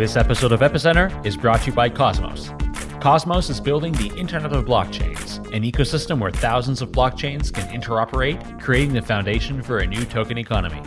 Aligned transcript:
This 0.00 0.16
episode 0.16 0.52
of 0.52 0.60
Epicenter 0.60 1.26
is 1.26 1.36
brought 1.36 1.60
to 1.60 1.66
you 1.66 1.72
by 1.74 1.90
Cosmos. 1.90 2.52
Cosmos 3.02 3.50
is 3.50 3.60
building 3.60 3.92
the 3.92 4.10
Internet 4.16 4.54
of 4.54 4.64
Blockchains, 4.64 5.36
an 5.54 5.62
ecosystem 5.62 6.18
where 6.18 6.30
thousands 6.30 6.80
of 6.80 6.90
blockchains 6.90 7.52
can 7.52 7.68
interoperate, 7.68 8.62
creating 8.62 8.94
the 8.94 9.02
foundation 9.02 9.62
for 9.62 9.80
a 9.80 9.86
new 9.86 10.06
token 10.06 10.38
economy. 10.38 10.80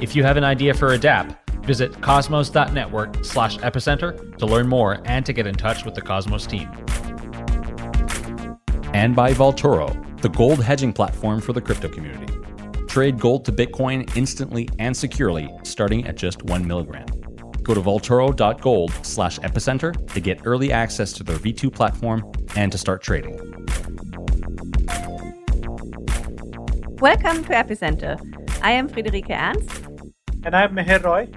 If 0.00 0.14
you 0.14 0.22
have 0.22 0.36
an 0.36 0.44
idea 0.44 0.72
for 0.72 0.92
a 0.92 0.98
dApp, 1.00 1.36
visit 1.64 2.00
cosmos.network 2.00 3.24
slash 3.24 3.58
epicenter 3.58 4.38
to 4.38 4.46
learn 4.46 4.68
more 4.68 5.02
and 5.04 5.26
to 5.26 5.32
get 5.32 5.48
in 5.48 5.56
touch 5.56 5.84
with 5.84 5.96
the 5.96 6.02
Cosmos 6.02 6.46
team. 6.46 6.70
And 8.92 9.16
by 9.16 9.32
Vaultoro, 9.32 10.20
the 10.22 10.28
gold 10.28 10.62
hedging 10.62 10.92
platform 10.92 11.40
for 11.40 11.52
the 11.52 11.60
crypto 11.60 11.88
community. 11.88 12.32
Trade 12.86 13.18
gold 13.18 13.44
to 13.46 13.50
Bitcoin 13.50 14.16
instantly 14.16 14.68
and 14.78 14.96
securely, 14.96 15.50
starting 15.64 16.06
at 16.06 16.16
just 16.16 16.44
one 16.44 16.64
milligram. 16.64 17.23
Go 17.64 17.72
to 17.72 17.80
vaultoro.gold 17.80 18.92
slash 19.02 19.38
epicenter 19.38 19.92
to 20.12 20.20
get 20.20 20.42
early 20.44 20.70
access 20.70 21.12
to 21.14 21.24
their 21.24 21.38
V2 21.38 21.72
platform 21.72 22.30
and 22.56 22.70
to 22.70 22.76
start 22.76 23.02
trading. 23.02 23.36
Welcome 27.00 27.42
to 27.44 27.52
Epicenter. 27.54 28.20
I 28.62 28.72
am 28.72 28.88
Friederike 28.88 29.30
Ernst. 29.30 29.86
And 30.44 30.54
I'm 30.54 30.74
Meher 30.76 31.02
Roy. 31.02 31.28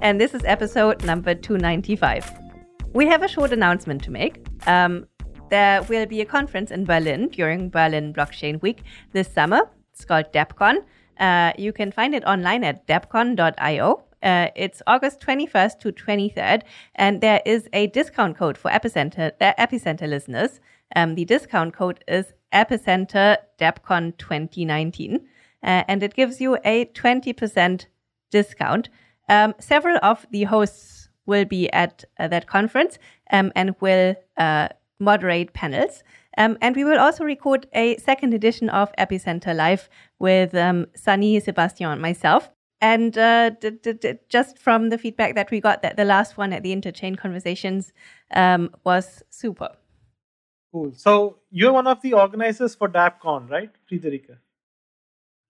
And 0.00 0.18
this 0.18 0.34
is 0.34 0.42
episode 0.44 1.04
number 1.04 1.34
295. 1.34 2.30
We 2.94 3.06
have 3.06 3.22
a 3.22 3.28
short 3.28 3.52
announcement 3.52 4.02
to 4.04 4.10
make. 4.10 4.46
Um, 4.66 5.06
there 5.50 5.82
will 5.82 6.06
be 6.06 6.22
a 6.22 6.24
conference 6.24 6.70
in 6.70 6.86
Berlin 6.86 7.28
during 7.28 7.68
Berlin 7.68 8.14
Blockchain 8.14 8.60
Week 8.62 8.82
this 9.12 9.30
summer. 9.30 9.68
It's 9.92 10.06
called 10.06 10.32
DAppCon. 10.32 10.76
Uh, 11.20 11.52
you 11.58 11.72
can 11.72 11.92
find 11.92 12.14
it 12.14 12.24
online 12.24 12.64
at 12.64 12.86
dappcon.io. 12.86 14.05
Uh, 14.22 14.48
it's 14.56 14.82
August 14.86 15.20
21st 15.20 15.78
to 15.80 15.92
23rd, 15.92 16.62
and 16.94 17.20
there 17.20 17.42
is 17.44 17.68
a 17.72 17.86
discount 17.88 18.36
code 18.36 18.56
for 18.56 18.70
Epicenter, 18.70 19.32
uh, 19.40 19.52
Epicenter 19.58 20.08
listeners. 20.08 20.60
Um, 20.94 21.14
the 21.14 21.24
discount 21.24 21.74
code 21.74 22.02
is 22.08 22.32
Epicenter 22.52 23.36
DAppCon 23.58 24.16
2019, 24.16 25.16
uh, 25.62 25.84
and 25.88 26.02
it 26.02 26.14
gives 26.14 26.40
you 26.40 26.56
a 26.64 26.86
20% 26.86 27.86
discount. 28.30 28.88
Um, 29.28 29.54
several 29.58 29.98
of 30.02 30.26
the 30.30 30.44
hosts 30.44 31.08
will 31.26 31.44
be 31.44 31.70
at 31.72 32.04
uh, 32.18 32.28
that 32.28 32.46
conference 32.46 32.98
um, 33.32 33.52
and 33.54 33.74
will 33.80 34.14
uh, 34.36 34.68
moderate 34.98 35.52
panels. 35.52 36.02
Um, 36.38 36.58
and 36.60 36.76
we 36.76 36.84
will 36.84 36.98
also 36.98 37.24
record 37.24 37.66
a 37.72 37.96
second 37.96 38.34
edition 38.34 38.68
of 38.68 38.92
Epicenter 38.98 39.54
Live 39.54 39.88
with 40.18 40.54
um, 40.54 40.86
Sunny, 40.94 41.40
Sebastian, 41.40 41.90
and 41.90 42.02
myself. 42.02 42.50
And 42.80 43.16
uh, 43.16 43.50
d- 43.50 43.70
d- 43.70 43.94
d- 43.94 44.18
just 44.28 44.58
from 44.58 44.90
the 44.90 44.98
feedback 44.98 45.34
that 45.34 45.50
we 45.50 45.60
got, 45.60 45.82
that 45.82 45.96
the 45.96 46.04
last 46.04 46.36
one 46.36 46.52
at 46.52 46.62
the 46.62 46.74
Interchain 46.74 47.16
Conversations 47.16 47.92
um, 48.34 48.70
was 48.84 49.22
super. 49.30 49.70
Cool. 50.72 50.92
So 50.94 51.38
you're 51.50 51.72
one 51.72 51.86
of 51.86 52.02
the 52.02 52.12
organizers 52.12 52.74
for 52.74 52.88
DAppCon, 52.88 53.48
right, 53.50 53.70
Friederike? 53.90 54.36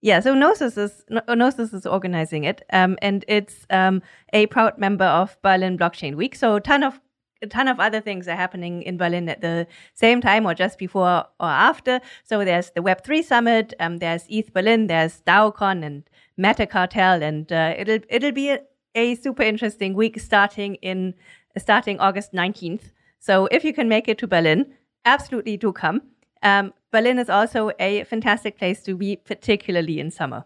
Yeah, 0.03 0.21
so 0.21 0.35
Gnosis 0.35 0.77
is 0.77 1.05
Gnosis 1.11 1.73
is 1.73 1.85
organizing 1.87 2.45
it, 2.45 2.63
um, 2.73 2.97
and 3.03 3.25
it's 3.27 3.67
um, 3.71 4.03
a 4.33 4.47
proud 4.47 4.79
member 4.79 5.07
of 5.07 5.37
Berlin 5.43 5.77
Blockchain 5.77 6.15
Week. 6.15 6.37
So 6.37 6.57
a 6.57 6.61
ton 6.61 6.85
of 6.85 7.01
a 7.43 7.47
ton 7.47 7.69
of 7.69 7.79
other 7.79 8.01
things 8.01 8.29
are 8.29 8.37
happening 8.37 8.83
in 8.83 8.97
Berlin 8.97 9.29
at 9.29 9.41
the 9.41 9.67
same 9.95 10.21
time 10.21 10.47
or 10.47 10.55
just 10.55 10.79
before 10.79 11.27
or 11.41 11.49
after. 11.49 12.01
So 12.25 12.45
there's 12.45 12.71
the 12.71 12.81
Web3 12.81 13.23
Summit, 13.25 13.75
um, 13.81 13.99
there's 13.99 14.25
ETH 14.29 14.53
Berlin, 14.53 14.87
there's 14.87 15.21
DAOCon 15.27 15.85
and 15.85 16.05
Meta 16.37 16.67
Cartel, 16.67 17.23
and 17.23 17.51
uh, 17.53 17.75
it'll 17.77 18.01
it'll 18.09 18.33
be 18.33 18.51
a, 18.51 18.61
a, 18.95 19.15
super 19.15 19.43
interesting 19.43 19.95
week 19.95 20.21
starting 20.21 20.77
in 20.77 21.15
starting 21.59 21.99
August 21.99 22.33
19th. 22.33 22.93
So 23.19 23.47
if 23.51 23.65
you 23.65 23.73
can 23.73 23.89
make 23.89 24.09
it 24.09 24.19
to 24.19 24.27
Berlin, 24.27 24.75
absolutely 25.05 25.57
do 25.57 25.73
come. 25.73 26.03
Um, 26.43 26.73
Berlin 26.93 27.19
is 27.19 27.31
also 27.31 27.73
a 27.79 28.05
fantastic 28.05 28.59
place 28.59 28.83
to 28.85 28.95
be, 28.95 29.17
particularly 29.17 29.99
in 29.99 30.11
summer. 30.11 30.45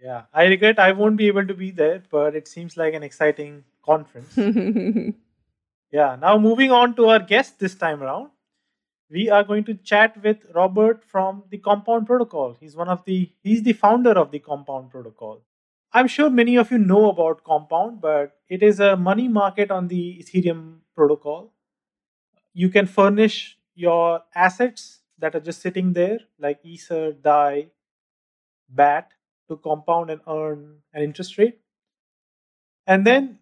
Yeah, 0.00 0.22
I 0.32 0.44
regret 0.44 0.78
I 0.78 0.92
won't 0.92 1.16
be 1.16 1.26
able 1.26 1.46
to 1.46 1.54
be 1.54 1.70
there, 1.70 2.02
but 2.10 2.36
it 2.36 2.46
seems 2.46 2.76
like 2.76 2.94
an 2.94 3.02
exciting 3.02 3.64
conference. 3.82 4.36
yeah, 5.90 6.16
now 6.20 6.38
moving 6.38 6.70
on 6.70 6.94
to 6.96 7.08
our 7.08 7.18
guest 7.20 7.58
this 7.58 7.74
time 7.74 8.02
around 8.02 8.30
we 9.10 9.30
are 9.30 9.42
going 9.42 9.64
to 9.64 9.74
chat 9.74 10.22
with 10.22 10.38
Robert 10.54 11.02
from 11.04 11.44
the 11.50 11.58
Compound 11.58 12.06
Protocol. 12.06 12.56
He's 12.60 12.76
one 12.76 12.88
of 12.88 13.04
the 13.04 13.30
he's 13.42 13.62
the 13.62 13.72
founder 13.72 14.12
of 14.12 14.30
the 14.30 14.38
Compound 14.38 14.90
Protocol. 14.90 15.42
I'm 15.92 16.06
sure 16.06 16.28
many 16.28 16.56
of 16.56 16.70
you 16.70 16.78
know 16.78 17.08
about 17.08 17.44
Compound, 17.44 18.00
but 18.00 18.36
it 18.48 18.62
is 18.62 18.80
a 18.80 18.96
money 18.96 19.28
market 19.28 19.70
on 19.70 19.88
the 19.88 20.22
Ethereum 20.22 20.80
protocol. 20.94 21.52
You 22.52 22.68
can 22.68 22.86
furnish 22.86 23.56
your 23.74 24.22
assets 24.34 25.00
that 25.18 25.34
are 25.34 25.40
just 25.40 25.62
sitting 25.62 25.94
there, 25.94 26.18
like 26.38 26.60
Ether, 26.62 27.12
DAI, 27.12 27.68
BAT, 28.68 29.10
to 29.48 29.56
compound 29.56 30.10
and 30.10 30.20
earn 30.28 30.78
an 30.92 31.02
interest 31.02 31.38
rate. 31.38 31.58
And 32.86 33.06
then 33.06 33.38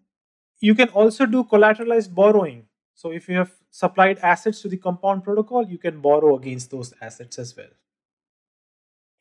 you 0.59 0.75
can 0.75 0.89
also 0.89 1.25
do 1.25 1.43
collateralized 1.43 2.13
borrowing. 2.13 2.65
So 2.93 3.11
if 3.11 3.29
you 3.29 3.37
have 3.37 3.51
supplied 3.69 4.17
assets 4.19 4.61
to 4.61 4.69
the 4.69 4.77
compound 4.77 5.23
protocol, 5.23 5.67
you 5.67 5.77
can 5.77 6.01
borrow 6.01 6.35
against 6.35 6.71
those 6.71 6.93
assets 7.01 7.37
as 7.37 7.55
well. 7.55 7.69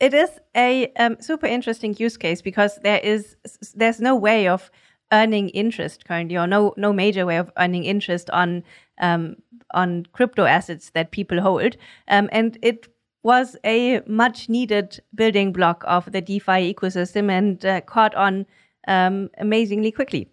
It 0.00 0.14
is 0.14 0.30
a 0.54 0.92
um, 0.97 1.16
super 1.20 1.47
interesting 1.47 1.94
use 1.98 2.16
case 2.16 2.42
because 2.42 2.78
there 2.82 3.00
is 3.00 3.36
there's 3.74 4.00
no 4.00 4.14
way 4.14 4.48
of 4.48 4.70
earning 5.12 5.48
interest 5.50 6.04
currently, 6.04 6.36
or 6.36 6.47
no 6.47 6.74
no 6.76 6.92
major 6.92 7.24
way 7.24 7.38
of 7.38 7.50
earning 7.58 7.84
interest 7.84 8.28
on 8.30 8.62
um, 9.00 9.36
on 9.72 10.06
crypto 10.12 10.44
assets 10.44 10.91
that 10.91 11.12
people 11.12 11.41
hold, 11.41 11.76
um, 12.08 12.28
and 12.32 12.58
it 12.62 12.88
was 13.22 13.56
a 13.64 14.00
much 14.06 14.48
needed 14.48 15.00
building 15.14 15.53
block 15.53 15.82
of 15.86 16.12
the 16.12 16.20
DeFi 16.20 16.72
ecosystem 16.72 17.30
and 17.30 17.64
uh, 17.64 17.80
caught 17.80 18.14
on 18.14 18.47
um, 18.86 19.28
amazingly 19.38 19.91
quickly. 19.91 20.30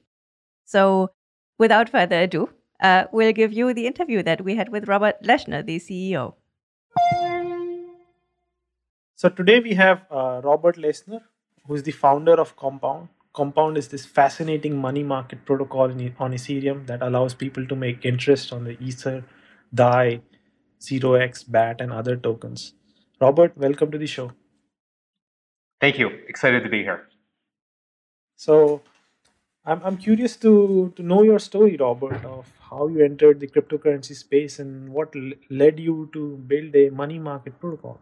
So, 0.65 1.11
without 1.57 1.89
further 1.89 2.21
ado, 2.21 2.49
uh, 2.81 3.05
we'll 3.11 3.33
give 3.33 3.53
you 3.53 3.73
the 3.73 3.87
interview 3.87 4.23
that 4.23 4.43
we 4.43 4.55
had 4.55 4.69
with 4.69 4.87
Robert 4.87 5.21
Leshner, 5.23 5.65
the 5.65 5.79
CEO. 5.79 6.33
So 9.15 9.29
today 9.29 9.61
we 9.61 9.73
have 9.75 10.01
uh, 10.11 10.41
Robert 10.43 10.75
Leshner, 10.75 11.21
who 11.65 11.75
is 11.75 11.83
the 11.83 11.91
founder 11.91 12.33
of 12.33 12.57
Compound. 12.57 13.07
Compound 13.33 13.77
is 13.77 13.87
this 13.87 14.05
fascinating 14.05 14.77
money 14.77 15.01
market 15.01 15.45
protocol 15.45 15.89
in, 15.89 16.13
on 16.19 16.33
Ethereum 16.33 16.85
that 16.87 17.01
allows 17.01 17.33
people 17.33 17.65
to 17.67 17.75
make 17.75 18.05
interest 18.05 18.51
on 18.51 18.65
the 18.65 18.77
Ether, 18.83 19.23
DAI, 19.73 20.21
0x, 20.81 21.49
BAT, 21.49 21.79
and 21.79 21.93
other 21.93 22.17
tokens. 22.17 22.73
Robert, 23.21 23.57
welcome 23.57 23.91
to 23.91 23.97
the 23.97 24.07
show. 24.07 24.33
Thank 25.79 25.97
you. 25.97 26.09
Excited 26.27 26.63
to 26.63 26.69
be 26.69 26.83
here. 26.83 27.07
So, 28.35 28.81
I'm, 29.65 29.81
I'm 29.83 29.97
curious 29.97 30.35
to, 30.37 30.91
to 30.95 31.03
know 31.03 31.23
your 31.23 31.39
story, 31.39 31.77
Robert, 31.77 32.23
of 32.25 32.51
how 32.69 32.87
you 32.87 33.03
entered 33.03 33.39
the 33.39 33.47
cryptocurrency 33.47 34.15
space 34.15 34.59
and 34.59 34.89
what 34.89 35.15
l- 35.15 35.31
led 35.49 35.79
you 35.79 36.09
to 36.13 36.37
build 36.47 36.75
a 36.75 36.89
money 36.89 37.17
market 37.17 37.59
protocol. 37.59 37.99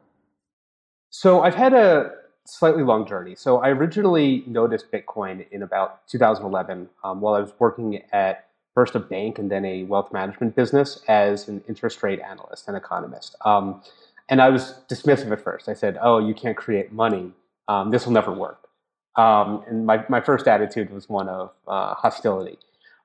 So 1.11 1.41
I've 1.41 1.55
had 1.55 1.73
a 1.73 2.13
slightly 2.45 2.83
long 2.83 3.05
journey. 3.07 3.35
So 3.35 3.59
I 3.59 3.69
originally 3.69 4.43
noticed 4.47 4.91
Bitcoin 4.91 5.45
in 5.51 5.61
about 5.61 6.07
2011 6.07 6.89
um, 7.03 7.21
while 7.21 7.35
I 7.35 7.41
was 7.41 7.53
working 7.59 8.01
at 8.11 8.47
first 8.73 8.95
a 8.95 8.99
bank 8.99 9.37
and 9.37 9.51
then 9.51 9.63
a 9.65 9.83
wealth 9.83 10.11
management 10.11 10.55
business 10.55 11.03
as 11.07 11.47
an 11.47 11.63
interest 11.67 12.01
rate 12.01 12.19
analyst 12.21 12.67
and 12.67 12.75
economist. 12.75 13.35
Um, 13.45 13.83
and 14.29 14.41
I 14.41 14.49
was 14.49 14.75
dismissive 14.89 15.31
at 15.31 15.41
first. 15.41 15.67
I 15.67 15.73
said, 15.73 15.99
"Oh, 16.01 16.19
you 16.19 16.33
can't 16.33 16.55
create 16.55 16.91
money. 16.93 17.33
Um, 17.67 17.91
this 17.91 18.05
will 18.05 18.13
never 18.13 18.31
work." 18.31 18.69
Um, 19.15 19.63
and 19.67 19.85
my, 19.85 20.05
my 20.09 20.21
first 20.21 20.47
attitude 20.47 20.89
was 20.89 21.09
one 21.09 21.27
of 21.27 21.51
uh, 21.67 21.95
hostility. 21.95 22.57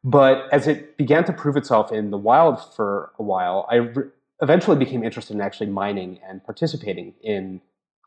But 0.04 0.48
as 0.52 0.66
it 0.68 0.96
began 0.96 1.24
to 1.24 1.32
prove 1.32 1.56
itself 1.56 1.90
in 1.90 2.10
the 2.10 2.16
wild 2.16 2.74
for 2.74 3.12
a 3.18 3.22
while, 3.22 3.66
I 3.70 3.76
re- 3.76 4.04
eventually 4.40 4.76
became 4.76 5.02
interested 5.02 5.34
in 5.34 5.40
actually 5.40 5.66
mining 5.68 6.20
and 6.28 6.44
participating 6.44 7.14
in 7.22 7.60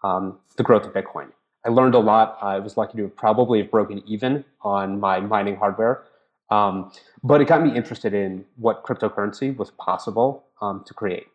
um, 0.03 0.39
the 0.55 0.63
growth 0.63 0.85
of 0.85 0.93
Bitcoin. 0.93 1.27
I 1.65 1.69
learned 1.69 1.95
a 1.95 1.99
lot. 1.99 2.37
I 2.41 2.59
was 2.59 2.77
lucky 2.77 2.97
to 2.97 3.03
have 3.03 3.15
probably 3.17 3.61
have 3.61 3.69
broken 3.69 4.01
even 4.07 4.45
on 4.61 4.99
my 4.99 5.19
mining 5.19 5.57
hardware. 5.57 6.05
Um, 6.49 6.91
but 7.21 7.41
it 7.41 7.47
got 7.47 7.63
me 7.63 7.75
interested 7.75 8.13
in 8.13 8.45
what 8.55 8.83
cryptocurrency 8.83 9.55
was 9.55 9.71
possible 9.71 10.45
um, 10.61 10.83
to 10.87 10.93
create. 10.93 11.27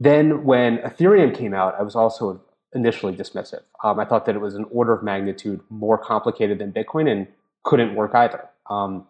Then, 0.00 0.44
when 0.44 0.78
Ethereum 0.78 1.36
came 1.36 1.52
out, 1.52 1.74
I 1.78 1.82
was 1.82 1.94
also 1.94 2.40
initially 2.74 3.14
dismissive. 3.14 3.62
Um, 3.82 3.98
I 3.98 4.04
thought 4.04 4.26
that 4.26 4.34
it 4.34 4.40
was 4.40 4.54
an 4.54 4.64
order 4.70 4.92
of 4.92 5.02
magnitude 5.02 5.60
more 5.70 5.98
complicated 5.98 6.58
than 6.58 6.72
Bitcoin 6.72 7.10
and 7.10 7.26
couldn't 7.64 7.94
work 7.94 8.14
either. 8.14 8.48
Um, 8.68 9.06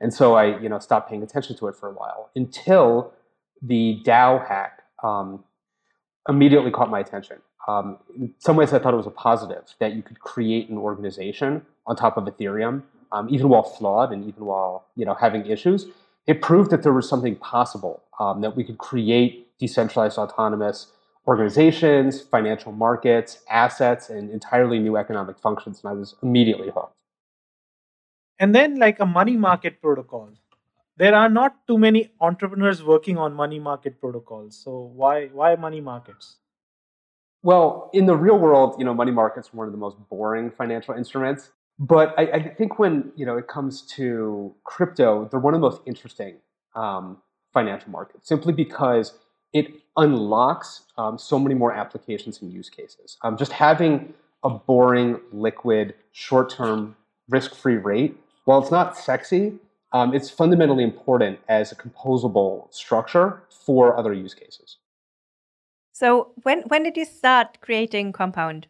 and 0.00 0.14
so 0.14 0.34
I, 0.34 0.58
you 0.60 0.68
know, 0.68 0.78
stopped 0.78 1.10
paying 1.10 1.22
attention 1.22 1.56
to 1.56 1.68
it 1.68 1.76
for 1.76 1.88
a 1.88 1.92
while 1.92 2.30
until 2.34 3.12
the 3.60 4.00
DAO 4.04 4.46
hack 4.46 4.82
um, 5.02 5.44
immediately 6.28 6.70
caught 6.70 6.90
my 6.90 7.00
attention. 7.00 7.38
in 8.16 8.32
some 8.38 8.56
ways, 8.56 8.72
I 8.72 8.78
thought 8.78 8.94
it 8.94 8.96
was 8.96 9.06
a 9.06 9.10
positive 9.10 9.74
that 9.80 9.94
you 9.94 10.02
could 10.02 10.20
create 10.20 10.70
an 10.70 10.78
organization 10.78 11.62
on 11.86 11.96
top 11.96 12.16
of 12.16 12.24
Ethereum 12.24 12.82
um, 13.12 13.28
even 13.30 13.48
while 13.48 13.62
flawed 13.62 14.12
and 14.12 14.26
even 14.26 14.44
while 14.44 14.86
you 14.96 15.04
know 15.04 15.14
having 15.14 15.46
issues, 15.46 15.86
it 16.26 16.40
proved 16.40 16.70
that 16.70 16.82
there 16.82 16.92
was 16.92 17.08
something 17.08 17.36
possible 17.36 18.02
um, 18.18 18.40
that 18.40 18.56
we 18.56 18.64
could 18.64 18.78
create 18.78 19.48
decentralized 19.58 20.18
autonomous 20.18 20.88
organizations, 21.26 22.20
financial 22.20 22.72
markets, 22.72 23.38
assets, 23.48 24.10
and 24.10 24.30
entirely 24.30 24.78
new 24.78 24.96
economic 24.96 25.38
functions. 25.38 25.80
And 25.82 25.90
I 25.90 25.92
was 25.94 26.14
immediately 26.22 26.70
hooked. 26.70 26.96
And 28.38 28.54
then, 28.54 28.78
like 28.78 29.00
a 29.00 29.06
money 29.06 29.36
market 29.36 29.82
protocol, 29.82 30.30
there 30.96 31.14
are 31.14 31.28
not 31.28 31.66
too 31.66 31.78
many 31.78 32.10
entrepreneurs 32.20 32.82
working 32.82 33.18
on 33.18 33.34
money 33.34 33.58
market 33.58 34.00
protocols. 34.00 34.56
So 34.62 34.92
why 34.94 35.26
why 35.28 35.56
money 35.56 35.80
markets? 35.80 36.36
Well, 37.42 37.90
in 37.94 38.06
the 38.06 38.16
real 38.16 38.38
world, 38.38 38.76
you 38.78 38.84
know, 38.84 38.92
money 38.92 39.12
markets 39.12 39.48
are 39.48 39.56
one 39.56 39.66
of 39.66 39.72
the 39.72 39.78
most 39.78 39.96
boring 40.10 40.50
financial 40.50 40.94
instruments. 40.94 41.50
But 41.78 42.14
I, 42.18 42.22
I 42.24 42.54
think 42.54 42.78
when 42.78 43.12
you 43.16 43.24
know 43.24 43.38
it 43.38 43.48
comes 43.48 43.82
to 43.96 44.54
crypto, 44.64 45.28
they're 45.30 45.40
one 45.40 45.54
of 45.54 45.60
the 45.60 45.66
most 45.66 45.80
interesting 45.86 46.36
um, 46.74 47.18
financial 47.54 47.90
markets, 47.90 48.28
simply 48.28 48.52
because 48.52 49.14
it 49.52 49.80
unlocks 49.96 50.82
um, 50.96 51.18
so 51.18 51.38
many 51.38 51.54
more 51.54 51.72
applications 51.72 52.40
and 52.40 52.52
use 52.52 52.70
cases. 52.70 53.16
Um, 53.22 53.36
just 53.36 53.52
having 53.52 54.14
a 54.42 54.50
boring, 54.50 55.20
liquid, 55.32 55.94
short-term, 56.12 56.96
risk-free 57.28 57.76
rate, 57.76 58.16
while 58.44 58.60
it's 58.60 58.70
not 58.70 58.96
sexy, 58.96 59.54
um, 59.92 60.14
it's 60.14 60.30
fundamentally 60.30 60.84
important 60.84 61.38
as 61.48 61.72
a 61.72 61.74
composable 61.74 62.72
structure 62.72 63.42
for 63.64 63.96
other 63.98 64.12
use 64.12 64.34
cases. 64.34 64.76
So 65.92 66.30
when 66.44 66.62
when 66.62 66.82
did 66.82 66.96
you 66.96 67.04
start 67.04 67.60
creating 67.60 68.12
Compound? 68.12 68.68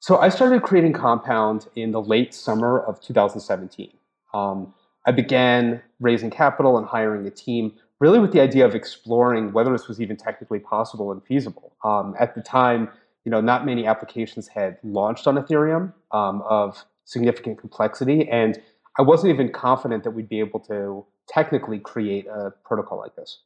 So 0.00 0.18
I 0.18 0.28
started 0.28 0.62
creating 0.62 0.92
Compound 0.92 1.66
in 1.74 1.92
the 1.92 2.02
late 2.02 2.34
summer 2.34 2.80
of 2.80 3.00
2017. 3.00 3.90
Um, 4.34 4.74
I 5.06 5.10
began 5.10 5.80
raising 6.00 6.30
capital 6.30 6.76
and 6.76 6.86
hiring 6.86 7.26
a 7.26 7.30
team, 7.30 7.72
really 8.00 8.18
with 8.18 8.32
the 8.32 8.40
idea 8.40 8.64
of 8.64 8.74
exploring 8.74 9.52
whether 9.52 9.72
this 9.72 9.88
was 9.88 10.00
even 10.00 10.16
technically 10.16 10.60
possible 10.60 11.10
and 11.10 11.22
feasible. 11.24 11.76
Um, 11.84 12.14
at 12.18 12.34
the 12.34 12.40
time, 12.40 12.88
you 13.24 13.30
know, 13.30 13.40
not 13.40 13.66
many 13.66 13.86
applications 13.86 14.48
had 14.48 14.78
launched 14.82 15.26
on 15.26 15.36
Ethereum 15.36 15.92
um, 16.12 16.42
of 16.48 16.84
significant 17.04 17.58
complexity, 17.58 18.28
and 18.28 18.60
I 18.98 19.02
wasn't 19.02 19.32
even 19.32 19.50
confident 19.52 20.04
that 20.04 20.12
we'd 20.12 20.28
be 20.28 20.40
able 20.40 20.60
to 20.60 21.04
technically 21.28 21.78
create 21.78 22.26
a 22.26 22.52
protocol 22.64 22.98
like 22.98 23.14
this. 23.16 23.40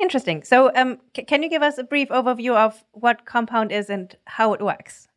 Interesting. 0.00 0.42
So, 0.42 0.74
um, 0.74 0.98
c- 1.14 1.22
can 1.22 1.42
you 1.42 1.50
give 1.50 1.62
us 1.62 1.78
a 1.78 1.84
brief 1.84 2.08
overview 2.08 2.56
of 2.56 2.84
what 2.92 3.24
Compound 3.24 3.70
is 3.70 3.88
and 3.88 4.16
how 4.26 4.52
it 4.52 4.60
works? 4.60 5.08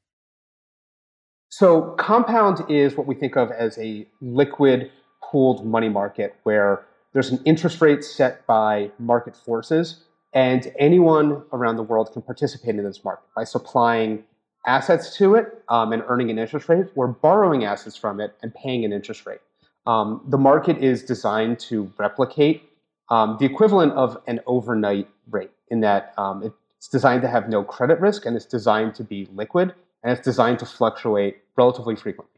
So, 1.49 1.95
Compound 1.97 2.63
is 2.69 2.95
what 2.95 3.07
we 3.07 3.15
think 3.15 3.35
of 3.35 3.49
as 3.51 3.77
a 3.79 4.07
liquid 4.21 4.91
pooled 5.23 5.65
money 5.65 5.89
market 5.89 6.35
where 6.43 6.85
there's 7.17 7.31
an 7.31 7.41
interest 7.45 7.81
rate 7.81 8.03
set 8.03 8.45
by 8.45 8.91
market 8.99 9.35
forces, 9.35 10.03
and 10.33 10.71
anyone 10.77 11.41
around 11.51 11.77
the 11.77 11.81
world 11.81 12.13
can 12.13 12.21
participate 12.21 12.75
in 12.75 12.83
this 12.83 13.03
market 13.03 13.25
by 13.35 13.43
supplying 13.43 14.23
assets 14.67 15.17
to 15.17 15.33
it 15.33 15.63
um, 15.67 15.93
and 15.93 16.03
earning 16.09 16.29
an 16.29 16.37
interest 16.37 16.69
rate, 16.69 16.85
or 16.93 17.07
borrowing 17.07 17.63
assets 17.63 17.95
from 17.95 18.19
it 18.19 18.35
and 18.43 18.53
paying 18.53 18.85
an 18.85 18.93
interest 18.93 19.25
rate. 19.25 19.39
Um, 19.87 20.21
the 20.27 20.37
market 20.37 20.77
is 20.77 21.01
designed 21.01 21.57
to 21.61 21.91
replicate 21.97 22.69
um, 23.09 23.37
the 23.39 23.47
equivalent 23.47 23.93
of 23.93 24.21
an 24.27 24.39
overnight 24.45 25.07
rate 25.31 25.49
in 25.69 25.79
that 25.79 26.13
um, 26.19 26.53
it's 26.77 26.87
designed 26.87 27.23
to 27.23 27.27
have 27.27 27.49
no 27.49 27.63
credit 27.63 27.99
risk 27.99 28.27
and 28.27 28.35
it's 28.35 28.45
designed 28.45 28.93
to 28.93 29.03
be 29.03 29.27
liquid 29.33 29.73
and 30.03 30.15
it's 30.15 30.23
designed 30.23 30.59
to 30.59 30.67
fluctuate 30.67 31.37
relatively 31.55 31.95
frequently. 31.95 32.36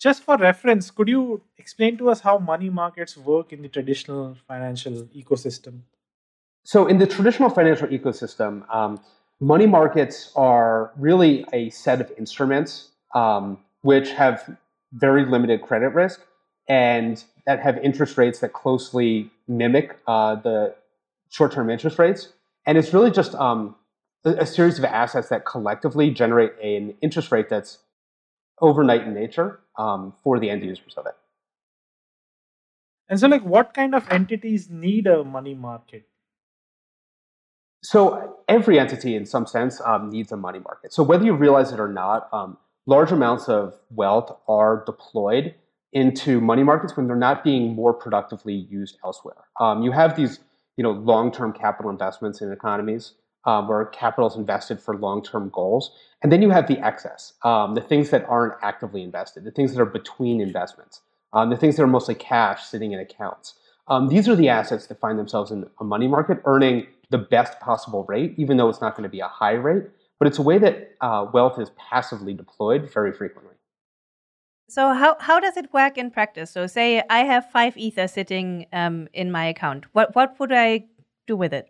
Just 0.00 0.22
for 0.22 0.38
reference, 0.38 0.90
could 0.90 1.08
you 1.08 1.42
explain 1.58 1.98
to 1.98 2.08
us 2.08 2.20
how 2.20 2.38
money 2.38 2.70
markets 2.70 3.18
work 3.18 3.52
in 3.52 3.60
the 3.60 3.68
traditional 3.68 4.34
financial 4.48 5.04
ecosystem? 5.14 5.80
So, 6.64 6.86
in 6.86 6.96
the 6.96 7.06
traditional 7.06 7.50
financial 7.50 7.86
ecosystem, 7.88 8.64
um, 8.74 8.98
money 9.40 9.66
markets 9.66 10.32
are 10.34 10.92
really 10.96 11.44
a 11.52 11.68
set 11.68 12.00
of 12.00 12.10
instruments 12.16 12.88
um, 13.14 13.58
which 13.82 14.10
have 14.12 14.56
very 14.92 15.26
limited 15.26 15.60
credit 15.60 15.90
risk 15.90 16.20
and 16.66 17.22
that 17.46 17.60
have 17.60 17.76
interest 17.78 18.16
rates 18.16 18.40
that 18.40 18.54
closely 18.54 19.30
mimic 19.48 19.98
uh, 20.06 20.34
the 20.36 20.74
short 21.28 21.52
term 21.52 21.68
interest 21.68 21.98
rates. 21.98 22.28
And 22.66 22.78
it's 22.78 22.94
really 22.94 23.10
just 23.10 23.34
um, 23.34 23.74
a, 24.24 24.30
a, 24.30 24.46
series 24.46 24.78
of 24.78 24.84
assets 24.84 25.28
that 25.28 25.44
collectively 25.44 26.10
generate 26.10 26.52
an 26.62 26.94
interest 27.00 27.32
rate 27.32 27.48
that's 27.48 27.78
overnight 28.60 29.02
in 29.02 29.14
nature 29.14 29.60
um, 29.76 30.12
for 30.22 30.38
the 30.38 30.50
end 30.50 30.62
users 30.62 30.94
of 30.96 31.06
it. 31.06 31.14
And 33.08 33.18
so, 33.18 33.26
like, 33.26 33.42
what 33.42 33.74
kind 33.74 33.94
of 33.94 34.08
entities 34.08 34.70
need 34.70 35.06
a 35.06 35.24
money 35.24 35.54
market? 35.54 36.06
So, 37.82 38.38
every 38.48 38.78
entity, 38.78 39.16
in 39.16 39.26
some 39.26 39.46
sense, 39.46 39.80
um, 39.80 40.10
needs 40.10 40.30
a 40.30 40.36
money 40.36 40.60
market. 40.60 40.92
So, 40.92 41.02
whether 41.02 41.24
you 41.24 41.34
realize 41.34 41.72
it 41.72 41.80
or 41.80 41.88
not, 41.88 42.28
um, 42.32 42.56
large 42.86 43.10
amounts 43.10 43.48
of 43.48 43.74
wealth 43.90 44.36
are 44.46 44.84
deployed 44.86 45.54
into 45.92 46.40
money 46.40 46.62
markets 46.62 46.96
when 46.96 47.08
they're 47.08 47.16
not 47.16 47.42
being 47.42 47.74
more 47.74 47.92
productively 47.92 48.54
used 48.54 48.98
elsewhere. 49.04 49.44
Um, 49.58 49.82
you 49.82 49.90
have 49.90 50.14
these, 50.14 50.38
you 50.76 50.84
know, 50.84 50.92
long-term 50.92 51.52
capital 51.52 51.90
investments 51.90 52.40
in 52.40 52.52
economies 52.52 53.14
um, 53.44 53.68
where 53.68 53.84
capital 53.86 54.28
is 54.28 54.36
invested 54.36 54.80
for 54.80 54.96
long-term 54.96 55.50
goals, 55.50 55.92
and 56.22 56.30
then 56.30 56.42
you 56.42 56.50
have 56.50 56.66
the 56.66 56.78
excess, 56.84 57.34
um, 57.42 57.74
the 57.74 57.80
things 57.80 58.10
that 58.10 58.24
aren't 58.28 58.54
actively 58.62 59.02
invested, 59.02 59.44
the 59.44 59.50
things 59.50 59.74
that 59.74 59.80
are 59.80 59.86
between 59.86 60.40
investments, 60.40 61.00
um, 61.32 61.50
the 61.50 61.56
things 61.56 61.76
that 61.76 61.82
are 61.82 61.88
mostly 61.88 62.14
cash 62.14 62.64
sitting 62.64 62.92
in 62.92 63.00
accounts. 63.00 63.54
Um, 63.88 64.08
these 64.08 64.28
are 64.28 64.36
the 64.36 64.48
assets 64.48 64.86
that 64.86 65.00
find 65.00 65.18
themselves 65.18 65.50
in 65.50 65.68
a 65.80 65.84
money 65.84 66.06
market, 66.06 66.40
earning 66.44 66.86
the 67.10 67.18
best 67.18 67.58
possible 67.60 68.04
rate, 68.04 68.34
even 68.36 68.56
though 68.56 68.68
it's 68.68 68.80
not 68.80 68.94
going 68.94 69.02
to 69.02 69.08
be 69.10 69.20
a 69.20 69.28
high 69.28 69.52
rate. 69.52 69.84
But 70.18 70.28
it's 70.28 70.38
a 70.38 70.42
way 70.42 70.58
that 70.58 70.96
uh, 71.00 71.26
wealth 71.32 71.58
is 71.58 71.70
passively 71.70 72.34
deployed 72.34 72.92
very 72.92 73.12
frequently. 73.12 73.54
So 74.68 74.92
how 74.92 75.16
how 75.18 75.40
does 75.40 75.56
it 75.56 75.72
work 75.72 75.98
in 75.98 76.12
practice? 76.12 76.52
So 76.52 76.68
say 76.68 77.02
I 77.10 77.20
have 77.24 77.50
five 77.50 77.76
ether 77.76 78.06
sitting 78.06 78.66
um, 78.72 79.08
in 79.12 79.32
my 79.32 79.46
account. 79.46 79.86
What 79.92 80.14
what 80.14 80.38
would 80.38 80.52
I 80.52 80.84
do 81.26 81.36
with 81.36 81.52
it? 81.52 81.69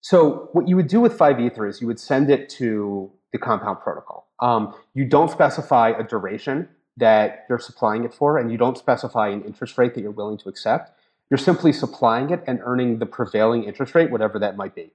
So 0.00 0.48
what 0.52 0.68
you 0.68 0.76
would 0.76 0.88
do 0.88 1.00
with 1.00 1.16
five 1.16 1.40
ether 1.40 1.66
is 1.66 1.80
you 1.80 1.86
would 1.86 2.00
send 2.00 2.30
it 2.30 2.48
to 2.50 3.10
the 3.32 3.38
compound 3.38 3.80
protocol. 3.80 4.28
Um, 4.40 4.74
you 4.94 5.04
don't 5.04 5.30
specify 5.30 5.90
a 5.90 6.02
duration 6.02 6.68
that 6.96 7.44
you're 7.48 7.58
supplying 7.58 8.04
it 8.04 8.14
for, 8.14 8.38
and 8.38 8.50
you 8.50 8.58
don't 8.58 8.78
specify 8.78 9.28
an 9.28 9.42
interest 9.42 9.76
rate 9.78 9.94
that 9.94 10.00
you're 10.00 10.10
willing 10.10 10.38
to 10.38 10.48
accept. 10.48 10.92
You're 11.30 11.38
simply 11.38 11.72
supplying 11.72 12.30
it 12.30 12.42
and 12.46 12.60
earning 12.62 12.98
the 12.98 13.06
prevailing 13.06 13.64
interest 13.64 13.94
rate, 13.94 14.10
whatever 14.10 14.38
that 14.38 14.56
might 14.56 14.74
be. 14.74 14.92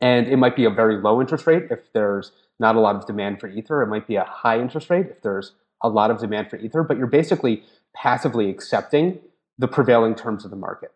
And 0.00 0.26
it 0.28 0.36
might 0.36 0.56
be 0.56 0.64
a 0.64 0.70
very 0.70 1.00
low 1.00 1.20
interest 1.20 1.46
rate 1.46 1.68
if 1.70 1.92
there's 1.92 2.32
not 2.58 2.76
a 2.76 2.80
lot 2.80 2.96
of 2.96 3.06
demand 3.06 3.40
for 3.40 3.48
ether. 3.48 3.82
It 3.82 3.86
might 3.86 4.06
be 4.06 4.16
a 4.16 4.24
high 4.24 4.60
interest 4.60 4.90
rate 4.90 5.06
if 5.10 5.22
there's 5.22 5.52
a 5.84 5.88
lot 5.88 6.10
of 6.10 6.18
demand 6.18 6.50
for 6.50 6.56
Ether, 6.56 6.82
but 6.82 6.96
you're 6.96 7.06
basically 7.06 7.62
passively 7.94 8.50
accepting 8.50 9.20
the 9.58 9.68
prevailing 9.68 10.14
terms 10.14 10.44
of 10.44 10.50
the 10.50 10.56
market. 10.56 10.92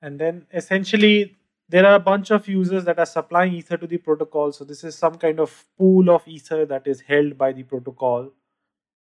And 0.00 0.20
then 0.20 0.46
essentially, 0.52 1.36
there 1.68 1.86
are 1.86 1.94
a 1.94 2.00
bunch 2.00 2.30
of 2.30 2.48
users 2.48 2.84
that 2.84 2.98
are 2.98 3.06
supplying 3.06 3.52
Ether 3.54 3.76
to 3.76 3.86
the 3.86 3.98
protocol. 3.98 4.52
So, 4.52 4.64
this 4.64 4.84
is 4.84 4.96
some 4.96 5.16
kind 5.16 5.38
of 5.38 5.66
pool 5.76 6.10
of 6.10 6.26
Ether 6.26 6.64
that 6.66 6.86
is 6.86 7.02
held 7.02 7.36
by 7.36 7.52
the 7.52 7.62
protocol. 7.62 8.30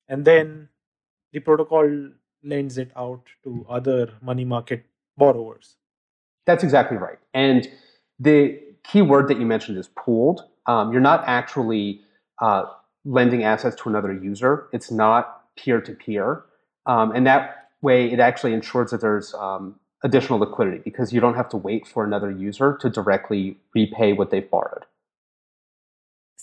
And 0.08 0.26
then 0.26 0.70
the 1.32 1.40
protocol 1.40 2.10
lends 2.44 2.78
it 2.78 2.92
out 2.96 3.24
to 3.44 3.66
other 3.70 4.14
money 4.22 4.46
market 4.46 4.86
borrowers. 5.18 5.76
That's 6.46 6.64
exactly 6.64 6.98
right. 6.98 7.18
And 7.34 7.68
the 8.20 8.60
key 8.84 9.02
word 9.02 9.28
that 9.28 9.40
you 9.40 9.46
mentioned 9.46 9.78
is 9.78 9.90
pooled. 9.98 10.42
Um, 10.66 10.92
you're 10.92 11.02
not 11.02 11.24
actually 11.26 12.02
uh, 12.42 12.64
lending 13.06 13.44
assets 13.44 13.76
to 13.82 13.90
another 13.90 14.14
user. 14.14 14.68
It's 14.72 14.92
not 14.92 15.44
peer 15.58 15.82
to 15.82 15.94
peer. 15.94 16.44
And 16.86 17.28
that 17.28 17.70
way, 17.82 18.12
it 18.12 18.20
actually 18.20 18.54
ensures 18.54 18.92
that 18.92 19.02
there's 19.02 19.34
um, 19.34 19.76
additional 20.04 20.40
liquidity 20.40 20.80
because 20.84 21.12
you 21.12 21.20
don't 21.20 21.36
have 21.36 21.50
to 21.50 21.58
wait 21.58 21.88
for 21.88 22.04
another 22.04 22.32
user 22.32 22.78
to 22.82 22.90
directly 22.90 23.58
repay 23.74 24.14
what 24.14 24.30
they've 24.30 24.50
borrowed. 24.50 24.86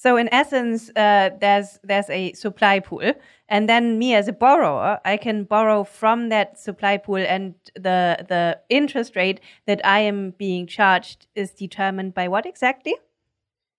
So 0.05 0.19
in 0.19 0.29
essence, 0.35 0.91
uh, 0.97 1.31
there's 1.41 1.79
there's 1.83 2.11
a 2.11 2.35
supply 2.35 2.81
pool, 2.81 3.15
and 3.49 3.69
then 3.71 3.99
me 3.99 4.15
as 4.15 4.29
a 4.29 4.35
borrower, 4.35 5.01
I 5.03 5.17
can 5.17 5.45
borrow 5.45 5.83
from 5.83 6.29
that 6.29 6.59
supply 6.59 6.99
pool, 6.99 7.25
and 7.27 7.55
the 7.75 8.27
the 8.29 8.59
interest 8.69 9.17
rate 9.17 9.41
that 9.67 9.81
I 9.83 10.01
am 10.01 10.35
being 10.37 10.67
charged 10.67 11.27
is 11.35 11.53
determined 11.53 12.13
by 12.13 12.29
what 12.29 12.45
exactly? 12.45 12.97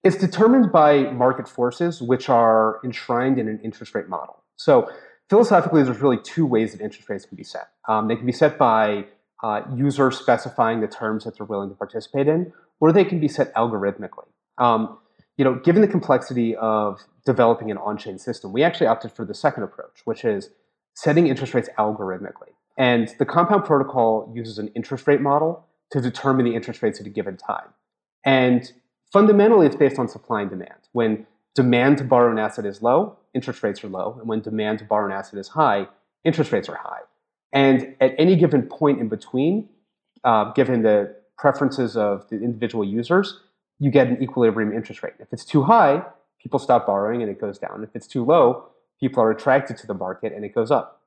It's 0.04 0.18
determined 0.18 0.72
by 0.72 1.12
market 1.12 1.48
forces, 1.48 2.02
which 2.02 2.28
are 2.28 2.80
enshrined 2.84 3.38
in 3.38 3.48
an 3.48 3.60
interest 3.64 3.94
rate 3.94 4.10
model. 4.10 4.42
So 4.56 4.90
philosophically, 5.30 5.84
there's 5.84 6.00
really 6.00 6.22
two 6.24 6.48
ways 6.48 6.72
that 6.72 6.82
interest 6.82 7.08
rates 7.08 7.26
can 7.26 7.36
be 7.36 7.44
set. 7.44 7.70
Um, 7.88 8.08
they 8.08 8.16
can 8.16 8.26
be 8.26 8.32
set 8.32 8.58
by 8.58 9.06
uh, 9.44 9.62
users 9.76 10.18
specifying 10.18 10.82
the 10.82 10.88
terms 10.88 11.24
that 11.24 11.38
they're 11.38 11.46
willing 11.46 11.70
to 11.70 11.76
participate 11.76 12.28
in, 12.28 12.52
or 12.80 12.92
they 12.92 13.06
can 13.06 13.20
be 13.20 13.28
set 13.28 13.54
algorithmically. 13.56 14.28
Um, 14.58 14.98
you 15.38 15.44
know, 15.44 15.56
given 15.56 15.82
the 15.82 15.88
complexity 15.88 16.56
of 16.56 17.02
developing 17.26 17.70
an 17.72 17.78
on-chain 17.78 18.18
system, 18.18 18.54
we 18.54 18.64
actually 18.64 18.88
opted 18.88 19.12
for 19.12 19.26
the 19.26 19.34
second 19.34 19.64
approach, 19.64 20.02
which 20.06 20.24
is 20.24 20.50
setting 20.94 21.28
interest 21.28 21.54
rates 21.54 21.70
algorithmically. 21.78 22.54
And 22.78 23.14
the 23.20 23.26
Compound 23.26 23.66
protocol 23.66 24.32
uses 24.36 24.58
an 24.58 24.70
interest 24.70 25.08
rate 25.08 25.22
model 25.22 25.66
to 25.92 26.02
determine 26.02 26.46
the 26.46 26.56
interest 26.56 26.82
rates 26.82 27.00
at 27.00 27.06
a 27.06 27.10
given 27.10 27.38
time. 27.38 27.68
And 28.26 28.72
fundamentally, 29.12 29.66
it's 29.68 29.76
based 29.76 30.00
on 30.00 30.08
supply 30.08 30.42
and 30.42 30.50
demand. 30.50 30.80
When 30.94 31.28
demand 31.54 31.98
to 32.00 32.04
borrow 32.04 32.32
an 32.32 32.40
asset 32.40 32.66
is 32.66 32.82
low, 32.82 33.18
interest 33.34 33.64
rates 33.64 33.84
are 33.84 33.90
low. 33.90 34.18
And 34.20 34.28
when 34.28 34.42
demand 34.42 34.80
to 34.80 34.86
borrow 34.86 35.06
an 35.06 35.12
asset 35.12 35.40
is 35.40 35.50
high, 35.50 35.88
interest 36.24 36.52
rates 36.52 36.68
are 36.70 36.76
high. 36.76 37.02
And 37.56 37.96
at 38.02 38.14
any 38.20 38.36
given 38.36 38.64
point 38.64 39.00
in 39.00 39.08
between, 39.08 39.70
uh, 40.26 40.52
given 40.52 40.84
the 40.84 41.16
preferences 41.38 41.96
of 41.96 42.30
the 42.30 42.36
individual 42.36 42.84
users, 42.84 43.40
you 43.80 43.90
get 43.90 44.08
an 44.08 44.22
equilibrium 44.22 44.74
interest 44.74 45.02
rate. 45.02 45.14
If 45.20 45.32
it's 45.32 45.46
too 45.46 45.64
high, 45.64 46.04
people 46.42 46.60
stop 46.60 46.86
borrowing 46.86 47.22
and 47.22 47.32
it 47.32 47.40
goes 47.40 47.58
down. 47.58 47.84
If 47.84 47.96
it's 47.96 48.08
too 48.08 48.26
low, 48.26 48.68
people 49.00 49.24
are 49.24 49.32
attracted 49.32 49.78
to 49.78 49.88
the 49.88 49.94
market 49.94 50.34
and 50.34 50.44
it 50.44 50.54
goes 50.54 50.70
up. 50.70 51.02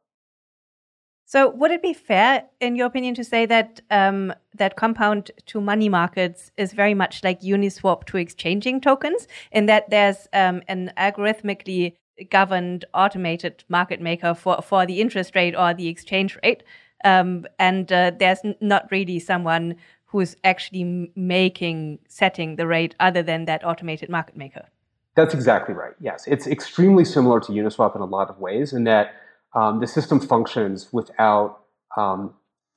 So, 1.27 1.51
would 1.51 1.71
it 1.71 1.83
be 1.83 1.93
fair, 1.93 2.45
in 2.59 2.75
your 2.75 2.87
opinion, 2.87 3.15
to 3.17 3.25
say 3.25 3.45
that 3.45 3.83
um, 3.91 4.33
that 4.55 4.77
compound 4.77 5.31
to 5.45 5.61
money 5.61 5.91
markets 5.91 6.51
is 6.57 6.73
very 6.73 6.95
much 6.95 7.23
like 7.23 7.43
Uniswap 7.43 8.05
to 8.05 8.17
exchanging 8.17 8.81
tokens, 8.81 9.29
in 9.53 9.67
that 9.67 9.91
there's 9.91 10.27
um, 10.33 10.63
an 10.69 10.91
algorithmically 10.97 11.97
governed 12.31 12.85
automated 12.95 13.65
market 13.69 14.01
maker 14.01 14.35
for, 14.35 14.61
for 14.63 14.87
the 14.87 15.01
interest 15.01 15.35
rate 15.35 15.55
or 15.55 15.75
the 15.75 15.89
exchange 15.89 16.39
rate, 16.43 16.63
um, 17.05 17.47
and 17.59 17.93
uh, 17.93 18.13
there's 18.19 18.41
not 18.61 18.89
really 18.91 19.19
someone 19.19 19.77
who's 20.07 20.37
actually 20.43 21.13
making 21.15 21.99
setting 22.09 22.57
the 22.57 22.67
rate 22.67 22.95
other 22.99 23.23
than 23.23 23.45
that 23.45 23.65
automated 23.65 24.09
market 24.09 24.37
maker. 24.37 24.67
That's 25.15 25.35
exactly 25.35 25.75
right. 25.75 25.95
Yes, 26.01 26.27
it's 26.27 26.47
extremely 26.47 27.05
similar 27.05 27.41
to 27.41 27.53
Uniswap 27.53 27.95
in 27.95 28.03
a 28.03 28.07
lot 28.07 28.31
of 28.31 28.39
ways, 28.39 28.73
in 28.73 28.85
that 28.85 29.15
um, 29.55 29.81
the 29.81 29.87
system 29.87 30.21
functions 30.21 30.89
without 30.93 31.61
um, 31.97 32.35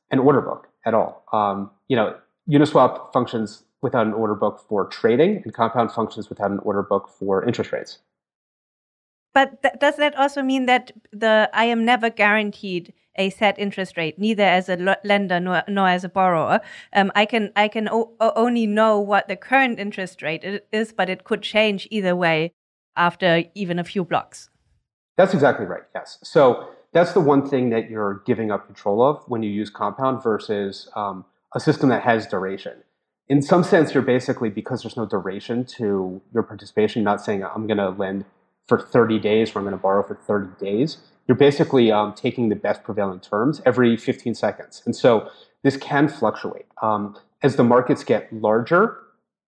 an 0.10 0.20
order 0.20 0.42
book 0.42 0.68
at 0.86 0.94
all. 0.94 1.24
Um, 1.32 1.72
you 1.88 1.96
know, 1.96 2.16
Uniswap 2.50 3.14
functions 3.14 3.64
without 3.82 4.06
an 4.06 4.14
order 4.14 4.36
book 4.36 4.64
for 4.68 4.86
trading, 4.88 5.42
and 5.44 5.54
Compound 5.54 5.92
functions 5.92 6.30
without 6.30 6.52
an 6.52 6.60
order 6.60 6.84
book 6.84 7.10
for 7.10 7.46
interest 7.46 7.72
rates. 7.72 8.00
But 9.34 9.62
th- 9.62 9.76
does 9.80 9.96
that 9.98 10.16
also 10.16 10.42
mean 10.42 10.66
that 10.66 10.92
the 11.12 11.50
I 11.54 11.66
am 11.66 11.86
never 11.86 12.10
guaranteed 12.10 12.94
a 13.16 13.30
set 13.30 13.60
interest 13.60 13.98
rate, 13.98 14.18
neither 14.18 14.44
as 14.44 14.70
a 14.70 14.98
lender 15.04 15.40
nor, 15.40 15.64
nor 15.68 15.88
as 15.88 16.04
a 16.04 16.10
borrower? 16.10 16.60
Um, 16.94 17.12
I 17.16 17.26
can 17.26 17.52
I 17.56 17.68
can 17.68 17.88
o- 17.90 18.14
only 18.20 18.68
know 18.68 19.00
what 19.00 19.28
the 19.28 19.36
current 19.36 19.80
interest 19.80 20.22
rate 20.22 20.44
is, 20.72 20.94
but 20.94 21.10
it 21.10 21.24
could 21.24 21.42
change 21.42 21.88
either 21.92 22.16
way 22.16 22.54
after 22.96 23.44
even 23.56 23.80
a 23.80 23.84
few 23.84 24.04
blocks. 24.04 24.50
That's 25.18 25.34
exactly 25.34 25.66
right. 25.66 25.84
Yes. 25.96 26.20
So 26.24 26.70
that's 26.94 27.14
the 27.14 27.22
one 27.22 27.48
thing 27.48 27.70
that 27.70 27.90
you're 27.90 28.22
giving 28.26 28.52
up 28.52 28.66
control 28.66 29.02
of 29.02 29.24
when 29.28 29.44
you 29.44 29.50
use 29.50 29.70
Compound 29.70 30.24
versus 30.24 30.90
um, 30.96 31.26
a 31.56 31.60
system 31.60 31.90
that 31.90 32.04
has 32.04 32.28
duration. 32.28 32.84
In 33.30 33.42
some 33.42 33.64
sense, 33.64 33.94
you're 33.94 34.04
basically 34.04 34.50
because 34.50 34.84
there's 34.84 34.98
no 34.98 35.06
duration 35.06 35.64
to 35.78 36.22
your 36.34 36.44
participation. 36.44 37.04
Not 37.04 37.22
saying 37.22 37.44
I'm 37.44 37.66
going 37.66 37.78
to 37.78 37.90
lend 37.90 38.26
for 38.72 38.80
30 38.80 39.20
days 39.20 39.54
or 39.54 39.60
I'm 39.60 39.66
going 39.66 39.76
to 39.76 39.82
borrow 39.82 40.02
for 40.02 40.16
30 40.16 40.64
days. 40.64 40.98
You're 41.28 41.36
basically 41.36 41.92
um, 41.92 42.14
taking 42.14 42.48
the 42.48 42.56
best 42.56 42.84
prevailing 42.84 43.20
terms 43.20 43.62
every 43.66 43.98
15 43.98 44.34
seconds, 44.34 44.82
and 44.86 44.96
so 44.96 45.30
this 45.62 45.76
can 45.76 46.08
fluctuate 46.08 46.68
um, 46.82 47.18
as 47.44 47.58
the 47.58 47.66
markets 47.66 48.06
get 48.06 48.32
larger 48.32 48.98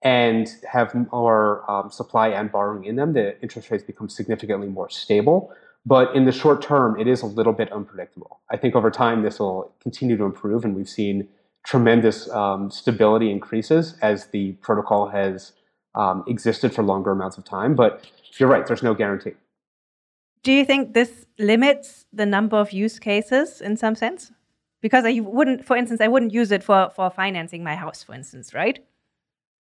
and 0.01 0.49
have 0.69 0.93
more 1.13 1.63
um, 1.71 1.89
supply 1.89 2.27
and 2.27 2.51
borrowing 2.51 2.83
in 2.83 2.97
them, 2.97 3.13
the 3.13 3.41
interest 3.41 3.71
rates 3.71 3.85
become 3.85 4.09
significantly 4.09 4.67
more 4.67 4.89
stable. 4.89 5.53
But 5.85 6.13
in 6.13 6.25
the 6.25 6.33
short 6.33 6.61
term, 6.61 6.99
it 6.99 7.07
is 7.07 7.21
a 7.21 7.25
little 7.25 7.53
bit 7.53 7.71
unpredictable. 7.71 8.41
I 8.51 8.57
think 8.57 8.75
over 8.75 8.91
time, 8.91 9.23
this 9.23 9.39
will 9.39 9.73
continue 9.81 10.17
to 10.17 10.25
improve, 10.25 10.65
and 10.65 10.75
we've 10.75 10.89
seen 10.89 11.29
tremendous 11.65 12.29
um, 12.31 12.69
stability 12.69 13.31
increases 13.31 13.95
as 14.01 14.27
the 14.27 14.51
protocol 14.67 15.07
has 15.07 15.53
um, 15.95 16.23
existed 16.27 16.73
for 16.73 16.83
longer 16.83 17.11
amounts 17.11 17.37
of 17.37 17.43
time. 17.45 17.75
But 17.75 18.09
you're 18.37 18.49
right, 18.49 18.65
there's 18.65 18.83
no 18.83 18.93
guarantee. 18.93 19.33
Do 20.43 20.51
you 20.51 20.65
think 20.65 20.93
this 20.93 21.25
limits 21.39 22.05
the 22.11 22.25
number 22.25 22.57
of 22.57 22.71
use 22.71 22.99
cases 22.99 23.61
in 23.61 23.77
some 23.77 23.95
sense? 23.95 24.31
Because 24.81 25.05
I 25.05 25.21
wouldn't, 25.21 25.65
for 25.65 25.77
instance, 25.77 26.01
I 26.01 26.09
wouldn't 26.09 26.33
use 26.33 26.51
it 26.51 26.63
for, 26.63 26.91
for 26.93 27.09
financing 27.09 27.63
my 27.63 27.75
house, 27.75 28.03
for 28.03 28.13
instance, 28.13 28.53
right? 28.53 28.83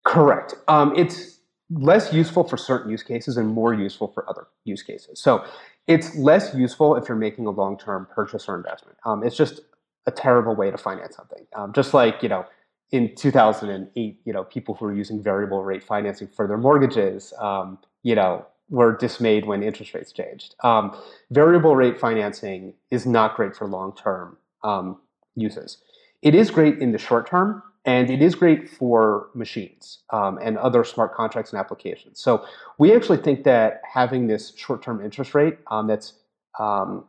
Correct. 0.04 0.54
Um, 0.68 0.94
it's 0.96 1.38
less 1.70 2.12
useful 2.12 2.44
for 2.44 2.56
certain 2.56 2.90
use 2.90 3.02
cases 3.02 3.36
and 3.36 3.48
more 3.48 3.74
useful 3.74 4.08
for 4.08 4.28
other 4.28 4.46
use 4.64 4.82
cases. 4.82 5.20
So 5.20 5.44
it's 5.86 6.14
less 6.16 6.54
useful 6.54 6.96
if 6.96 7.08
you're 7.08 7.18
making 7.18 7.46
a 7.46 7.50
long-term 7.50 8.08
purchase 8.14 8.48
or 8.48 8.56
investment. 8.56 8.96
Um, 9.04 9.22
it's 9.22 9.36
just 9.36 9.60
a 10.06 10.10
terrible 10.10 10.54
way 10.54 10.70
to 10.70 10.78
finance 10.78 11.16
something. 11.16 11.46
Um, 11.54 11.72
just 11.72 11.94
like 11.94 12.22
you 12.22 12.28
know, 12.28 12.46
in 12.92 13.14
2008, 13.14 14.20
you 14.24 14.32
know, 14.32 14.44
people 14.44 14.74
who 14.74 14.84
were 14.84 14.94
using 14.94 15.22
variable 15.22 15.64
rate 15.64 15.82
financing 15.82 16.28
for 16.28 16.46
their 16.46 16.58
mortgages, 16.58 17.32
um, 17.40 17.78
you 18.02 18.14
know, 18.14 18.46
were 18.68 18.96
dismayed 18.96 19.46
when 19.46 19.62
interest 19.62 19.94
rates 19.94 20.12
changed. 20.12 20.54
Um, 20.62 20.96
variable 21.30 21.74
rate 21.74 21.98
financing 21.98 22.74
is 22.90 23.06
not 23.06 23.34
great 23.34 23.56
for 23.56 23.66
long-term 23.66 24.36
um, 24.62 25.00
uses. 25.34 25.78
It 26.20 26.34
is 26.34 26.50
great 26.50 26.78
in 26.78 26.92
the 26.92 26.98
short 26.98 27.26
term 27.26 27.62
and 27.84 28.10
it 28.10 28.22
is 28.22 28.34
great 28.34 28.70
for 28.70 29.28
machines 29.34 29.98
um, 30.10 30.38
and 30.40 30.56
other 30.58 30.84
smart 30.84 31.14
contracts 31.14 31.52
and 31.52 31.58
applications. 31.58 32.20
So 32.20 32.46
we 32.78 32.94
actually 32.94 33.18
think 33.18 33.44
that 33.44 33.80
having 33.90 34.28
this 34.28 34.52
short-term 34.56 35.04
interest 35.04 35.34
rate 35.34 35.58
um, 35.68 35.88
that's 35.88 36.14
um, 36.58 37.04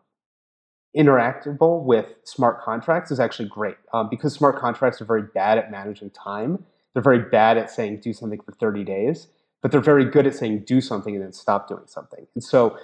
interactable 0.97 1.83
with 1.83 2.05
smart 2.23 2.61
contracts 2.61 3.11
is 3.11 3.19
actually 3.19 3.49
great 3.49 3.77
um, 3.93 4.09
because 4.09 4.33
smart 4.33 4.57
contracts 4.57 5.01
are 5.01 5.05
very 5.05 5.23
bad 5.23 5.57
at 5.57 5.71
managing 5.71 6.09
time. 6.11 6.63
They're 6.93 7.03
very 7.03 7.19
bad 7.19 7.57
at 7.57 7.71
saying 7.71 8.01
do 8.01 8.13
something 8.13 8.39
for 8.41 8.51
30 8.51 8.83
days, 8.83 9.27
but 9.61 9.71
they're 9.71 9.81
very 9.81 10.05
good 10.05 10.27
at 10.27 10.35
saying 10.35 10.63
do 10.65 10.81
something 10.81 11.15
and 11.15 11.23
then 11.23 11.33
stop 11.33 11.67
doing 11.67 11.85
something. 11.87 12.27
And 12.35 12.43
so 12.43 12.77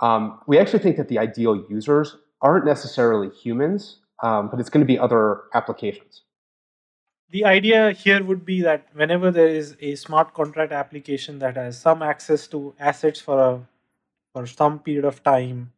um, 0.00 0.40
we 0.46 0.58
actually 0.58 0.80
think 0.80 0.96
that 0.96 1.08
the 1.08 1.18
ideal 1.18 1.64
users 1.68 2.16
aren't 2.42 2.64
necessarily 2.64 3.30
humans, 3.30 3.98
um, 4.22 4.48
but 4.48 4.60
it's 4.60 4.70
going 4.70 4.84
to 4.84 4.86
be 4.86 4.98
other 4.98 5.42
applications 5.54 6.22
the 7.30 7.44
idea 7.44 7.92
here 7.92 8.22
would 8.22 8.44
be 8.44 8.62
that 8.62 8.86
whenever 8.92 9.30
there 9.30 9.48
is 9.48 9.76
a 9.80 9.94
smart 9.96 10.32
contract 10.32 10.72
application 10.72 11.38
that 11.40 11.56
has 11.56 11.78
some 11.80 12.02
access 12.02 12.46
to 12.48 12.74
assets 12.78 13.20
for 13.20 13.38
a 13.40 13.68
for 14.32 14.46
some 14.46 14.78
period 14.78 15.04
of 15.04 15.22
time 15.22 15.72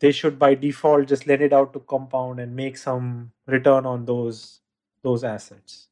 they 0.00 0.12
should 0.12 0.38
by 0.38 0.54
default 0.54 1.06
just 1.06 1.26
lend 1.26 1.42
it 1.42 1.52
out 1.52 1.72
to 1.72 1.80
compound 1.80 2.40
and 2.40 2.54
make 2.54 2.76
some 2.76 3.32
return 3.46 3.86
on 3.86 4.04
those 4.04 4.60
those 5.02 5.24
assets 5.24 5.88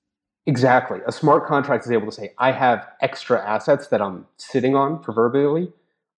exactly 0.46 1.00
a 1.06 1.12
smart 1.12 1.46
contract 1.46 1.84
is 1.84 1.90
able 1.90 2.06
to 2.06 2.12
say 2.12 2.32
i 2.38 2.52
have 2.52 2.86
extra 3.00 3.44
assets 3.46 3.88
that 3.88 4.00
i'm 4.00 4.26
sitting 4.36 4.74
on 4.74 4.98
proverbially 4.98 5.72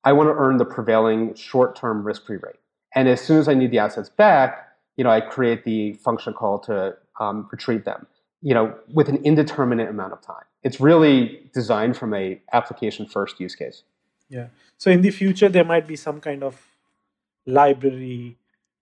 i 0.04 0.12
want 0.12 0.28
to 0.28 0.34
earn 0.34 0.56
the 0.58 0.64
prevailing 0.64 1.34
short-term 1.34 2.02
risk-free 2.02 2.36
rate 2.36 2.56
and 2.94 3.08
as 3.08 3.20
soon 3.20 3.38
as 3.38 3.48
i 3.48 3.54
need 3.54 3.70
the 3.70 3.78
assets 3.78 4.08
back 4.08 4.68
you 4.96 5.04
know 5.04 5.10
i 5.10 5.20
create 5.20 5.64
the 5.64 5.92
function 5.94 6.32
call 6.32 6.58
to 6.58 6.94
um, 7.20 7.48
retrieve 7.50 7.84
them 7.84 8.06
you 8.42 8.54
know, 8.54 8.74
with 8.92 9.08
an 9.08 9.16
indeterminate 9.24 9.88
amount 9.88 10.12
of 10.12 10.20
time. 10.20 10.44
It's 10.62 10.80
really 10.80 11.50
designed 11.52 11.96
from 11.96 12.14
a 12.14 12.40
application 12.52 13.06
first 13.06 13.40
use 13.40 13.54
case. 13.54 13.82
Yeah. 14.28 14.48
So 14.76 14.90
in 14.90 15.02
the 15.02 15.10
future, 15.10 15.48
there 15.48 15.64
might 15.64 15.86
be 15.86 15.96
some 15.96 16.20
kind 16.20 16.42
of 16.42 16.60
library 17.48 18.36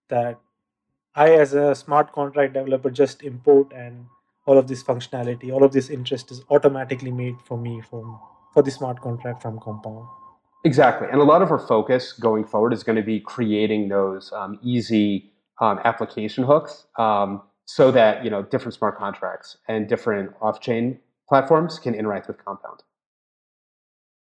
that 0.08 0.38
I, 1.14 1.30
as 1.30 1.54
a 1.54 1.75
smart 1.75 2.12
contract 2.12 2.52
developer, 2.52 2.90
just 2.90 3.23
import 3.23 3.73
and 3.73 4.06
all 4.44 4.58
of 4.58 4.68
this 4.68 4.82
functionality, 4.82 5.52
all 5.52 5.64
of 5.64 5.73
this 5.73 5.88
interest 5.88 6.30
is 6.30 6.42
automatically 6.50 7.11
made 7.11 7.37
for 7.44 7.56
me 7.56 7.80
from 7.80 8.20
for 8.52 8.62
the 8.62 8.70
smart 8.70 9.00
contract 9.00 9.42
from 9.42 9.58
Compound. 9.61 10.06
Exactly, 10.64 11.08
and 11.11 11.20
a 11.20 11.25
lot 11.25 11.42
of 11.42 11.50
our 11.50 11.58
focus 11.58 12.12
going 12.12 12.44
forward 12.44 12.73
is 12.73 12.82
going 12.82 12.96
to 12.96 13.02
be 13.02 13.20
creating 13.20 13.88
those 13.88 14.32
um, 14.32 14.58
easy 14.62 15.32
um, 15.61 15.78
application 15.85 16.44
hooks 16.44 16.87
um, 16.99 17.42
so 17.64 17.90
that 17.90 18.25
you 18.25 18.30
know 18.30 18.42
different 18.42 18.75
smart 18.75 18.99
contracts 18.99 19.58
and 19.68 19.88
different 19.88 20.32
off-chain 20.40 20.99
platforms 21.28 21.78
can 21.78 21.94
interact 21.94 22.28
with 22.28 22.42
Compound. 22.44 22.82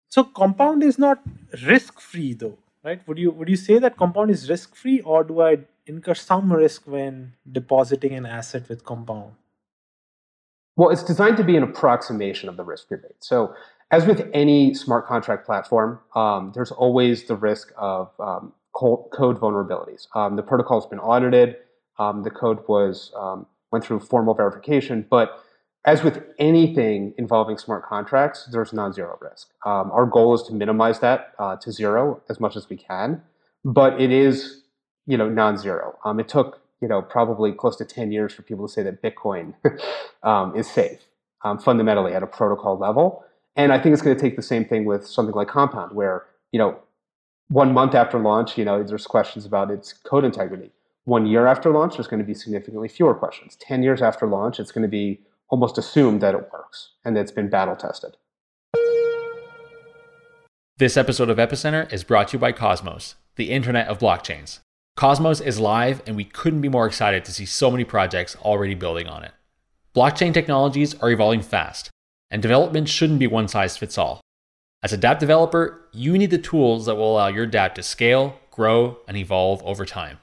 So 0.10 0.24
Compound 0.24 0.84
is 0.84 0.98
not 0.98 1.22
risk-free 1.66 2.34
though, 2.34 2.58
right? 2.84 3.06
Would 3.08 3.18
you 3.18 3.32
would 3.32 3.50
you 3.50 3.56
say 3.56 3.80
that 3.80 3.98
Compound 3.98 4.32
is 4.32 4.50
risk-free, 4.50 5.02
or 5.02 5.24
do 5.24 5.42
I 5.42 5.60
incur 5.86 6.14
some 6.14 6.52
risk 6.52 6.84
when 6.86 7.34
depositing 7.52 8.14
an 8.14 8.26
asset 8.26 8.70
with 8.70 8.84
Compound? 8.84 9.34
Well, 10.76 10.90
it's 10.90 11.04
designed 11.04 11.38
to 11.38 11.44
be 11.44 11.58
an 11.58 11.64
approximation 11.64 12.48
of 12.48 12.56
the 12.58 12.64
risk 12.64 12.90
rate. 12.92 13.02
So, 13.20 13.54
as 13.92 14.06
with 14.06 14.30
any 14.34 14.74
smart 14.74 15.08
contract 15.08 15.46
platform, 15.46 16.00
um, 16.16 16.52
there's 16.54 16.72
always 16.72 17.26
the 17.26 17.36
risk 17.36 17.74
of 17.78 18.12
um, 18.20 18.54
code 18.74 19.40
vulnerabilities. 19.40 20.08
Um, 20.16 20.36
the 20.36 20.44
protocol 20.44 20.80
has 20.80 20.90
been 20.90 21.00
audited 21.00 21.58
um, 22.00 22.24
the 22.24 22.32
code 22.32 22.60
was 22.68 23.12
um, 23.16 23.46
went 23.72 23.86
through 23.86 24.00
formal 24.00 24.34
verification, 24.34 25.06
but 25.10 25.44
as 25.90 26.04
with 26.04 26.22
anything 26.38 27.16
involving 27.18 27.58
smart 27.58 27.84
contracts, 27.84 28.48
there's 28.52 28.72
non-zero 28.72 29.18
risk. 29.22 29.50
Um, 29.66 29.90
our 29.92 30.06
goal 30.06 30.36
is 30.36 30.44
to 30.44 30.54
minimize 30.54 31.00
that 31.00 31.34
uh, 31.40 31.56
to 31.56 31.72
zero 31.72 32.22
as 32.30 32.40
much 32.40 32.56
as 32.56 32.70
we 32.70 32.78
can, 32.78 33.24
but 33.66 34.00
it 34.00 34.12
is, 34.12 34.62
you 35.08 35.18
know, 35.18 35.28
non-zero. 35.28 35.98
Um, 36.06 36.20
it 36.20 36.28
took, 36.28 36.62
you 36.80 36.88
know, 36.88 37.02
probably 37.02 37.52
close 37.52 37.76
to 37.78 37.86
10 37.86 38.12
years 38.12 38.32
for 38.32 38.44
people 38.44 38.68
to 38.68 38.72
say 38.72 38.84
that 38.84 39.02
Bitcoin 39.02 39.56
um, 40.24 40.56
is 40.56 40.70
safe, 40.70 41.00
um, 41.44 41.58
fundamentally 41.58 42.14
at 42.14 42.22
a 42.22 42.28
protocol 42.28 42.78
level. 42.78 43.26
And 43.56 43.74
I 43.74 43.80
think 43.82 43.94
it's 43.94 44.04
going 44.04 44.16
to 44.16 44.22
take 44.22 44.36
the 44.36 44.44
same 44.44 44.66
thing 44.66 44.86
with 44.86 45.08
something 45.08 45.34
like 45.34 45.48
Compound, 45.48 45.96
where, 45.96 46.28
you 46.52 46.60
know, 46.60 46.78
one 47.48 47.74
month 47.74 47.96
after 47.96 48.20
launch, 48.20 48.60
you 48.60 48.64
know, 48.64 48.84
there's 48.84 49.08
questions 49.08 49.44
about 49.44 49.72
its 49.72 49.94
code 49.94 50.24
integrity. 50.24 50.70
One 51.06 51.26
year 51.26 51.48
after 51.48 51.72
launch, 51.72 51.96
there's 51.96 52.08
going 52.08 52.22
to 52.22 52.28
be 52.28 52.36
significantly 52.36 52.90
fewer 52.90 53.16
questions. 53.16 53.56
10 53.60 53.82
years 53.82 54.04
after 54.04 54.28
launch, 54.28 54.60
it's 54.60 54.72
going 54.72 54.84
to 54.84 54.88
be 54.88 55.22
almost 55.50 55.78
assume 55.78 56.20
that 56.20 56.36
it 56.36 56.52
works 56.52 56.92
and 57.04 57.16
that 57.16 57.22
it's 57.22 57.32
been 57.32 57.50
battle 57.50 57.76
tested. 57.76 58.16
This 60.78 60.96
episode 60.96 61.30
of 61.30 61.38
Epicenter 61.38 61.92
is 61.92 62.06
brought 62.06 62.30
to 62.30 62.38
you 62.38 62.40
by 62.40 62.54
Cosmos, 62.54 63.16
the 63.36 63.52
Internet 63.52 63.88
of 63.88 64.00
Blockchains. 64.00 64.60
Cosmos 64.96 65.42
is 65.42 65.60
live, 65.60 66.02
and 66.06 66.16
we 66.16 66.24
couldn't 66.24 66.62
be 66.62 66.70
more 66.70 66.86
excited 66.86 67.26
to 67.26 67.34
see 67.34 67.46
so 67.46 67.70
many 67.70 67.84
projects 67.84 68.38
already 68.38 68.76
building 68.76 69.08
on 69.08 69.24
it. 69.24 69.32
Blockchain 69.96 70.34
technologies 70.34 70.96
are 71.02 71.10
evolving 71.10 71.42
fast, 71.42 71.90
and 72.32 72.42
development 72.42 72.88
shouldn't 72.88 73.20
be 73.20 73.28
one 73.28 73.48
size 73.48 73.76
fits 73.76 73.98
all. 73.98 74.22
As 74.82 74.94
a 74.94 74.98
dApp 74.98 75.20
developer, 75.20 75.88
you 75.92 76.18
need 76.18 76.32
the 76.32 76.38
tools 76.38 76.86
that 76.86 76.96
will 76.96 77.14
allow 77.14 77.28
your 77.28 77.48
dApp 77.48 77.74
to 77.76 77.84
scale, 77.84 78.40
grow, 78.52 79.00
and 79.08 79.18
evolve 79.18 79.62
over 79.64 79.86
time. 79.86 80.20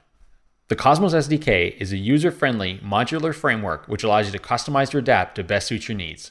The 0.69 0.75
Cosmos 0.75 1.13
SDK 1.13 1.77
is 1.77 1.93
a 1.93 1.97
user 1.97 2.29
friendly, 2.29 2.79
modular 2.79 3.33
framework 3.33 3.87
which 3.87 4.03
allows 4.03 4.25
you 4.25 4.33
to 4.33 4.37
customize 4.37 4.91
your 4.91 5.01
dApp 5.01 5.33
to 5.35 5.43
best 5.43 5.65
suit 5.65 5.87
your 5.87 5.95
needs. 5.95 6.29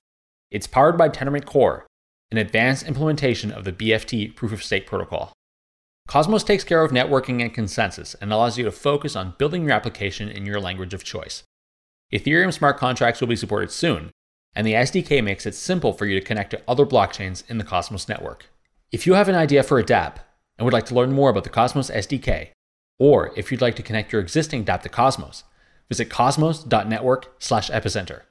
It's 0.51 0.67
powered 0.67 0.99
by 0.99 1.09
Tendermint 1.09 1.47
Core, 1.47 1.87
an 2.31 2.37
advanced 2.37 2.87
implementation 2.87 3.51
of 3.51 3.65
the 3.65 3.73
BFT 3.73 4.37
proof 4.37 4.53
of 4.53 4.63
stake 4.63 4.87
protocol. 4.87 5.33
Cosmos 6.07 6.45
takes 6.45 6.65
care 6.65 6.85
of 6.85 6.91
networking 6.91 7.41
and 7.41 7.55
consensus 7.55 8.15
and 8.21 8.31
allows 8.31 8.59
you 8.59 8.65
to 8.65 8.71
focus 8.71 9.17
on 9.17 9.35
building 9.39 9.63
your 9.63 9.73
application 9.73 10.29
in 10.29 10.45
your 10.45 10.61
language 10.61 10.93
of 10.93 11.03
choice. 11.03 11.43
Ethereum 12.13 12.53
smart 12.53 12.77
contracts 12.77 13.23
will 13.23 13.29
be 13.29 13.37
supported 13.37 13.71
soon, 13.71 14.11
and 14.55 14.67
the 14.67 14.75
SDK 14.75 15.25
makes 15.25 15.47
it 15.47 15.55
simple 15.55 15.95
for 15.95 16.05
you 16.05 16.21
to 16.21 16.27
connect 16.27 16.51
to 16.51 16.63
other 16.69 16.85
blockchains 16.85 17.43
in 17.49 17.57
the 17.57 17.65
Cosmos 17.65 18.07
network. 18.07 18.51
If 18.93 19.07
you 19.07 19.15
have 19.15 19.31
an 19.31 19.35
idea 19.35 19.63
for 19.63 19.79
a 19.79 19.85
dApp 19.85 20.17
and 20.59 20.67
would 20.67 20.75
like 20.75 20.87
to 20.87 20.95
learn 20.95 21.15
more 21.15 21.31
about 21.31 21.45
the 21.45 21.51
Cosmos 21.51 21.89
SDK, 21.89 22.51
or 22.99 23.33
if 23.37 23.51
you'd 23.51 23.61
like 23.61 23.77
to 23.77 23.83
connect 23.83 24.13
your 24.13 24.23
existing 24.23 24.65
dApp 24.65 24.83
to 24.83 24.89
Cosmos, 24.89 25.45
visit 25.89 26.09
cosmos.network 26.09 27.35
slash 27.39 27.71
epicenter. 27.71 28.23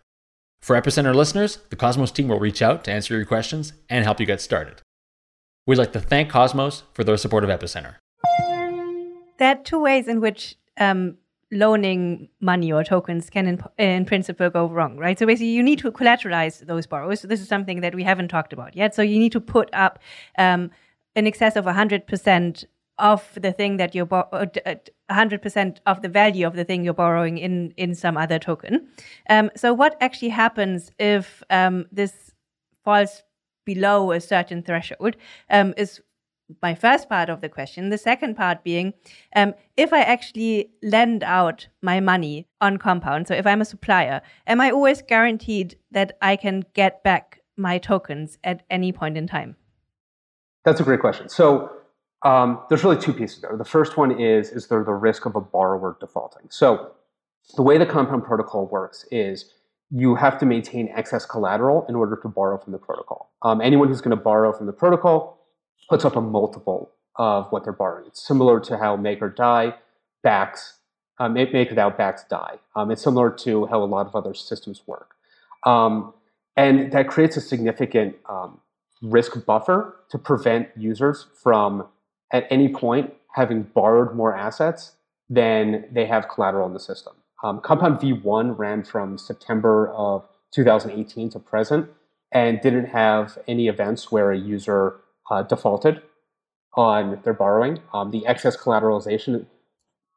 For 0.62 0.80
Epicenter 0.80 1.14
listeners, 1.14 1.60
the 1.70 1.76
Cosmos 1.76 2.12
team 2.12 2.28
will 2.28 2.40
reach 2.40 2.62
out 2.62 2.84
to 2.86 2.92
answer 2.92 3.16
your 3.16 3.26
questions 3.26 3.74
and 3.88 4.04
help 4.04 4.20
you 4.20 4.26
get 4.26 4.42
started. 4.42 4.82
We'd 5.68 5.78
like 5.78 5.94
to 5.94 6.00
thank 6.00 6.30
Cosmos 6.30 6.84
for 6.94 7.04
their 7.04 7.18
support 7.18 7.44
of 7.44 7.52
Epicenter. 7.52 7.96
There 9.38 9.52
are 9.52 9.64
two 9.64 9.80
ways 9.80 10.08
in 10.08 10.22
which 10.22 10.56
um, 10.78 11.18
loaning 11.52 12.30
money 12.40 12.72
or 12.72 12.84
tokens 12.84 13.30
can, 13.30 13.48
in, 13.48 13.64
in, 13.78 14.06
principle, 14.06 14.50
go 14.50 14.68
wrong, 14.68 14.98
right? 14.98 15.20
So 15.20 15.26
basically, 15.26 15.50
you 15.50 15.62
need 15.62 15.80
to 15.80 15.92
collateralize 15.92 16.66
those 16.66 16.88
borrowers. 16.88 17.22
So 17.22 17.28
this 17.28 17.42
is 17.42 17.48
something 17.48 17.82
that 17.82 17.94
we 17.94 18.04
haven't 18.04 18.30
talked 18.30 18.54
about 18.54 18.76
yet. 18.76 18.96
So 18.96 19.02
you 19.02 19.20
need 19.20 19.34
to 19.34 19.40
put 19.40 19.70
up 19.74 20.00
um, 20.38 20.72
in 21.16 21.28
excess 21.28 21.56
of 21.56 21.66
100% 21.66 22.66
of 22.98 23.30
the 23.36 23.52
thing 23.52 23.78
that 23.78 23.94
you're 23.94 24.06
bo- 24.06 24.30
100% 24.32 24.68
uh, 24.68 25.80
of 25.86 26.02
the 26.02 26.10
value 26.10 26.48
of 26.48 26.56
the 26.56 26.64
thing 26.64 26.84
you're 26.84 26.94
borrowing 26.94 27.38
in 27.38 27.74
in 27.78 27.94
some 27.96 28.18
other 28.18 28.40
token. 28.40 28.88
Um, 29.30 29.52
so 29.56 29.74
what 29.74 29.98
actually 30.00 30.30
happens 30.30 30.92
if 30.98 31.44
um, 31.50 31.86
this 31.92 32.32
falls 32.84 33.24
below 33.66 34.12
a 34.12 34.22
certain 34.22 34.62
threshold 34.62 35.18
um, 35.50 35.74
is 35.76 36.02
my 36.62 36.76
first 36.76 37.10
part 37.10 37.30
of 37.30 37.42
the 37.42 37.50
question. 37.50 37.90
The 37.90 37.98
second 37.98 38.36
part 38.36 38.64
being, 38.64 38.94
um, 39.36 39.54
if 39.76 39.92
I 39.92 40.02
actually 40.02 40.70
lend 40.84 41.24
out 41.24 41.68
my 41.82 42.00
money 42.00 42.48
on 42.62 42.78
Compound, 42.78 43.28
so 43.28 43.34
if 43.34 43.48
I'm 43.48 43.62
a 43.62 43.66
supplier, 43.66 44.22
am 44.46 44.62
I 44.62 44.70
always 44.72 45.02
guaranteed 45.02 45.76
that 45.92 46.18
I 46.22 46.36
can 46.36 46.64
get 46.74 47.04
back 47.04 47.42
my 47.58 47.78
tokens 47.78 48.38
at 48.44 48.64
any 48.70 48.92
point 48.92 49.18
in 49.18 49.28
time? 49.28 49.56
That's 50.66 50.80
a 50.80 50.84
great 50.84 51.00
question. 51.00 51.30
So 51.30 51.72
um, 52.26 52.60
there's 52.70 52.84
really 52.84 53.00
two 53.00 53.14
pieces 53.14 53.40
there. 53.42 53.56
The 53.56 53.64
first 53.64 53.98
one 53.98 54.20
is 54.20 54.50
is 54.50 54.68
there 54.68 54.84
the 54.84 54.94
risk 54.94 55.26
of 55.26 55.36
a 55.36 55.42
borrower 55.42 55.96
defaulting? 56.00 56.48
So 56.50 56.92
the 57.56 57.62
way 57.62 57.78
the 57.78 57.86
compound 57.86 58.24
protocol 58.24 58.66
works 58.66 59.06
is 59.12 59.54
you 59.92 60.16
have 60.16 60.40
to 60.40 60.46
maintain 60.46 60.90
excess 60.96 61.26
collateral 61.26 61.86
in 61.88 61.96
order 61.96 62.18
to 62.24 62.28
borrow 62.28 62.58
from 62.58 62.74
the 62.74 62.80
protocol. 62.80 63.32
Um, 63.44 63.62
anyone 63.62 63.88
who's 63.88 64.02
going 64.02 64.18
to 64.18 64.22
borrow 64.22 64.52
from 64.52 64.66
the 64.66 64.74
protocol 64.74 65.40
puts 65.88 66.04
up 66.04 66.16
a 66.16 66.22
multiple 66.22 66.92
of 67.18 67.46
what 67.52 67.64
they're 67.64 67.72
borrowing. 67.72 68.08
It's 68.08 68.26
similar 68.26 68.60
to 68.62 68.78
how 68.78 68.96
Maker 68.96 69.30
DAI 69.30 69.76
backs 70.24 70.80
um, 71.20 71.36
MakerDAO 71.36 71.96
backs 71.96 72.26
DAI. 72.30 72.58
Um, 72.76 72.92
it's 72.92 73.04
similar 73.04 73.30
to 73.30 73.68
how 73.68 73.84
a 73.84 73.86
lot 73.86 74.08
of 74.08 74.16
other 74.16 74.34
systems 74.34 74.82
work, 74.88 75.16
um, 75.64 76.14
and 76.58 76.92
that 76.92 77.08
creates 77.08 77.38
a 77.38 77.42
significant 77.42 78.16
um, 78.28 78.60
risk 79.02 79.46
buffer 79.46 79.98
to 80.10 80.18
prevent 80.18 80.70
users 80.76 81.28
from 81.42 81.88
at 82.32 82.48
any 82.50 82.70
point 82.70 83.14
having 83.36 83.64
borrowed 83.64 84.16
more 84.16 84.36
assets 84.36 84.94
than 85.30 85.86
they 85.92 86.06
have 86.06 86.30
collateral 86.30 86.68
in 86.68 86.74
the 86.74 86.80
system. 86.80 87.14
Um, 87.44 87.60
Compound 87.60 88.00
V1 88.00 88.58
ran 88.58 88.84
from 88.84 89.18
September 89.18 89.90
of 89.90 90.28
2018 90.52 91.30
to 91.32 91.40
present 91.40 91.90
and 92.32 92.62
didn't 92.62 92.88
have 92.88 93.38
any 93.48 93.68
events 93.68 94.12
where 94.12 94.32
a 94.32 94.38
user 94.38 95.02
uh, 95.30 95.44
defaulted 95.44 96.02
on 96.76 97.20
their 97.24 97.34
borrowing. 97.34 97.80
Um, 97.94 98.12
the 98.12 98.26
excess 98.26 98.56
collateralization, 98.56 99.46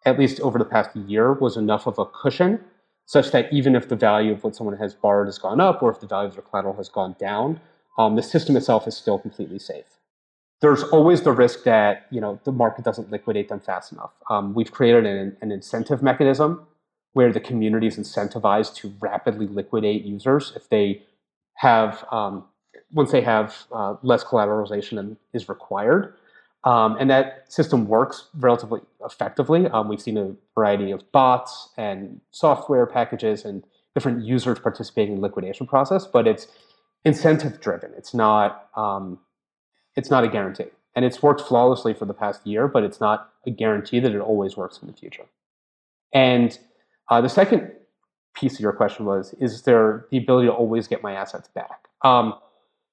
at 0.05 0.19
least 0.19 0.41
over 0.41 0.59
the 0.59 0.65
past 0.65 0.95
year, 0.97 1.33
was 1.33 1.57
enough 1.57 1.87
of 1.87 1.99
a 1.99 2.07
cushion 2.07 2.61
such 3.07 3.31
that 3.31 3.53
even 3.53 3.75
if 3.75 3.89
the 3.89 3.97
value 3.97 4.33
of 4.33 4.45
what 4.45 4.55
someone 4.55 4.77
has 4.77 4.95
borrowed 4.95 5.27
has 5.27 5.39
gone 5.39 5.61
up 5.61 5.83
or 5.83 5.91
if 5.91 6.01
the 6.01 6.07
value 6.07 6.29
of 6.29 6.35
their 6.35 6.43
collateral 6.43 6.77
has 6.77 6.89
gone 6.89 7.17
down, 7.19 7.61
um, 7.97 8.17
the 8.17 8.23
system 8.23 8.57
itself 8.57 8.87
is 8.87 8.97
still 8.97 9.19
completely 9.19 9.59
safe 9.59 9.98
there's 10.61 10.83
always 10.85 11.23
the 11.23 11.33
risk 11.33 11.65
that 11.65 12.07
you 12.11 12.21
know 12.21 12.41
the 12.45 12.53
market 12.53 12.85
doesn't 12.85 13.11
liquidate 13.11 13.49
them 13.49 13.61
fast 13.61 13.93
enough. 13.93 14.13
Um, 14.31 14.55
we've 14.55 14.73
created 14.73 15.07
an, 15.07 15.37
an, 15.41 15.53
incentive 15.53 16.03
mechanism 16.03 16.67
where 17.13 17.33
the 17.33 17.41
community 17.41 17.87
is 17.87 17.97
incentivized 17.97 18.75
to 18.77 18.93
rapidly 19.01 19.47
liquidate 19.47 20.05
users 20.05 20.53
if 20.57 20.69
they 20.69 21.03
have 21.55 22.05
um, 22.11 22.45
once 22.93 23.13
they 23.13 23.21
have 23.21 23.67
uh, 23.73 23.95
less 24.03 24.25
collateralization 24.25 24.97
than 24.97 25.17
is 25.33 25.49
required. 25.49 26.15
Um, 26.65 26.97
and 26.99 27.09
that 27.09 27.45
system 27.53 27.87
works 27.87 28.29
relatively 28.35 28.81
effectively. 29.05 29.69
Um, 29.69 29.89
we've 29.89 30.03
seen 30.03 30.19
a 30.19 30.35
variety 30.55 30.91
of 30.91 31.11
bots 31.13 31.71
and 31.77 32.21
software 32.33 32.85
packages 32.85 33.45
and 33.45 33.65
different 33.95 34.25
users 34.25 34.59
participating 34.59 35.15
in 35.15 35.21
the 35.21 35.27
liquidation 35.27 35.67
process, 35.67 36.07
but 36.07 36.27
it's 36.27 36.49
incentive 37.05 37.61
driven. 37.61 37.93
It's 37.97 38.13
not 38.13 38.69
um, 38.77 39.21
it's 39.99 40.11
not 40.11 40.23
a 40.23 40.29
guarantee. 40.29 40.71
And 40.95 41.05
it's 41.05 41.23
worked 41.23 41.41
flawlessly 41.41 41.93
for 41.93 42.05
the 42.05 42.15
past 42.15 42.47
year, 42.47 42.69
but 42.69 42.85
it's 42.85 43.01
not 43.01 43.31
a 43.45 43.51
guarantee 43.51 43.99
that 43.99 44.13
it 44.15 44.21
always 44.21 44.57
works 44.57 44.79
in 44.81 44.87
the 44.87 44.95
future. 44.95 45.27
And 46.15 46.57
uh, 47.11 47.21
the 47.21 47.29
second 47.29 47.73
piece 48.35 48.55
of 48.55 48.61
your 48.61 48.73
question 48.73 49.05
was 49.05 49.35
Is 49.41 49.63
there 49.63 50.07
the 50.11 50.19
ability 50.19 50.47
to 50.47 50.55
always 50.55 50.87
get 50.87 51.03
my 51.03 51.15
assets 51.15 51.49
back? 51.49 51.89
Um, 52.03 52.35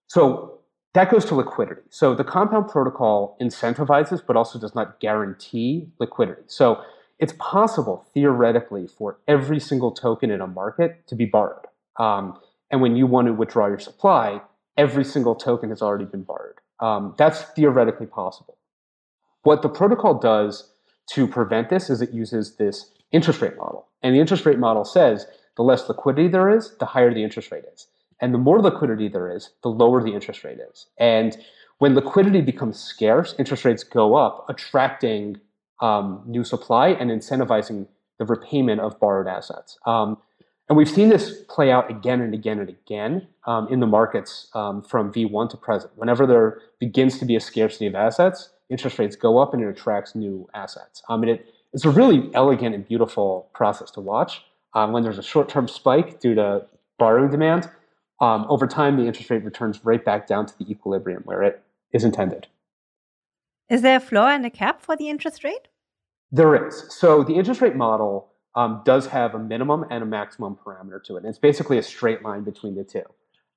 so 0.08 0.60
that 0.96 1.12
goes 1.12 1.26
to 1.26 1.36
liquidity. 1.36 1.82
So 1.92 2.16
the 2.16 2.24
compound 2.24 2.70
protocol 2.70 3.38
incentivizes, 3.40 4.22
but 4.26 4.36
also 4.36 4.58
does 4.58 4.74
not 4.74 5.00
guarantee 5.00 5.90
liquidity. 6.00 6.42
So 6.48 6.82
it's 7.20 7.34
possible, 7.38 8.06
theoretically, 8.16 8.88
for 8.88 9.20
every 9.28 9.60
single 9.60 9.92
token 9.92 10.32
in 10.32 10.42
a 10.42 10.48
market 10.48 11.08
to 11.08 11.16
be 11.16 11.26
borrowed. 11.26 11.66
Um, 11.98 12.40
and 12.72 12.82
when 12.82 12.96
you 12.96 13.06
want 13.06 13.28
to 13.28 13.34
withdraw 13.34 13.68
your 13.68 13.80
supply, 13.80 14.42
every 14.76 15.06
single 15.06 15.36
token 15.36 15.70
has 15.70 15.84
already 15.84 16.06
been 16.06 16.24
borrowed. 16.24 16.56
Um, 16.80 17.16
that's 17.18 17.42
theoretically 17.42 18.08
possible. 18.08 18.58
What 19.44 19.62
the 19.62 19.70
protocol 19.70 20.16
does 20.16 20.72
to 21.12 21.28
prevent 21.28 21.70
this 21.70 21.90
is 21.90 22.02
it 22.02 22.12
uses 22.12 22.56
this 22.58 22.92
interest 23.12 23.42
rate 23.42 23.58
model. 23.58 23.88
And 24.02 24.16
the 24.16 24.20
interest 24.20 24.46
rate 24.46 24.60
model 24.60 24.84
says 24.84 25.28
the 25.56 25.64
less 25.64 25.88
liquidity 25.88 26.28
there 26.28 26.50
is, 26.50 26.76
the 26.80 26.86
higher 26.86 27.14
the 27.14 27.24
interest 27.24 27.52
rate 27.52 27.64
is. 27.74 27.88
And 28.22 28.34
the 28.34 28.38
more 28.38 28.62
liquidity 28.62 29.08
there 29.08 29.34
is, 29.34 29.52
the 29.62 29.70
lower 29.70 30.04
the 30.04 30.14
interest 30.14 30.44
rate 30.44 30.60
is. 30.72 30.88
And 30.98 31.38
when 31.80 31.96
liquidity 31.96 32.42
becomes 32.42 32.80
scarce, 32.80 33.36
interest 33.38 33.66
rates 33.66 33.84
go 33.84 34.16
up, 34.16 34.46
attracting 34.50 35.40
um, 35.82 36.24
new 36.26 36.44
supply 36.44 36.90
and 36.90 37.12
incentivizing 37.12 37.88
the 38.18 38.26
repayment 38.26 38.80
of 38.80 39.00
borrowed 39.00 39.28
assets. 39.28 39.78
Um, 39.86 40.18
and 40.68 40.78
we've 40.78 40.90
seen 40.90 41.10
this 41.10 41.44
play 41.48 41.72
out 41.72 41.90
again 41.92 42.22
and 42.22 42.34
again 42.34 42.60
and 42.60 42.70
again 42.70 43.28
um, 43.46 43.68
in 43.68 43.80
the 43.80 43.86
markets 43.86 44.50
um, 44.56 44.82
from 44.82 45.14
V1 45.14 45.50
to 45.52 45.58
present. 45.58 45.92
Whenever 45.96 46.26
there 46.26 46.60
begins 46.80 47.20
to 47.20 47.26
be 47.26 47.36
a 47.36 47.40
scarcity 47.40 47.86
of 47.86 47.94
assets, 47.94 48.50
interest 48.70 48.98
rates 48.98 49.16
go 49.16 49.38
up 49.38 49.54
and 49.54 49.62
it 49.62 49.68
attracts 49.68 50.16
new 50.16 50.50
assets. 50.54 51.04
Um, 51.08 51.22
and 51.22 51.32
it, 51.32 51.54
it's 51.74 51.86
a 51.86 51.90
really 51.90 52.32
elegant 52.34 52.74
and 52.74 52.88
beautiful 52.88 53.50
process 53.54 53.92
to 53.92 54.02
watch. 54.02 54.44
Um, 54.74 54.92
when 54.92 55.04
there's 55.04 55.20
a 55.20 55.24
short 55.24 55.50
term 55.50 55.68
spike 55.68 56.20
due 56.20 56.34
to 56.36 56.66
borrowing 56.98 57.30
demand, 57.30 57.70
um, 58.20 58.46
over 58.50 58.66
time 58.66 58.98
the 58.98 59.06
interest 59.06 59.30
rate 59.30 59.44
returns 59.44 59.84
right 59.84 60.04
back 60.04 60.26
down 60.26 60.46
to 60.48 60.58
the 60.58 60.70
equilibrium 60.70 61.22
where 61.26 61.44
it 61.44 61.62
is 61.94 62.04
intended. 62.04 62.48
Is 63.70 63.82
there 63.82 63.98
a 63.98 64.00
floor 64.02 64.30
and 64.30 64.46
a 64.46 64.50
cap 64.50 64.82
for 64.82 64.96
the 64.96 65.10
interest 65.10 65.44
rate? 65.44 65.68
There 66.32 66.68
is. 66.68 66.86
So 66.94 67.24
the 67.24 67.36
interest 67.36 67.62
rate 67.62 67.76
model 67.76 68.30
um, 68.56 68.82
does 68.86 69.08
have 69.08 69.36
a 69.36 69.40
minimum 69.40 69.86
and 69.90 70.02
a 70.04 70.06
maximum 70.06 70.56
parameter 70.56 71.04
to 71.04 71.16
it. 71.16 71.20
And 71.20 71.28
it's 71.28 71.40
basically 71.40 71.78
a 71.78 71.84
straight 71.84 72.24
line 72.24 72.44
between 72.44 72.76
the 72.76 72.84
two. 72.84 73.04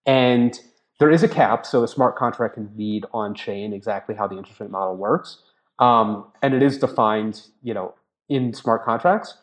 And 0.06 0.58
there 0.98 1.10
is 1.10 1.22
a 1.22 1.28
cap, 1.28 1.64
so 1.64 1.80
the 1.80 1.88
smart 1.88 2.16
contract 2.16 2.54
can 2.54 2.70
read 2.76 3.04
on 3.12 3.34
chain 3.34 3.72
exactly 3.72 4.14
how 4.14 4.26
the 4.26 4.36
interest 4.36 4.60
rate 4.60 4.70
model 4.70 4.96
works. 4.96 5.42
Um, 5.78 6.26
and 6.42 6.54
it 6.54 6.62
is 6.62 6.78
defined, 6.78 7.42
you 7.62 7.72
know, 7.72 7.94
in 8.28 8.52
smart 8.52 8.84
contracts. 8.84 9.34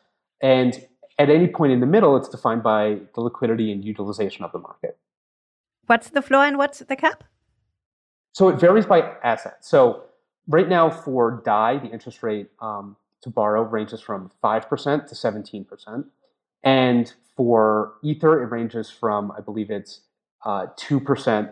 And 0.41 0.85
at 1.17 1.29
any 1.29 1.47
point 1.47 1.71
in 1.71 1.79
the 1.79 1.85
middle, 1.85 2.17
it's 2.17 2.27
defined 2.27 2.61
by 2.61 2.99
the 3.13 3.21
liquidity 3.21 3.71
and 3.71 3.85
utilization 3.85 4.43
of 4.43 4.51
the 4.51 4.59
market. 4.59 4.97
What's 5.85 6.09
the 6.09 6.21
floor 6.21 6.43
and 6.43 6.57
what's 6.57 6.79
the 6.79 6.95
cap? 6.95 7.23
So 8.33 8.49
it 8.49 8.59
varies 8.59 8.85
by 8.85 9.13
asset. 9.23 9.63
So 9.63 10.03
right 10.47 10.67
now 10.67 10.89
for 10.89 11.41
DAI, 11.45 11.77
the 11.77 11.87
interest 11.87 12.21
rate 12.21 12.49
um, 12.59 12.97
to 13.25 13.31
borrow 13.31 13.63
ranges 13.63 14.01
from 14.01 14.31
5% 14.43 15.07
to 15.07 15.15
17%. 15.15 16.05
And 16.63 17.13
for 17.35 17.95
Ether, 18.03 18.41
it 18.43 18.51
ranges 18.51 18.89
from, 18.89 19.31
I 19.31 19.41
believe 19.41 19.71
it's 19.71 20.01
uh, 20.45 20.67
2% 20.77 21.51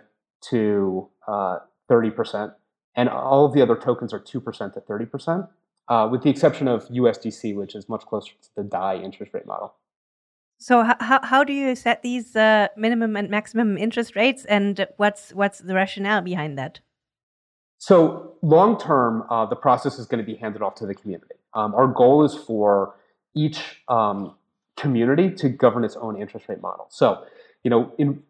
to 0.49 1.09
uh, 1.27 1.57
30%. 1.89 2.53
And 2.95 3.09
all 3.09 3.45
of 3.45 3.53
the 3.53 3.61
other 3.61 3.75
tokens 3.75 4.13
are 4.13 4.19
2% 4.19 4.73
to 4.73 4.81
30%, 4.81 5.49
uh, 5.87 6.07
with 6.11 6.21
the 6.21 6.29
exception 6.29 6.67
of 6.67 6.87
USDC, 6.89 7.55
which 7.55 7.73
is 7.73 7.89
much 7.89 8.05
closer 8.05 8.33
to 8.43 8.49
the 8.55 8.63
DAI 8.63 8.97
interest 8.97 9.33
rate 9.33 9.47
model. 9.47 9.73
So 10.59 10.83
how, 10.83 11.19
how 11.23 11.43
do 11.43 11.53
you 11.53 11.75
set 11.75 12.03
these 12.03 12.35
uh, 12.35 12.67
minimum 12.77 13.15
and 13.15 13.29
maximum 13.29 13.77
interest 13.77 14.15
rates, 14.15 14.45
and 14.45 14.87
what's 14.97 15.33
what's 15.33 15.59
the 15.59 15.73
rationale 15.73 16.21
behind 16.21 16.57
that? 16.57 16.79
So 17.79 18.35
long 18.41 18.79
term, 18.79 19.25
uh, 19.29 19.45
the 19.47 19.57
process 19.57 19.99
is 19.99 20.05
going 20.05 20.23
to 20.23 20.31
be 20.31 20.37
handed 20.37 20.61
off 20.61 20.75
to 20.75 20.85
the 20.85 20.95
community. 20.95 21.35
Um, 21.55 21.73
our 21.75 21.87
goal 21.87 22.23
is 22.25 22.35
for 22.35 22.95
each 23.35 23.81
um, 23.87 24.35
community 24.77 25.29
to 25.31 25.49
govern 25.49 25.83
its 25.83 25.95
own 25.95 26.19
interest 26.19 26.47
rate 26.49 26.61
model. 26.61 26.87
So, 26.89 27.25
you 27.63 27.69
know, 27.69 27.91
in 27.97 28.23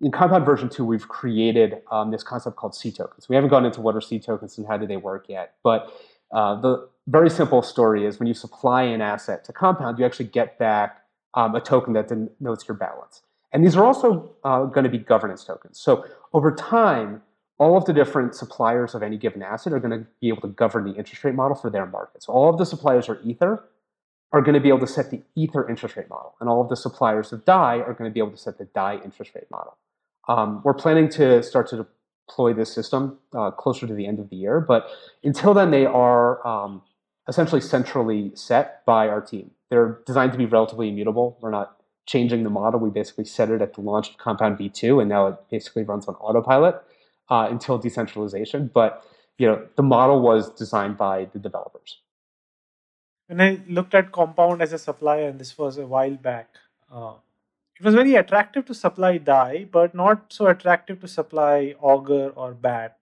in 0.00 0.12
Compound 0.12 0.46
version 0.46 0.68
two, 0.68 0.84
we've 0.84 1.08
created 1.08 1.82
um, 1.90 2.12
this 2.12 2.22
concept 2.22 2.56
called 2.56 2.74
C 2.74 2.92
tokens. 2.92 3.28
We 3.28 3.34
haven't 3.34 3.50
gone 3.50 3.64
into 3.64 3.80
what 3.80 3.96
are 3.96 4.00
C 4.00 4.20
tokens 4.20 4.56
and 4.56 4.66
how 4.66 4.76
do 4.76 4.86
they 4.86 4.96
work 4.96 5.26
yet, 5.28 5.54
but 5.64 5.92
uh, 6.30 6.60
the 6.60 6.88
very 7.08 7.30
simple 7.30 7.62
story 7.62 8.04
is 8.04 8.18
when 8.18 8.28
you 8.28 8.34
supply 8.34 8.82
an 8.82 9.00
asset 9.00 9.44
to 9.46 9.52
Compound, 9.52 9.98
you 9.98 10.04
actually 10.04 10.26
get 10.26 10.58
back 10.58 11.02
um, 11.34 11.54
a 11.54 11.60
token 11.60 11.94
that 11.94 12.08
denotes 12.08 12.68
your 12.68 12.76
balance. 12.76 13.22
And 13.52 13.64
these 13.64 13.76
are 13.76 13.84
also 13.84 14.34
uh, 14.44 14.64
going 14.64 14.84
to 14.84 14.90
be 14.90 14.98
governance 14.98 15.42
tokens. 15.42 15.80
So 15.80 16.04
over 16.32 16.54
time, 16.54 17.22
all 17.58 17.76
of 17.76 17.84
the 17.84 17.92
different 17.92 18.34
suppliers 18.34 18.94
of 18.94 19.02
any 19.02 19.16
given 19.16 19.42
asset 19.42 19.72
are 19.72 19.80
going 19.80 19.98
to 19.98 20.06
be 20.20 20.28
able 20.28 20.40
to 20.42 20.48
govern 20.48 20.84
the 20.84 20.94
interest 20.94 21.24
rate 21.24 21.34
model 21.34 21.56
for 21.56 21.70
their 21.70 21.86
market. 21.86 22.22
So 22.22 22.32
all 22.32 22.48
of 22.48 22.58
the 22.58 22.64
suppliers 22.64 23.08
of 23.08 23.18
Ether 23.24 23.64
are 24.32 24.40
going 24.40 24.54
to 24.54 24.60
be 24.60 24.68
able 24.68 24.80
to 24.80 24.86
set 24.86 25.10
the 25.10 25.22
Ether 25.34 25.68
interest 25.68 25.96
rate 25.96 26.08
model, 26.08 26.34
and 26.40 26.48
all 26.48 26.60
of 26.60 26.68
the 26.68 26.76
suppliers 26.76 27.32
of 27.32 27.44
DAI 27.44 27.80
are 27.80 27.94
going 27.94 28.08
to 28.08 28.14
be 28.14 28.20
able 28.20 28.30
to 28.30 28.36
set 28.36 28.58
the 28.58 28.66
DAI 28.66 29.00
interest 29.04 29.32
rate 29.34 29.50
model. 29.50 29.76
Um, 30.28 30.60
we're 30.64 30.74
planning 30.74 31.08
to 31.10 31.42
start 31.42 31.68
to 31.68 31.86
deploy 32.28 32.52
this 32.52 32.72
system 32.72 33.18
uh, 33.34 33.50
closer 33.50 33.86
to 33.86 33.94
the 33.94 34.06
end 34.06 34.20
of 34.20 34.28
the 34.28 34.36
year, 34.36 34.60
but 34.60 34.88
until 35.24 35.54
then, 35.54 35.70
they 35.70 35.86
are 35.86 36.46
um, 36.46 36.82
essentially 37.26 37.62
centrally 37.62 38.30
set 38.34 38.84
by 38.84 39.08
our 39.08 39.22
team. 39.22 39.50
They're 39.70 40.00
designed 40.06 40.32
to 40.32 40.38
be 40.38 40.46
relatively 40.46 40.90
immutable. 40.90 41.38
We're 41.40 41.50
not 41.50 41.76
changing 42.06 42.44
the 42.44 42.50
model. 42.50 42.80
We 42.80 42.90
basically 42.90 43.24
set 43.24 43.50
it 43.50 43.62
at 43.62 43.74
the 43.74 43.80
launch 43.80 44.10
of 44.10 44.18
Compound 44.18 44.58
V2, 44.58 45.00
and 45.00 45.08
now 45.08 45.26
it 45.26 45.36
basically 45.50 45.82
runs 45.82 46.06
on 46.06 46.14
autopilot 46.16 46.82
uh, 47.30 47.48
until 47.50 47.78
decentralization. 47.78 48.70
But 48.72 49.04
you 49.38 49.46
know, 49.46 49.66
the 49.76 49.82
model 49.82 50.20
was 50.20 50.50
designed 50.50 50.96
by 50.96 51.26
the 51.32 51.38
developers. 51.38 52.00
When 53.28 53.40
I 53.40 53.60
looked 53.68 53.94
at 53.94 54.10
Compound 54.10 54.62
as 54.62 54.72
a 54.72 54.78
supplier, 54.78 55.28
and 55.28 55.38
this 55.38 55.56
was 55.56 55.78
a 55.78 55.86
while 55.86 56.16
back, 56.16 56.48
uh, 56.92 57.14
it 57.78 57.84
was 57.84 57.94
very 57.94 58.14
attractive 58.14 58.64
to 58.66 58.74
supply 58.74 59.18
DAI, 59.18 59.68
but 59.70 59.94
not 59.94 60.32
so 60.32 60.46
attractive 60.46 61.00
to 61.00 61.08
supply 61.08 61.74
Augur 61.80 62.30
or 62.30 62.52
BAT. 62.52 62.96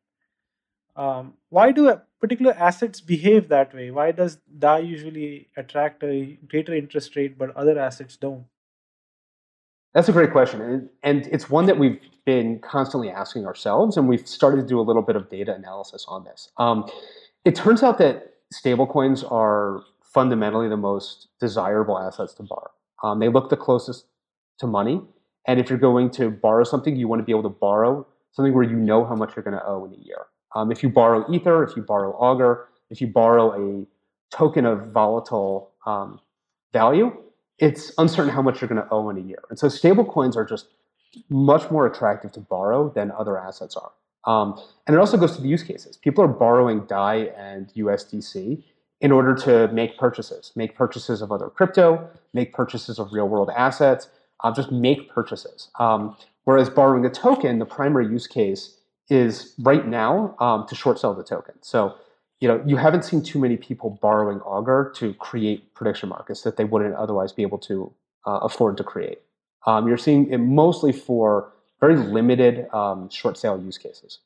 Um, 0.96 1.34
why 1.48 1.72
do 1.72 1.98
particular 2.20 2.52
assets 2.52 3.00
behave 3.00 3.48
that 3.48 3.74
way? 3.74 3.90
Why 3.90 4.12
does 4.12 4.38
DAI 4.58 4.80
usually 4.80 5.48
attract 5.56 6.02
a 6.02 6.38
greater 6.48 6.74
interest 6.74 7.16
rate, 7.16 7.38
but 7.38 7.56
other 7.56 7.78
assets 7.78 8.16
don't? 8.16 8.44
That's 9.96 10.10
a 10.10 10.12
great 10.12 10.30
question. 10.30 10.90
And, 11.02 11.26
it's 11.28 11.48
one 11.48 11.64
that 11.64 11.78
we've 11.78 11.98
been 12.26 12.58
constantly 12.58 13.08
asking 13.08 13.46
ourselves, 13.46 13.96
and 13.96 14.06
we've 14.06 14.28
started 14.28 14.58
to 14.58 14.66
do 14.66 14.78
a 14.78 14.82
little 14.82 15.00
bit 15.00 15.16
of 15.16 15.30
data 15.30 15.54
analysis 15.54 16.04
on 16.06 16.22
this. 16.24 16.50
Um, 16.58 16.84
it 17.46 17.54
turns 17.54 17.82
out 17.82 17.96
that 17.96 18.34
stablecoins 18.52 19.24
are 19.32 19.82
fundamentally 20.02 20.68
the 20.68 20.76
most 20.76 21.28
desirable 21.40 21.98
assets 21.98 22.34
to 22.34 22.42
borrow. 22.42 22.70
Um, 23.02 23.20
they 23.20 23.30
look 23.30 23.48
the 23.48 23.56
closest 23.56 24.04
to 24.58 24.66
money. 24.66 25.00
And 25.46 25.58
if 25.58 25.70
you're 25.70 25.78
going 25.78 26.10
to 26.10 26.30
borrow 26.30 26.64
something, 26.64 26.94
you 26.94 27.08
want 27.08 27.20
to 27.20 27.24
be 27.24 27.32
able 27.32 27.44
to 27.44 27.48
borrow 27.48 28.06
something 28.32 28.52
where 28.52 28.64
you 28.64 28.76
know 28.76 29.06
how 29.06 29.14
much 29.14 29.34
you're 29.34 29.44
going 29.44 29.56
to 29.56 29.64
owe 29.64 29.86
in 29.86 29.94
a 29.94 30.04
year. 30.04 30.26
Um, 30.54 30.70
if 30.70 30.82
you 30.82 30.90
borrow 30.90 31.24
Ether, 31.32 31.64
if 31.64 31.74
you 31.74 31.80
borrow 31.80 32.12
Augur, 32.12 32.68
if 32.90 33.00
you 33.00 33.06
borrow 33.06 33.52
a 33.54 33.86
token 34.30 34.66
of 34.66 34.92
volatile 34.92 35.70
um, 35.86 36.20
value, 36.74 37.16
it's 37.58 37.92
uncertain 37.98 38.32
how 38.32 38.42
much 38.42 38.60
you're 38.60 38.68
going 38.68 38.82
to 38.82 38.88
owe 38.90 39.08
in 39.10 39.16
a 39.16 39.20
year. 39.20 39.42
And 39.50 39.58
so 39.58 39.68
stablecoins 39.68 40.36
are 40.36 40.44
just 40.44 40.68
much 41.30 41.70
more 41.70 41.86
attractive 41.86 42.32
to 42.32 42.40
borrow 42.40 42.90
than 42.90 43.10
other 43.12 43.38
assets 43.38 43.76
are. 43.76 43.92
Um, 44.30 44.60
and 44.86 44.94
it 44.94 44.98
also 44.98 45.16
goes 45.16 45.36
to 45.36 45.42
the 45.42 45.48
use 45.48 45.62
cases. 45.62 45.96
People 45.96 46.22
are 46.24 46.28
borrowing 46.28 46.84
DAI 46.86 47.30
and 47.36 47.72
USDC 47.74 48.62
in 49.00 49.12
order 49.12 49.34
to 49.34 49.68
make 49.72 49.98
purchases, 49.98 50.52
make 50.56 50.74
purchases 50.74 51.22
of 51.22 51.30
other 51.30 51.48
crypto, 51.48 52.08
make 52.32 52.52
purchases 52.52 52.98
of 52.98 53.12
real 53.12 53.28
world 53.28 53.50
assets, 53.56 54.08
uh, 54.42 54.52
just 54.52 54.72
make 54.72 55.08
purchases. 55.10 55.70
Um, 55.78 56.16
whereas 56.44 56.68
borrowing 56.68 57.04
a 57.04 57.10
token, 57.10 57.58
the 57.58 57.66
primary 57.66 58.06
use 58.06 58.26
case 58.26 58.78
is 59.08 59.54
right 59.58 59.86
now 59.86 60.34
um, 60.40 60.66
to 60.68 60.74
short 60.74 60.98
sell 60.98 61.14
the 61.14 61.22
token. 61.22 61.54
So 61.60 61.94
you 62.40 62.48
know, 62.48 62.62
you 62.66 62.76
haven't 62.76 63.04
seen 63.04 63.22
too 63.22 63.38
many 63.38 63.56
people 63.56 63.98
borrowing 64.02 64.40
Augur 64.40 64.92
to 64.96 65.14
create 65.14 65.72
prediction 65.74 66.08
markets 66.08 66.42
that 66.42 66.56
they 66.56 66.64
wouldn't 66.64 66.94
otherwise 66.94 67.32
be 67.32 67.42
able 67.42 67.58
to 67.58 67.92
uh, 68.26 68.40
afford 68.42 68.76
to 68.76 68.84
create. 68.84 69.20
Um, 69.66 69.88
you're 69.88 69.98
seeing 69.98 70.30
it 70.30 70.38
mostly 70.38 70.92
for 70.92 71.52
very 71.80 71.96
limited 71.96 72.72
um, 72.74 73.08
short 73.10 73.38
sale 73.38 73.60
use 73.60 73.78
cases. 73.78 74.18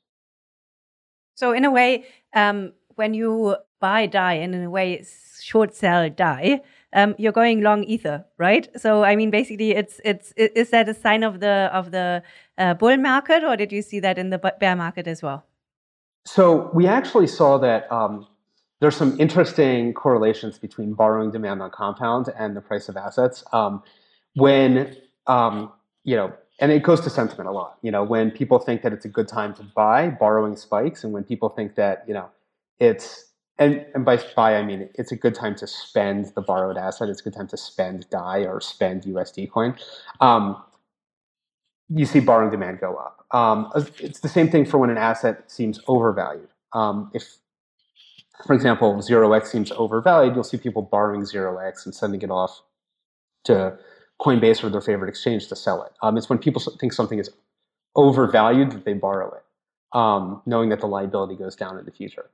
So, 1.34 1.52
in 1.52 1.64
a 1.64 1.70
way, 1.70 2.04
um, 2.34 2.72
when 2.96 3.14
you 3.14 3.56
buy 3.80 4.06
DAI 4.06 4.34
and 4.34 4.54
in 4.54 4.64
a 4.64 4.70
way 4.70 5.04
short 5.40 5.74
sell 5.74 6.10
DAI, 6.10 6.60
um, 6.92 7.14
you're 7.16 7.32
going 7.32 7.62
long 7.62 7.84
ether, 7.84 8.24
right? 8.36 8.68
So, 8.78 9.04
I 9.04 9.16
mean, 9.16 9.30
basically, 9.30 9.70
it's 9.70 10.00
it's 10.04 10.32
is 10.36 10.70
that 10.70 10.88
a 10.88 10.94
sign 10.94 11.22
of 11.22 11.40
the 11.40 11.70
of 11.72 11.92
the 11.92 12.22
uh, 12.58 12.74
bull 12.74 12.96
market, 12.96 13.44
or 13.44 13.56
did 13.56 13.72
you 13.72 13.82
see 13.82 14.00
that 14.00 14.18
in 14.18 14.30
the 14.30 14.38
bear 14.38 14.76
market 14.76 15.06
as 15.06 15.22
well? 15.22 15.46
So 16.24 16.70
we 16.74 16.86
actually 16.86 17.26
saw 17.26 17.58
that 17.58 17.90
um, 17.90 18.26
there's 18.80 18.96
some 18.96 19.18
interesting 19.20 19.94
correlations 19.94 20.58
between 20.58 20.94
borrowing 20.94 21.30
demand 21.30 21.62
on 21.62 21.70
compound 21.70 22.28
and 22.36 22.56
the 22.56 22.60
price 22.60 22.88
of 22.88 22.96
assets. 22.96 23.44
Um, 23.52 23.82
when 24.34 24.96
um, 25.26 25.72
you 26.04 26.16
know, 26.16 26.32
and 26.60 26.72
it 26.72 26.82
goes 26.82 27.00
to 27.02 27.10
sentiment 27.10 27.48
a 27.48 27.52
lot. 27.52 27.78
You 27.82 27.90
know, 27.90 28.02
when 28.02 28.30
people 28.30 28.58
think 28.58 28.82
that 28.82 28.92
it's 28.92 29.04
a 29.04 29.08
good 29.08 29.28
time 29.28 29.54
to 29.54 29.62
buy, 29.62 30.08
borrowing 30.08 30.56
spikes, 30.56 31.04
and 31.04 31.12
when 31.12 31.24
people 31.24 31.48
think 31.48 31.74
that 31.76 32.04
you 32.06 32.14
know 32.14 32.28
it's 32.78 33.26
and, 33.58 33.84
and 33.94 34.04
by 34.04 34.18
buy 34.34 34.56
I 34.56 34.62
mean 34.62 34.88
it's 34.94 35.12
a 35.12 35.16
good 35.16 35.34
time 35.34 35.54
to 35.56 35.66
spend 35.66 36.32
the 36.34 36.42
borrowed 36.42 36.76
asset. 36.76 37.08
It's 37.08 37.20
a 37.20 37.24
good 37.24 37.34
time 37.34 37.48
to 37.48 37.56
spend 37.56 38.08
DAI 38.10 38.44
or 38.46 38.60
spend 38.60 39.04
USD 39.04 39.50
coin. 39.50 39.76
Um, 40.20 40.62
you 41.90 42.06
see 42.06 42.20
borrowing 42.20 42.50
demand 42.50 42.80
go 42.80 42.96
up. 42.96 43.26
Um, 43.32 43.70
it's 43.98 44.20
the 44.20 44.28
same 44.28 44.48
thing 44.50 44.64
for 44.64 44.78
when 44.78 44.90
an 44.90 44.98
asset 44.98 45.50
seems 45.50 45.80
overvalued. 45.86 46.48
Um, 46.72 47.10
if, 47.14 47.36
for 48.46 48.54
example, 48.54 48.94
0x 48.94 49.46
seems 49.46 49.72
overvalued, 49.72 50.34
you'll 50.34 50.44
see 50.44 50.56
people 50.56 50.82
borrowing 50.82 51.22
0x 51.22 51.84
and 51.84 51.94
sending 51.94 52.22
it 52.22 52.30
off 52.30 52.62
to 53.44 53.76
Coinbase 54.20 54.62
or 54.62 54.70
their 54.70 54.80
favorite 54.80 55.08
exchange 55.08 55.48
to 55.48 55.56
sell 55.56 55.82
it. 55.82 55.92
Um, 56.02 56.16
it's 56.16 56.28
when 56.28 56.38
people 56.38 56.62
think 56.78 56.92
something 56.92 57.18
is 57.18 57.30
overvalued 57.96 58.70
that 58.72 58.84
they 58.84 58.92
borrow 58.92 59.32
it, 59.34 59.96
um, 59.96 60.42
knowing 60.46 60.68
that 60.68 60.80
the 60.80 60.86
liability 60.86 61.34
goes 61.34 61.56
down 61.56 61.78
in 61.78 61.84
the 61.84 61.90
future 61.90 62.26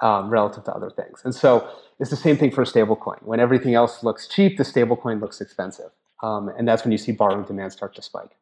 um, 0.00 0.30
relative 0.30 0.64
to 0.64 0.72
other 0.74 0.90
things. 0.90 1.20
And 1.24 1.34
so 1.34 1.68
it's 1.98 2.10
the 2.10 2.16
same 2.16 2.36
thing 2.36 2.50
for 2.50 2.62
a 2.62 2.64
stablecoin. 2.64 3.22
When 3.22 3.40
everything 3.40 3.74
else 3.74 4.02
looks 4.02 4.28
cheap, 4.28 4.56
the 4.56 4.64
stablecoin 4.64 5.20
looks 5.20 5.40
expensive. 5.40 5.90
Um, 6.22 6.48
and 6.56 6.66
that's 6.66 6.84
when 6.84 6.92
you 6.92 6.98
see 6.98 7.12
borrowing 7.12 7.44
demand 7.44 7.72
start 7.72 7.94
to 7.96 8.02
spike. 8.02 8.36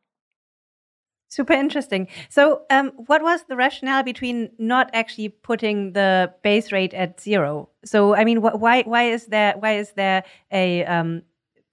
Super 1.35 1.55
interesting. 1.55 2.07
So, 2.29 2.63
um, 2.71 2.93
what 3.09 3.21
was 3.21 3.43
the 3.49 3.57
rationale 3.57 4.05
between 4.05 4.51
not 4.57 4.89
actually 4.93 5.31
putting 5.31 5.93
the 5.93 6.33
base 6.45 6.71
rate 6.71 6.95
at 6.95 7.21
zero? 7.21 7.69
So, 7.85 8.15
I 8.15 8.25
mean, 8.25 8.39
wh 8.41 8.55
why 8.55 8.83
why 8.83 9.11
is 9.11 9.27
there 9.27 9.55
why 9.59 9.73
is 9.79 9.91
there 9.97 10.23
a 10.53 10.85
um, 10.85 11.23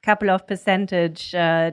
couple 0.02 0.32
of 0.32 0.48
percentage 0.48 1.36
uh, 1.36 1.70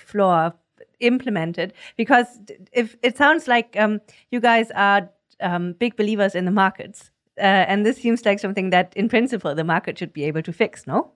floor 0.00 0.54
implemented? 0.98 1.72
Because 1.96 2.26
if 2.72 2.96
it 3.00 3.16
sounds 3.16 3.46
like 3.46 3.76
um, 3.78 4.00
you 4.32 4.40
guys 4.40 4.72
are 4.72 5.08
um, 5.40 5.74
big 5.74 5.94
believers 5.94 6.34
in 6.34 6.46
the 6.46 6.50
markets, 6.64 7.12
uh, 7.38 7.64
and 7.70 7.86
this 7.86 7.98
seems 7.98 8.24
like 8.24 8.40
something 8.40 8.70
that, 8.70 8.92
in 8.96 9.08
principle, 9.08 9.54
the 9.54 9.62
market 9.62 9.98
should 9.98 10.12
be 10.12 10.24
able 10.24 10.42
to 10.42 10.52
fix. 10.52 10.84
No. 10.84 11.12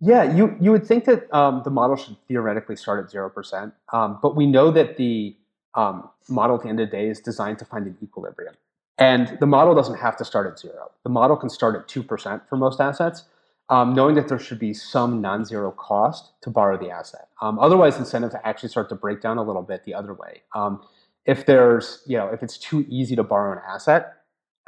Yeah, 0.00 0.24
you 0.34 0.54
you 0.60 0.72
would 0.72 0.86
think 0.86 1.06
that 1.06 1.32
um, 1.34 1.62
the 1.64 1.70
model 1.70 1.96
should 1.96 2.16
theoretically 2.28 2.76
start 2.76 3.02
at 3.02 3.10
zero 3.10 3.30
percent, 3.30 3.72
um, 3.92 4.18
but 4.20 4.36
we 4.36 4.46
know 4.46 4.70
that 4.70 4.98
the 4.98 5.34
um, 5.74 6.10
model 6.28 6.56
at 6.56 6.62
the 6.62 6.68
end 6.68 6.80
of 6.80 6.90
the 6.90 6.96
day 6.96 7.08
is 7.08 7.20
designed 7.20 7.58
to 7.60 7.64
find 7.64 7.86
an 7.86 7.96
equilibrium, 8.02 8.54
and 8.98 9.38
the 9.40 9.46
model 9.46 9.74
doesn't 9.74 9.98
have 9.98 10.14
to 10.18 10.24
start 10.24 10.46
at 10.46 10.58
zero. 10.58 10.90
The 11.02 11.08
model 11.08 11.36
can 11.36 11.48
start 11.48 11.76
at 11.76 11.88
two 11.88 12.02
percent 12.02 12.42
for 12.46 12.56
most 12.56 12.78
assets, 12.78 13.24
um, 13.70 13.94
knowing 13.94 14.16
that 14.16 14.28
there 14.28 14.38
should 14.38 14.58
be 14.58 14.74
some 14.74 15.22
non-zero 15.22 15.70
cost 15.70 16.32
to 16.42 16.50
borrow 16.50 16.76
the 16.76 16.90
asset. 16.90 17.28
Um, 17.40 17.58
otherwise, 17.58 17.96
incentives 17.96 18.34
actually 18.44 18.68
start 18.68 18.90
to 18.90 18.94
break 18.94 19.22
down 19.22 19.38
a 19.38 19.42
little 19.42 19.62
bit 19.62 19.86
the 19.86 19.94
other 19.94 20.12
way. 20.12 20.42
Um, 20.54 20.82
if 21.24 21.46
there's 21.46 22.02
you 22.06 22.18
know 22.18 22.28
if 22.28 22.42
it's 22.42 22.58
too 22.58 22.84
easy 22.90 23.16
to 23.16 23.22
borrow 23.22 23.52
an 23.52 23.62
asset, 23.66 24.12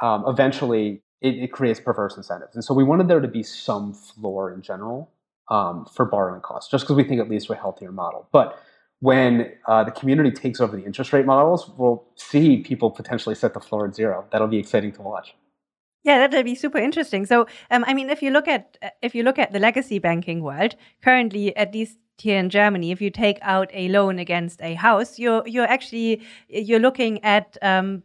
eventually 0.01 1.03
it, 1.21 1.35
it 1.35 1.51
creates 1.51 1.79
perverse 1.79 2.17
incentives, 2.17 2.55
and 2.55 2.63
so 2.63 2.73
we 2.73 2.83
wanted 2.83 3.07
there 3.07 3.19
to 3.19 3.27
be 3.27 3.43
some 3.43 3.93
floor 3.93 4.51
in 4.51 4.63
general 4.63 5.11
um, 5.49 5.85
for 5.85 6.05
borrowing 6.05 6.41
costs, 6.41 6.69
just 6.69 6.83
because 6.83 6.95
we 6.95 7.03
think 7.03 7.19
it 7.19 7.29
leads 7.29 7.45
to 7.45 7.53
a 7.53 7.55
healthier 7.55 7.91
model. 7.91 8.27
But 8.31 8.59
when 8.99 9.53
uh, 9.67 9.83
the 9.83 9.91
community 9.91 10.31
takes 10.31 10.59
over 10.59 10.75
the 10.75 10.85
interest 10.85 11.13
rate 11.13 11.25
models, 11.25 11.69
we'll 11.77 12.05
see 12.15 12.57
people 12.57 12.91
potentially 12.91 13.35
set 13.35 13.53
the 13.53 13.59
floor 13.59 13.87
at 13.87 13.95
zero. 13.95 14.25
That'll 14.31 14.47
be 14.47 14.57
exciting 14.57 14.91
to 14.93 15.01
watch. 15.01 15.33
Yeah, 16.03 16.19
that'll 16.19 16.43
be 16.43 16.55
super 16.55 16.77
interesting. 16.77 17.25
So, 17.25 17.47
um, 17.71 17.83
I 17.87 17.93
mean, 17.93 18.09
if 18.09 18.21
you 18.21 18.31
look 18.31 18.47
at 18.47 18.77
if 19.01 19.13
you 19.15 19.23
look 19.23 19.37
at 19.37 19.51
the 19.51 19.59
legacy 19.59 19.99
banking 19.99 20.41
world 20.41 20.75
currently, 21.01 21.55
at 21.57 21.73
least 21.73 21.97
here 22.17 22.39
in 22.39 22.49
Germany, 22.49 22.91
if 22.91 23.01
you 23.01 23.09
take 23.09 23.37
out 23.41 23.69
a 23.73 23.89
loan 23.89 24.19
against 24.19 24.61
a 24.61 24.75
house, 24.75 25.19
you're 25.19 25.43
you're 25.45 25.67
actually 25.67 26.21
you're 26.47 26.79
looking 26.79 27.23
at 27.23 27.57
um, 27.61 28.03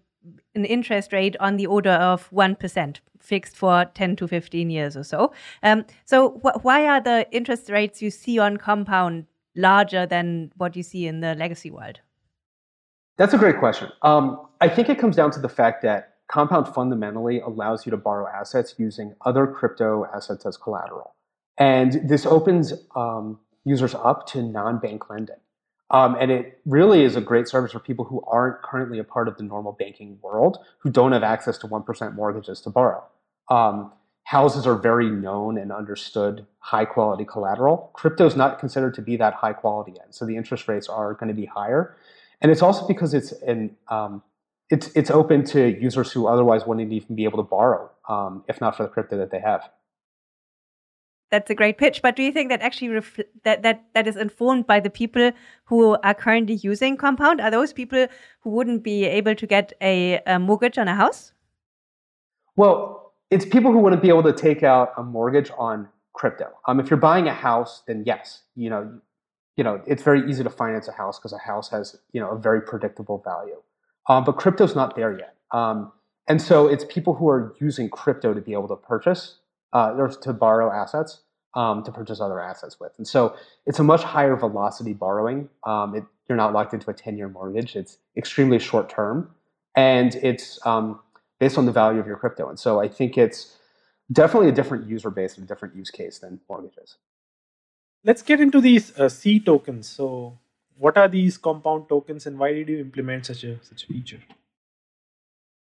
an 0.54 0.64
interest 0.64 1.12
rate 1.12 1.36
on 1.40 1.56
the 1.56 1.66
order 1.66 1.90
of 1.90 2.30
one 2.32 2.54
percent 2.56 3.00
fixed 3.24 3.56
for 3.56 3.86
10 3.94 4.16
to 4.16 4.28
15 4.28 4.68
years 4.68 4.96
or 4.96 5.02
so. 5.02 5.32
Um, 5.62 5.86
so, 6.04 6.40
wh 6.44 6.64
why 6.64 6.86
are 6.86 7.00
the 7.00 7.26
interest 7.32 7.70
rates 7.70 8.02
you 8.02 8.10
see 8.10 8.38
on 8.38 8.58
compound 8.58 9.26
larger 9.56 10.06
than 10.06 10.52
what 10.56 10.76
you 10.76 10.82
see 10.82 11.06
in 11.06 11.20
the 11.20 11.34
legacy 11.34 11.70
world? 11.70 12.00
That's 13.16 13.32
a 13.32 13.38
great 13.38 13.58
question. 13.58 13.90
Um, 14.02 14.46
I 14.60 14.68
think 14.68 14.88
it 14.88 14.98
comes 14.98 15.16
down 15.16 15.30
to 15.32 15.40
the 15.40 15.48
fact 15.48 15.82
that 15.82 16.14
compound 16.28 16.68
fundamentally 16.68 17.40
allows 17.40 17.86
you 17.86 17.90
to 17.90 17.96
borrow 17.96 18.26
assets 18.28 18.74
using 18.78 19.14
other 19.24 19.46
crypto 19.46 20.06
assets 20.14 20.44
as 20.46 20.56
collateral. 20.56 21.14
And 21.58 22.00
this 22.08 22.26
opens 22.26 22.72
um, 22.96 23.38
users 23.64 23.94
up 23.94 24.26
to 24.28 24.42
non 24.42 24.78
bank 24.78 25.08
lending. 25.08 25.36
Um, 25.94 26.16
and 26.18 26.32
it 26.32 26.58
really 26.66 27.04
is 27.04 27.14
a 27.14 27.20
great 27.20 27.46
service 27.46 27.70
for 27.70 27.78
people 27.78 28.04
who 28.04 28.20
aren't 28.26 28.60
currently 28.62 28.98
a 28.98 29.04
part 29.04 29.28
of 29.28 29.36
the 29.36 29.44
normal 29.44 29.70
banking 29.70 30.18
world, 30.22 30.58
who 30.78 30.90
don't 30.90 31.12
have 31.12 31.22
access 31.22 31.56
to 31.58 31.68
1% 31.68 32.14
mortgages 32.16 32.60
to 32.62 32.70
borrow. 32.70 33.04
Um, 33.48 33.92
houses 34.24 34.66
are 34.66 34.74
very 34.74 35.08
known 35.08 35.56
and 35.56 35.70
understood 35.70 36.46
high 36.58 36.84
quality 36.84 37.24
collateral. 37.24 37.90
Crypto 37.92 38.26
is 38.26 38.34
not 38.34 38.58
considered 38.58 38.94
to 38.94 39.02
be 39.02 39.16
that 39.18 39.34
high 39.34 39.52
quality 39.52 39.92
yet, 39.94 40.12
so 40.12 40.26
the 40.26 40.36
interest 40.36 40.66
rates 40.66 40.88
are 40.88 41.14
going 41.14 41.28
to 41.28 41.34
be 41.34 41.46
higher. 41.46 41.96
And 42.40 42.50
it's 42.50 42.62
also 42.62 42.88
because 42.88 43.14
it's 43.14 43.30
an 43.30 43.76
um, 43.86 44.20
it's 44.70 44.88
it's 44.96 45.12
open 45.12 45.44
to 45.44 45.80
users 45.80 46.10
who 46.10 46.26
otherwise 46.26 46.66
wouldn't 46.66 46.92
even 46.92 47.14
be 47.14 47.22
able 47.22 47.36
to 47.38 47.48
borrow, 47.48 47.88
um, 48.08 48.42
if 48.48 48.60
not 48.60 48.76
for 48.76 48.82
the 48.82 48.88
crypto 48.88 49.16
that 49.18 49.30
they 49.30 49.38
have. 49.38 49.70
That's 51.34 51.50
a 51.50 51.54
great 51.56 51.78
pitch. 51.78 52.00
But 52.00 52.14
do 52.14 52.22
you 52.22 52.30
think 52.30 52.48
that 52.50 52.62
actually 52.62 52.90
ref- 52.90 53.18
that 53.42 53.64
that 53.64 53.82
that 53.94 54.06
is 54.06 54.16
informed 54.16 54.68
by 54.68 54.78
the 54.78 54.88
people 54.88 55.32
who 55.64 55.96
are 56.04 56.14
currently 56.14 56.54
using 56.54 56.96
Compound? 56.96 57.40
Are 57.40 57.50
those 57.50 57.72
people 57.72 58.06
who 58.42 58.50
wouldn't 58.50 58.84
be 58.84 59.04
able 59.04 59.34
to 59.34 59.44
get 59.44 59.72
a, 59.82 60.20
a 60.26 60.38
mortgage 60.38 60.78
on 60.78 60.86
a 60.86 60.94
house? 60.94 61.32
Well, 62.54 63.14
it's 63.32 63.44
people 63.44 63.72
who 63.72 63.78
wouldn't 63.78 64.00
be 64.00 64.10
able 64.10 64.22
to 64.22 64.32
take 64.32 64.62
out 64.62 64.92
a 64.96 65.02
mortgage 65.02 65.50
on 65.58 65.88
crypto. 66.12 66.50
Um, 66.68 66.78
if 66.78 66.88
you're 66.88 67.04
buying 67.10 67.26
a 67.26 67.34
house, 67.34 67.82
then 67.88 68.04
yes, 68.06 68.44
you 68.54 68.70
know, 68.70 69.00
you 69.56 69.64
know, 69.64 69.82
it's 69.88 70.04
very 70.04 70.30
easy 70.30 70.44
to 70.44 70.50
finance 70.50 70.86
a 70.86 70.92
house 70.92 71.18
because 71.18 71.32
a 71.32 71.38
house 71.38 71.68
has 71.70 71.96
you 72.12 72.20
know 72.20 72.30
a 72.30 72.38
very 72.38 72.62
predictable 72.62 73.18
value. 73.24 73.60
Um, 74.08 74.22
but 74.22 74.36
crypto's 74.36 74.76
not 74.76 74.94
there 74.94 75.18
yet, 75.18 75.34
um, 75.50 75.90
and 76.28 76.40
so 76.40 76.68
it's 76.68 76.84
people 76.84 77.14
who 77.14 77.28
are 77.28 77.56
using 77.60 77.90
crypto 77.90 78.34
to 78.34 78.40
be 78.40 78.52
able 78.52 78.68
to 78.68 78.76
purchase 78.76 79.38
uh, 79.72 79.92
or 79.98 80.08
to 80.08 80.32
borrow 80.32 80.70
assets 80.72 81.23
um, 81.54 81.82
to 81.84 81.92
purchase 81.92 82.20
other 82.20 82.40
assets 82.40 82.78
with. 82.80 82.92
And 82.98 83.06
so 83.06 83.36
it's 83.66 83.78
a 83.78 83.84
much 83.84 84.02
higher 84.02 84.36
velocity 84.36 84.92
borrowing. 84.92 85.48
Um, 85.64 85.94
it, 85.94 86.04
you're 86.28 86.36
not 86.36 86.52
locked 86.52 86.74
into 86.74 86.90
a 86.90 86.94
10 86.94 87.16
year 87.16 87.28
mortgage. 87.28 87.76
It's 87.76 87.98
extremely 88.16 88.58
short 88.58 88.88
term, 88.88 89.30
and 89.76 90.14
it's 90.16 90.58
um, 90.66 91.00
based 91.38 91.58
on 91.58 91.66
the 91.66 91.72
value 91.72 92.00
of 92.00 92.06
your 92.06 92.16
crypto. 92.16 92.48
And 92.48 92.58
so 92.58 92.80
I 92.80 92.88
think 92.88 93.18
it's 93.18 93.56
definitely 94.10 94.48
a 94.48 94.52
different 94.52 94.88
user 94.88 95.10
base 95.10 95.36
and 95.36 95.44
a 95.44 95.48
different 95.48 95.76
use 95.76 95.90
case 95.90 96.18
than 96.18 96.40
mortgages. 96.48 96.96
Let's 98.04 98.22
get 98.22 98.40
into 98.40 98.60
these 98.60 98.98
uh, 98.98 99.08
C 99.08 99.40
tokens. 99.40 99.88
So, 99.88 100.38
what 100.76 100.98
are 100.98 101.08
these 101.08 101.38
compound 101.38 101.88
tokens, 101.88 102.26
and 102.26 102.38
why 102.38 102.52
did 102.52 102.68
you 102.68 102.78
implement 102.80 103.26
such 103.26 103.44
a 103.44 103.62
such 103.64 103.84
a 103.84 103.86
feature? 103.86 104.20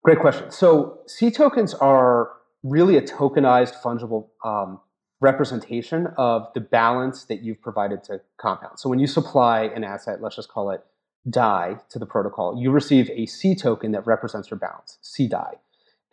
Great 0.03 0.19
question. 0.19 0.51
So, 0.51 0.99
C 1.07 1.31
tokens 1.31 1.73
are 1.75 2.31
really 2.63 2.97
a 2.97 3.01
tokenized 3.01 3.81
fungible 3.81 4.27
um, 4.43 4.79
representation 5.19 6.07
of 6.17 6.47
the 6.53 6.59
balance 6.59 7.25
that 7.25 7.41
you've 7.41 7.61
provided 7.61 8.03
to 8.03 8.21
Compound. 8.37 8.79
So, 8.79 8.89
when 8.89 8.99
you 8.99 9.07
supply 9.07 9.63
an 9.63 9.83
asset, 9.83 10.21
let's 10.21 10.35
just 10.35 10.49
call 10.49 10.71
it 10.71 10.83
DAI 11.29 11.77
to 11.89 11.99
the 11.99 12.05
protocol, 12.05 12.59
you 12.59 12.71
receive 12.71 13.09
a 13.11 13.25
C 13.25 13.55
token 13.55 13.91
that 13.91 14.05
represents 14.05 14.49
your 14.49 14.59
balance, 14.59 14.97
C 15.01 15.27
DAI. 15.27 15.55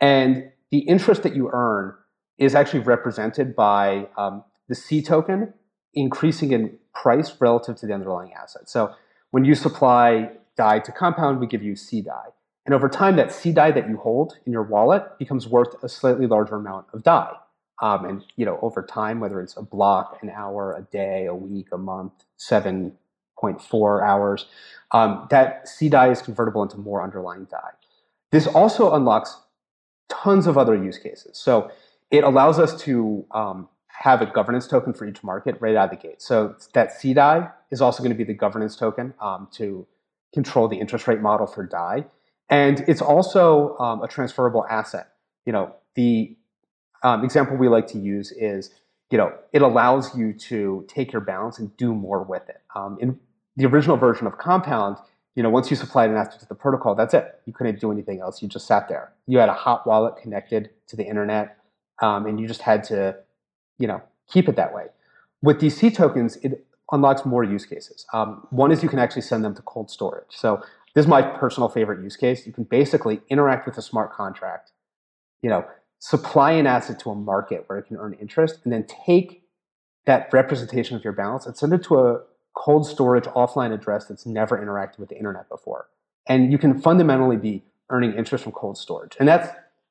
And 0.01 0.51
the 0.71 0.79
interest 0.79 1.23
that 1.23 1.37
you 1.37 1.51
earn 1.53 1.95
is 2.39 2.55
actually 2.55 2.81
represented 2.81 3.55
by 3.55 4.09
um, 4.17 4.43
the 4.69 4.75
C 4.75 5.03
token 5.03 5.55
increasing 5.95 6.53
in 6.53 6.77
price 6.93 7.33
relative 7.41 7.77
to 7.77 7.87
the 7.87 7.95
underlying 7.95 8.33
asset. 8.33 8.69
So 8.69 8.93
when 9.31 9.45
you 9.45 9.55
supply 9.55 10.31
DAI 10.57 10.81
to 10.81 10.93
Compound, 10.93 11.41
we 11.41 11.47
give 11.47 11.63
you 11.63 11.77
C 11.77 12.03
DAI. 12.03 12.31
And 12.67 12.75
over 12.75 12.89
time, 12.89 13.17
that 13.17 13.31
C 13.31 13.53
DAI 13.53 13.73
that 13.73 13.89
you 13.89 13.99
hold 13.99 14.39
in 14.47 14.53
your 14.53 14.63
wallet 14.63 15.19
becomes 15.19 15.47
worth 15.47 15.75
a 15.83 15.89
slightly 15.89 16.27
larger 16.27 16.57
amount 16.57 16.87
of 16.93 17.03
DAI. 17.03 17.35
Um, 17.83 18.05
and 18.05 18.25
you 18.37 18.45
know, 18.45 18.59
over 18.63 18.83
time, 18.83 19.21
whether 19.21 19.41
it's 19.41 19.57
a 19.57 19.63
block, 19.63 20.19
an 20.23 20.31
hour, 20.31 20.75
a 20.77 20.83
day, 20.93 21.27
a 21.27 21.35
week, 21.35 21.69
a 21.73 21.79
month, 21.79 22.13
seven 22.37 22.93
point 23.39 23.61
four 23.61 24.05
hours. 24.05 24.47
Um, 24.93 25.27
that 25.31 25.69
C 25.69 25.89
is 25.89 26.23
convertible 26.23 26.63
into 26.63 26.79
more 26.79 27.03
underlying 27.03 27.45
DAI. 27.45 27.71
This 28.31 28.47
also 28.47 28.95
unlocks 28.95 29.37
tons 30.09 30.47
of 30.47 30.57
other 30.57 30.77
use 30.77 30.99
cases. 30.99 31.37
So 31.37 31.71
it 32.11 32.25
allows 32.25 32.59
us 32.59 32.81
to 32.83 33.27
um, 33.33 33.69
have 33.89 34.23
a 34.23 34.27
governance 34.27 34.67
token 34.67 34.93
for 34.93 35.07
each 35.07 35.23
market 35.23 35.57
right 35.61 35.75
out 35.75 35.93
of 35.93 36.01
the 36.01 36.09
gate. 36.09 36.23
So 36.23 36.55
that 36.75 36.93
C 36.93 37.13
DAI 37.13 37.51
is 37.71 37.81
also 37.81 38.03
going 38.03 38.13
to 38.13 38.19
be 38.19 38.25
the 38.25 38.35
governance 38.35 38.77
token 38.77 39.15
um, 39.21 39.49
to 39.53 39.87
control 40.33 40.69
the 40.69 40.79
interest 40.79 41.07
rate 41.07 41.21
model 41.21 41.47
for 41.47 41.67
DAI. 41.67 42.07
And 42.49 42.85
it's 42.87 43.03
also 43.03 43.77
um, 43.79 44.03
a 44.03 44.09
transferable 44.09 44.65
asset. 44.69 45.09
You 45.47 45.53
know, 45.53 45.75
the 45.95 46.37
um, 47.05 47.25
example 47.25 47.57
we 47.57 47.69
like 47.69 47.87
to 47.89 47.99
use 47.99 48.33
is 48.33 48.71
you 49.11 49.19
know, 49.19 49.33
it 49.53 49.63
allows 49.63 50.17
you 50.17 50.33
to 50.33 50.85
take 50.89 51.13
your 51.13 51.21
balance 51.21 51.61
and 51.61 51.77
do 51.77 51.95
more 51.95 52.25
with 52.25 52.49
it. 52.49 52.61
Um, 52.75 52.99
in 53.01 53.17
the 53.57 53.67
original 53.67 53.97
version 53.97 54.27
of 54.27 54.39
Compound, 54.39 54.97
you 55.37 55.43
know, 55.45 55.51
once 55.51 55.71
you 55.71 55.77
supplied 55.77 56.11
an 56.11 56.17
asset 56.17 56.41
to 56.41 56.49
the 56.49 56.55
protocol, 56.57 56.95
that's 56.97 57.15
it. 57.15 57.41
You 57.45 57.53
couldn't 57.53 57.81
do 57.81 57.93
anything 57.93 58.21
else. 58.21 58.43
You 58.43 58.49
just 58.49 58.67
sat 58.67 58.89
there. 58.89 59.13
You 59.27 59.39
had 59.39 59.49
a 59.49 59.55
hot 59.55 59.87
wallet 59.87 60.17
connected 60.17 60.71
to 60.89 60.97
the 60.97 61.05
internet, 61.05 61.59
um, 62.03 62.27
and 62.27 62.41
you 62.41 62.49
just 62.49 62.63
had 62.63 62.83
to, 62.85 63.17
you 63.79 63.87
know, 63.87 64.03
keep 64.29 64.49
it 64.49 64.57
that 64.57 64.75
way. 64.75 64.87
With 65.43 65.61
these 65.61 65.77
C 65.77 65.91
tokens, 65.91 66.37
it 66.39 66.67
unlocks 66.91 67.25
more 67.25 67.45
use 67.45 67.67
cases. 67.67 68.07
Um, 68.13 68.47
one 68.51 68.73
is 68.73 68.83
you 68.83 68.89
can 68.89 68.99
actually 68.99 69.23
send 69.23 69.45
them 69.45 69.55
to 69.55 69.63
cold 69.63 69.91
storage. 69.91 70.31
So 70.31 70.63
this 70.95 71.05
is 71.05 71.09
my 71.09 71.23
personal 71.23 71.69
favorite 71.69 72.03
use 72.03 72.17
case. 72.17 72.47
You 72.47 72.53
can 72.53 72.65
basically 72.65 73.21
interact 73.29 73.67
with 73.67 73.77
a 73.77 73.83
smart 73.83 74.13
contract, 74.13 74.73
you 75.43 75.51
know, 75.51 75.65
supply 76.05 76.53
an 76.53 76.67
asset 76.67 76.99
to 76.99 77.09
a 77.09 77.15
market 77.15 77.65
where 77.67 77.79
it 77.79 77.85
can 77.85 77.97
earn 77.97 78.13
interest, 78.21 78.59
and 78.63 78.71
then 78.71 78.85
take 79.07 79.43
that 80.05 80.29
representation 80.35 80.95
of 80.99 81.03
your 81.03 81.15
balance 81.15 81.47
and 81.47 81.57
send 81.57 81.73
it 81.73 81.83
to 81.83 81.99
a 81.99 82.21
cold 82.55 82.87
storage 82.87 83.25
offline 83.25 83.73
address 83.73 84.05
that's 84.05 84.27
never 84.27 84.59
interacted 84.59 84.99
with 84.99 85.09
the 85.09 85.17
internet 85.17 85.49
before. 85.49 85.87
And 86.29 86.53
you 86.53 86.59
can 86.59 86.79
fundamentally 86.79 87.39
be 87.39 87.65
earning 87.89 88.13
interest 88.13 88.45
from 88.45 88.53
cold 88.53 88.77
storage. 88.77 89.17
And 89.19 89.27
that's 89.27 89.49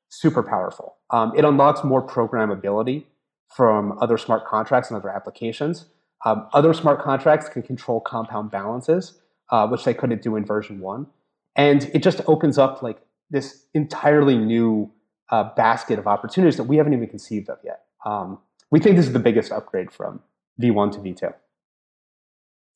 super 0.08 0.44
powerful. 0.44 0.94
Um, 1.10 1.32
it 1.36 1.44
unlocks 1.44 1.82
more 1.82 2.06
programmability 2.06 3.06
from 3.48 3.98
other 4.00 4.16
smart 4.16 4.46
contracts 4.46 4.90
and 4.90 4.96
other 4.96 5.10
applications. 5.10 5.86
Um, 6.24 6.46
other 6.52 6.72
smart 6.74 7.02
contracts 7.02 7.48
can 7.48 7.62
control 7.62 8.00
compound 8.00 8.52
balances, 8.52 9.18
uh, 9.50 9.66
which 9.66 9.82
they 9.82 9.94
couldn't 9.94 10.22
do 10.22 10.36
in 10.36 10.44
version 10.44 10.78
one. 10.78 11.08
And 11.56 11.90
it 11.92 12.04
just 12.04 12.20
opens 12.28 12.56
up 12.56 12.82
like 12.82 13.00
this 13.30 13.66
entirely 13.74 14.38
new 14.38 14.92
uh, 15.30 15.54
basket 15.54 15.98
of 15.98 16.06
opportunities 16.06 16.56
that 16.56 16.64
we 16.64 16.76
haven't 16.76 16.94
even 16.94 17.08
conceived 17.08 17.48
of 17.48 17.58
yet. 17.64 17.84
Um, 18.04 18.38
we 18.70 18.80
think 18.80 18.96
this 18.96 19.06
is 19.06 19.12
the 19.12 19.18
biggest 19.18 19.52
upgrade 19.52 19.92
from 19.92 20.20
V1 20.60 20.92
to 20.92 20.98
V2. 20.98 21.34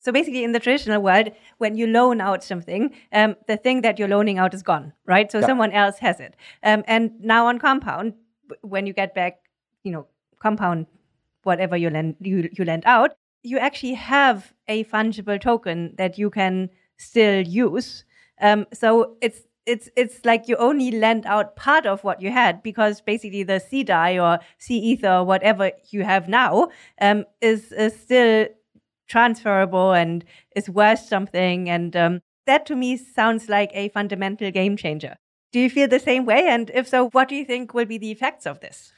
So 0.01 0.13
basically, 0.13 0.45
in 0.45 0.53
the 0.53 0.59
traditional 0.59 1.01
world, 1.01 1.31
when 1.57 1.75
you 1.75 1.85
loan 1.85 2.21
out 2.21 2.43
something, 2.43 2.93
um, 3.11 3.35
the 3.47 3.57
thing 3.57 3.81
that 3.81 3.99
you're 3.99 4.07
loaning 4.07 4.37
out 4.37 4.53
is 4.53 4.63
gone, 4.63 4.93
right? 5.05 5.29
So 5.29 5.41
someone 5.41 5.71
else 5.71 5.97
has 5.99 6.21
it. 6.21 6.35
Um, 6.63 6.83
and 6.87 7.11
now 7.19 7.47
on 7.47 7.59
compound, 7.59 8.13
when 8.61 8.87
you 8.87 8.93
get 8.93 9.13
back, 9.13 9.39
you 9.83 9.91
know, 9.91 10.07
compound, 10.39 10.87
whatever 11.43 11.75
you 11.75 11.89
lend 11.89 12.15
you, 12.21 12.49
you 12.53 12.63
lend 12.63 12.83
out, 12.85 13.11
you 13.43 13.57
actually 13.59 13.93
have 13.93 14.53
a 14.69 14.85
fungible 14.85 15.39
token 15.39 15.95
that 15.97 16.17
you 16.17 16.29
can 16.29 16.69
still 16.97 17.41
use. 17.41 18.05
Um, 18.41 18.67
so 18.73 19.17
it's 19.21 19.41
it's 19.65 19.89
it's 19.95 20.25
like 20.25 20.47
you 20.47 20.55
only 20.57 20.91
lend 20.91 21.25
out 21.25 21.55
part 21.55 21.85
of 21.85 22.03
what 22.03 22.21
you 22.21 22.31
had 22.31 22.63
because 22.63 23.01
basically 23.01 23.43
the 23.43 23.59
C 23.59 23.83
DAI 23.83 24.17
or 24.17 24.39
C 24.57 24.77
ether 24.77 25.09
or 25.09 25.23
whatever 25.23 25.71
you 25.89 26.03
have 26.03 26.27
now 26.27 26.69
um, 27.01 27.25
is, 27.41 27.71
is 27.71 27.99
still 27.99 28.47
transferable 29.07 29.91
and 29.93 30.23
is 30.55 30.69
worth 30.69 30.99
something. 30.99 31.69
And 31.69 31.95
um, 31.95 32.21
that 32.45 32.65
to 32.67 32.75
me 32.75 32.97
sounds 32.97 33.49
like 33.49 33.71
a 33.73 33.89
fundamental 33.89 34.51
game 34.51 34.77
changer. 34.77 35.15
Do 35.51 35.59
you 35.59 35.69
feel 35.69 35.87
the 35.87 35.99
same 35.99 36.25
way? 36.25 36.47
And 36.47 36.69
if 36.73 36.87
so, 36.87 37.09
what 37.09 37.27
do 37.27 37.35
you 37.35 37.43
think 37.43 37.73
will 37.73 37.85
be 37.85 37.97
the 37.97 38.11
effects 38.11 38.45
of 38.45 38.59
this? 38.59 38.93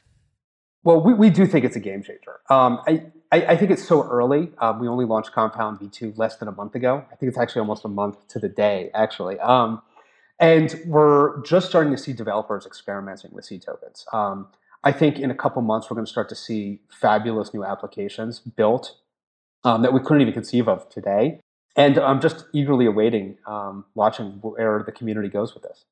Well, 0.84 1.00
we, 1.00 1.14
we 1.14 1.30
do 1.30 1.46
think 1.46 1.64
it's 1.64 1.76
a 1.76 1.80
game 1.80 2.02
changer. 2.02 2.40
Um, 2.50 2.80
I, 2.86 3.04
I, 3.30 3.46
I, 3.52 3.56
think 3.56 3.70
it's 3.70 3.86
so 3.86 4.02
early. 4.02 4.50
Um, 4.58 4.80
we 4.80 4.88
only 4.88 5.04
launched 5.04 5.32
Compound 5.32 5.78
V2 5.78 6.18
less 6.18 6.36
than 6.36 6.48
a 6.48 6.52
month 6.52 6.74
ago. 6.74 7.04
I 7.10 7.14
think 7.14 7.30
it's 7.30 7.38
actually 7.38 7.60
almost 7.60 7.84
a 7.84 7.88
month 7.88 8.26
to 8.28 8.40
the 8.40 8.48
day, 8.48 8.90
actually. 8.92 9.38
Um, 9.38 9.80
and 10.38 10.80
we're 10.86 11.42
just 11.42 11.68
starting 11.68 11.92
to 11.92 11.98
see 11.98 12.12
developers 12.12 12.66
experimenting 12.66 13.30
with 13.32 13.44
C 13.44 13.58
tokens. 13.58 14.04
Um, 14.12 14.48
I 14.84 14.92
think 14.92 15.18
in 15.18 15.30
a 15.30 15.34
couple 15.34 15.62
months, 15.62 15.88
we're 15.88 15.94
going 15.94 16.06
to 16.06 16.10
start 16.10 16.28
to 16.30 16.34
see 16.34 16.80
fabulous 16.88 17.54
new 17.54 17.64
applications 17.64 18.40
built 18.40 18.96
um, 19.64 19.82
that 19.82 19.92
we 19.92 20.00
couldn't 20.00 20.22
even 20.22 20.34
conceive 20.34 20.68
of 20.68 20.88
today. 20.88 21.38
And 21.76 21.98
I'm 21.98 22.20
just 22.20 22.44
eagerly 22.52 22.86
awaiting 22.86 23.38
um, 23.46 23.84
watching 23.94 24.38
where 24.42 24.82
the 24.84 24.92
community 24.92 25.28
goes 25.28 25.54
with 25.54 25.62
this. 25.62 25.84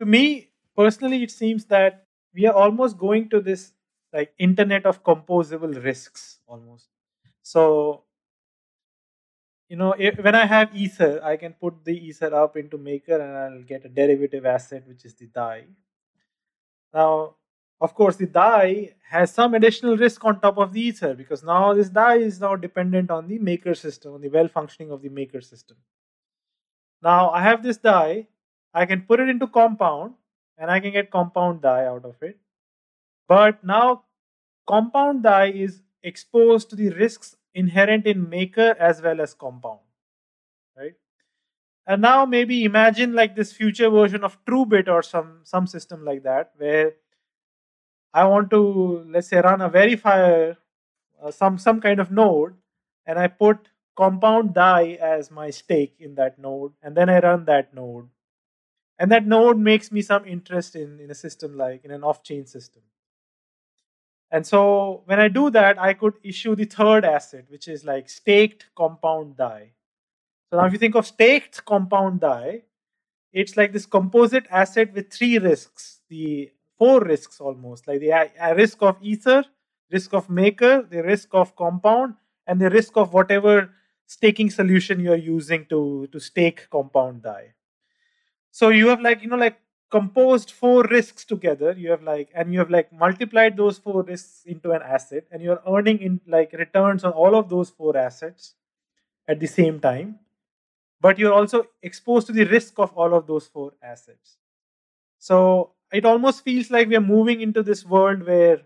To 0.00 0.06
me, 0.06 0.50
personally, 0.76 1.22
it 1.22 1.30
seems 1.30 1.66
that 1.66 2.04
we 2.34 2.46
are 2.46 2.54
almost 2.54 2.98
going 2.98 3.28
to 3.30 3.40
this 3.40 3.72
like 4.12 4.34
internet 4.38 4.86
of 4.86 5.02
composable 5.04 5.82
risks 5.82 6.40
almost. 6.46 6.88
So 7.42 8.04
you 9.70 9.76
know, 9.76 9.94
if, 9.96 10.18
when 10.18 10.34
I 10.34 10.46
have 10.46 10.74
Ether, 10.74 11.20
I 11.22 11.36
can 11.36 11.52
put 11.52 11.84
the 11.84 11.96
Ether 11.96 12.34
up 12.34 12.56
into 12.56 12.76
Maker 12.76 13.20
and 13.20 13.36
I'll 13.36 13.62
get 13.62 13.84
a 13.84 13.88
derivative 13.88 14.44
asset, 14.44 14.82
which 14.86 15.04
is 15.04 15.14
the 15.14 15.26
DAI. 15.26 15.66
Now, 16.92 17.36
of 17.80 17.94
course, 17.94 18.16
the 18.16 18.26
DAI 18.26 18.94
has 19.08 19.32
some 19.32 19.54
additional 19.54 19.96
risk 19.96 20.24
on 20.24 20.40
top 20.40 20.58
of 20.58 20.72
the 20.72 20.80
Ether 20.80 21.14
because 21.14 21.44
now 21.44 21.72
this 21.72 21.88
DAI 21.88 22.16
is 22.16 22.40
now 22.40 22.56
dependent 22.56 23.12
on 23.12 23.28
the 23.28 23.38
Maker 23.38 23.76
system, 23.76 24.14
on 24.14 24.20
the 24.20 24.28
well 24.28 24.48
functioning 24.48 24.90
of 24.90 25.02
the 25.02 25.08
Maker 25.08 25.40
system. 25.40 25.76
Now, 27.00 27.30
I 27.30 27.40
have 27.40 27.62
this 27.62 27.76
DAI, 27.76 28.26
I 28.74 28.86
can 28.86 29.02
put 29.02 29.20
it 29.20 29.28
into 29.28 29.46
Compound 29.46 30.14
and 30.58 30.68
I 30.68 30.80
can 30.80 30.90
get 30.90 31.12
Compound 31.12 31.62
DAI 31.62 31.86
out 31.86 32.04
of 32.04 32.20
it. 32.22 32.40
But 33.28 33.62
now, 33.62 34.02
Compound 34.66 35.22
DAI 35.22 35.52
is 35.52 35.80
exposed 36.02 36.70
to 36.70 36.76
the 36.76 36.90
risks 36.90 37.36
inherent 37.54 38.06
in 38.06 38.28
maker 38.28 38.76
as 38.78 39.02
well 39.02 39.20
as 39.20 39.34
compound 39.34 39.80
right? 40.76 40.94
And 41.86 42.02
now 42.02 42.24
maybe 42.26 42.64
imagine 42.64 43.14
like 43.14 43.36
this 43.36 43.52
future 43.52 43.90
version 43.90 44.24
of 44.24 44.42
truebit 44.44 44.88
or 44.88 45.02
some 45.02 45.40
some 45.44 45.66
system 45.66 46.04
like 46.04 46.22
that 46.22 46.52
where 46.56 46.94
i 48.12 48.24
want 48.24 48.50
to 48.50 48.60
let's 49.08 49.28
say 49.28 49.40
run 49.40 49.60
a 49.60 49.70
verifier 49.70 50.56
uh, 51.22 51.30
some 51.30 51.58
some 51.58 51.80
kind 51.80 52.00
of 52.00 52.10
node 52.10 52.54
and 53.06 53.18
i 53.18 53.26
put 53.26 53.68
compound 53.96 54.54
DAI 54.54 54.98
as 55.00 55.30
my 55.30 55.50
stake 55.50 55.94
in 55.98 56.14
that 56.14 56.38
node 56.38 56.72
and 56.82 56.96
then 56.96 57.10
i 57.10 57.18
run 57.20 57.44
that 57.44 57.74
node. 57.74 58.08
And 58.98 59.10
that 59.12 59.26
node 59.26 59.58
makes 59.58 59.90
me 59.90 60.02
some 60.02 60.26
interest 60.26 60.76
in 60.76 61.00
in 61.00 61.10
a 61.10 61.14
system 61.14 61.56
like 61.56 61.84
in 61.84 61.90
an 61.90 62.04
off 62.04 62.22
chain 62.22 62.46
system 62.46 62.82
and 64.30 64.46
so 64.46 65.02
when 65.06 65.18
I 65.18 65.28
do 65.28 65.50
that, 65.50 65.78
I 65.78 65.94
could 65.94 66.14
issue 66.22 66.54
the 66.54 66.64
third 66.64 67.04
asset, 67.04 67.46
which 67.48 67.66
is 67.68 67.84
like 67.84 68.08
staked 68.08 68.66
compound 68.76 69.36
DAI. 69.36 69.72
So 70.50 70.58
now 70.58 70.66
if 70.66 70.72
you 70.72 70.78
think 70.78 70.94
of 70.94 71.06
staked 71.06 71.64
compound 71.64 72.20
DAI, 72.20 72.62
it's 73.32 73.56
like 73.56 73.72
this 73.72 73.86
composite 73.86 74.46
asset 74.50 74.92
with 74.92 75.12
three 75.12 75.38
risks, 75.38 76.00
the 76.08 76.50
four 76.78 77.00
risks 77.00 77.40
almost, 77.40 77.86
like 77.88 78.00
the 78.00 78.54
risk 78.56 78.82
of 78.82 78.96
ether, 79.00 79.44
risk 79.90 80.12
of 80.14 80.30
maker, 80.30 80.82
the 80.82 81.02
risk 81.02 81.28
of 81.32 81.54
compound, 81.56 82.14
and 82.46 82.60
the 82.60 82.70
risk 82.70 82.96
of 82.96 83.12
whatever 83.12 83.70
staking 84.06 84.50
solution 84.50 85.00
you're 85.00 85.16
using 85.16 85.66
to, 85.66 86.08
to 86.12 86.18
stake 86.20 86.68
compound 86.70 87.22
DAI. 87.22 87.54
So 88.50 88.68
you 88.68 88.88
have 88.88 89.00
like, 89.00 89.22
you 89.22 89.28
know, 89.28 89.36
like 89.36 89.58
composed 89.90 90.52
four 90.52 90.84
risks 90.84 91.24
together. 91.24 91.72
You 91.76 91.90
have 91.90 92.02
like 92.02 92.30
and 92.34 92.52
you 92.52 92.58
have 92.60 92.70
like 92.70 92.92
multiplied 92.92 93.56
those 93.56 93.78
four 93.78 94.02
risks 94.02 94.42
into 94.46 94.72
an 94.72 94.82
asset 94.82 95.24
and 95.30 95.42
you're 95.42 95.62
earning 95.68 95.98
in 96.00 96.20
like 96.26 96.52
returns 96.52 97.04
on 97.04 97.12
all 97.12 97.34
of 97.36 97.48
those 97.48 97.70
four 97.70 97.96
assets 97.96 98.54
at 99.28 99.40
the 99.40 99.46
same 99.46 99.80
time. 99.80 100.18
But 101.00 101.18
you're 101.18 101.32
also 101.32 101.66
exposed 101.82 102.26
to 102.28 102.32
the 102.32 102.44
risk 102.44 102.78
of 102.78 102.92
all 102.96 103.14
of 103.14 103.26
those 103.26 103.46
four 103.48 103.72
assets. 103.82 104.36
So 105.18 105.72
it 105.92 106.04
almost 106.04 106.44
feels 106.44 106.70
like 106.70 106.88
we're 106.88 107.00
moving 107.00 107.40
into 107.40 107.62
this 107.62 107.84
world 107.84 108.26
where 108.26 108.62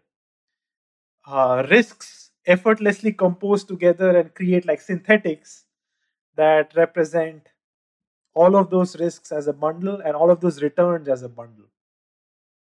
uh, 1.27 1.67
risks 1.71 2.31
effortlessly 2.47 3.13
compose 3.13 3.65
together 3.65 4.17
and 4.17 4.35
create 4.35 4.67
like 4.67 4.81
synthetics 4.81 5.65
that 6.37 6.75
represent 6.77 7.49
all 8.35 8.57
of 8.57 8.71
those 8.71 8.99
risks 8.99 9.33
as 9.33 9.47
a 9.47 9.53
bundle 9.53 10.01
and 10.05 10.17
all 10.17 10.31
of 10.31 10.41
those 10.41 10.63
returns 10.63 11.09
as 11.09 11.23
a 11.23 11.29
bundle. 11.29 11.67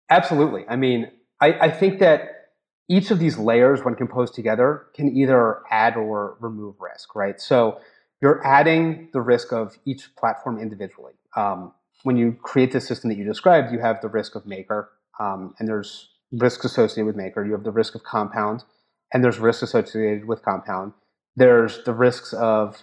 Absolutely. 0.09 0.65
I 0.69 0.77
mean, 0.77 1.11
I, 1.41 1.53
I 1.53 1.71
think 1.71 2.01
that 2.01 2.51
each 2.89 3.11
of 3.11 3.19
these 3.19 3.39
layers, 3.39 3.85
when 3.85 3.95
composed 3.95 4.35
together, 4.35 4.87
can 4.95 5.17
either 5.17 5.61
add 5.71 5.97
or 5.97 6.37
remove 6.41 6.75
risk, 6.81 7.15
right? 7.15 7.41
So 7.41 7.79
you're 8.21 8.45
adding 8.45 9.09
the 9.13 9.21
risk 9.21 9.53
of 9.53 9.79
each 9.85 10.15
platform 10.17 10.59
individually. 10.59 11.15
Um, 11.37 11.73
when 12.03 12.17
you 12.17 12.37
create 12.43 12.73
the 12.73 12.81
system 12.81 13.09
that 13.11 13.17
you 13.17 13.25
described, 13.25 13.73
you 13.73 13.79
have 13.79 14.01
the 14.01 14.09
risk 14.09 14.35
of 14.35 14.47
Maker, 14.47 14.91
um, 15.21 15.55
and 15.59 15.69
there's 15.69 16.09
risks 16.33 16.65
associated 16.65 17.07
with 17.07 17.17
Maker. 17.17 17.45
You 17.45 17.53
have 17.53 17.65
the 17.65 17.71
risk 17.71 17.95
of 17.95 18.03
Compound, 18.03 18.65
and 19.13 19.23
there's 19.23 19.39
risks 19.39 19.63
associated 19.63 20.25
with 20.25 20.43
Compound. 20.43 20.93
There's 21.37 21.85
the 21.85 21.93
risks 21.93 22.33
of 22.33 22.83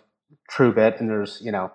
TrueBit, 0.52 1.00
and 1.00 1.10
there's 1.10 1.42
you 1.42 1.52
know 1.52 1.72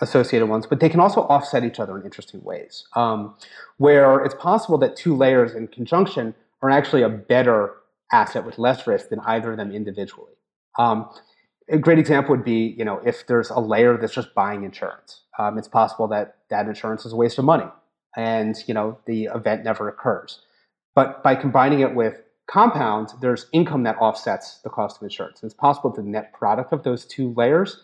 associated 0.00 0.48
ones, 0.48 0.66
but 0.66 0.80
they 0.80 0.88
can 0.88 1.00
also 1.00 1.22
offset 1.22 1.64
each 1.64 1.78
other 1.78 1.96
in 1.96 2.04
interesting 2.04 2.42
ways. 2.42 2.84
Um, 2.96 3.36
where 3.78 4.24
it's 4.24 4.34
possible 4.34 4.78
that 4.78 4.96
two 4.96 5.16
layers 5.16 5.54
in 5.54 5.68
conjunction 5.68 6.34
are 6.62 6.70
actually 6.70 7.02
a 7.02 7.08
better 7.08 7.74
asset 8.12 8.44
with 8.44 8.58
less 8.58 8.86
risk 8.86 9.08
than 9.08 9.20
either 9.20 9.52
of 9.52 9.56
them 9.56 9.72
individually. 9.72 10.32
Um, 10.78 11.08
a 11.70 11.78
great 11.78 11.98
example 11.98 12.34
would 12.34 12.44
be, 12.44 12.74
you 12.76 12.84
know, 12.84 13.00
if 13.04 13.26
there's 13.26 13.50
a 13.50 13.60
layer 13.60 13.96
that's 13.96 14.12
just 14.12 14.34
buying 14.34 14.64
insurance, 14.64 15.22
um, 15.38 15.58
it's 15.58 15.68
possible 15.68 16.08
that 16.08 16.36
that 16.50 16.66
insurance 16.66 17.06
is 17.06 17.12
a 17.12 17.16
waste 17.16 17.38
of 17.38 17.44
money, 17.44 17.66
and 18.16 18.56
you 18.66 18.74
know 18.74 18.98
the 19.06 19.24
event 19.34 19.64
never 19.64 19.88
occurs. 19.88 20.40
But 20.94 21.22
by 21.22 21.34
combining 21.34 21.80
it 21.80 21.94
with 21.94 22.20
compound, 22.46 23.10
there's 23.20 23.46
income 23.52 23.84
that 23.84 23.96
offsets 23.98 24.60
the 24.62 24.68
cost 24.68 24.98
of 24.98 25.02
insurance. 25.02 25.42
it's 25.42 25.54
possible 25.54 25.90
the 25.90 26.02
net 26.02 26.32
product 26.34 26.72
of 26.72 26.82
those 26.82 27.06
two 27.06 27.32
layers 27.34 27.80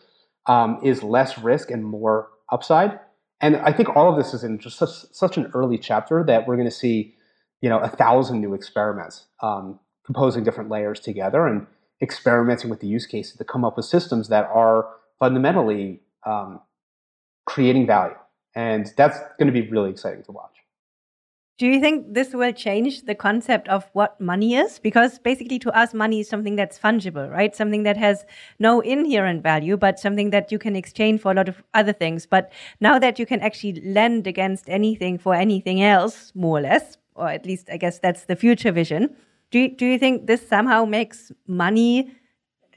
um, 0.50 0.80
is 0.82 1.04
less 1.04 1.38
risk 1.38 1.70
and 1.70 1.84
more 1.84 2.28
upside. 2.50 2.98
And 3.40 3.56
I 3.58 3.72
think 3.72 3.94
all 3.94 4.10
of 4.10 4.16
this 4.16 4.34
is 4.34 4.42
in 4.42 4.58
just 4.58 4.76
such, 4.78 4.90
such 5.12 5.36
an 5.36 5.48
early 5.54 5.78
chapter 5.78 6.24
that 6.24 6.46
we're 6.46 6.56
going 6.56 6.68
to 6.68 6.74
see, 6.74 7.14
you 7.60 7.68
know, 7.68 7.78
a 7.78 7.88
thousand 7.88 8.40
new 8.40 8.52
experiments 8.52 9.26
um, 9.42 9.78
composing 10.04 10.42
different 10.42 10.68
layers 10.68 10.98
together 10.98 11.46
and 11.46 11.68
experimenting 12.02 12.68
with 12.68 12.80
the 12.80 12.88
use 12.88 13.06
cases 13.06 13.36
to 13.36 13.44
come 13.44 13.64
up 13.64 13.76
with 13.76 13.86
systems 13.86 14.28
that 14.28 14.50
are 14.52 14.88
fundamentally 15.20 16.00
um, 16.26 16.60
creating 17.46 17.86
value. 17.86 18.16
And 18.56 18.92
that's 18.96 19.18
going 19.38 19.46
to 19.46 19.52
be 19.52 19.68
really 19.68 19.90
exciting 19.90 20.24
to 20.24 20.32
watch. 20.32 20.59
Do 21.60 21.66
you 21.66 21.78
think 21.78 22.14
this 22.14 22.32
will 22.32 22.52
change 22.52 23.02
the 23.02 23.14
concept 23.14 23.68
of 23.68 23.84
what 23.92 24.18
money 24.18 24.54
is? 24.54 24.78
Because 24.78 25.18
basically, 25.18 25.58
to 25.58 25.70
us, 25.76 25.92
money 25.92 26.20
is 26.20 26.26
something 26.26 26.56
that's 26.56 26.78
fungible, 26.78 27.30
right? 27.30 27.54
Something 27.54 27.82
that 27.82 27.98
has 27.98 28.24
no 28.58 28.80
inherent 28.80 29.42
value, 29.42 29.76
but 29.76 29.98
something 29.98 30.30
that 30.30 30.50
you 30.50 30.58
can 30.58 30.74
exchange 30.74 31.20
for 31.20 31.32
a 31.32 31.34
lot 31.34 31.50
of 31.50 31.62
other 31.74 31.92
things. 31.92 32.24
But 32.24 32.50
now 32.80 32.98
that 32.98 33.18
you 33.18 33.26
can 33.26 33.42
actually 33.42 33.82
lend 33.84 34.26
against 34.26 34.70
anything 34.70 35.18
for 35.18 35.34
anything 35.34 35.82
else, 35.82 36.32
more 36.34 36.60
or 36.60 36.62
less, 36.62 36.96
or 37.14 37.28
at 37.28 37.44
least 37.44 37.68
I 37.70 37.76
guess 37.76 37.98
that's 37.98 38.24
the 38.24 38.36
future 38.36 38.72
vision. 38.72 39.14
Do 39.50 39.58
you, 39.58 39.76
do 39.76 39.84
you 39.84 39.98
think 39.98 40.28
this 40.28 40.48
somehow 40.48 40.86
makes 40.86 41.30
money 41.46 42.10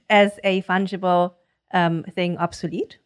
as 0.10 0.42
a 0.44 0.62
fungible 0.64 1.36
um, 1.74 2.04
thing 2.04 2.38
obsolete? 2.38 2.98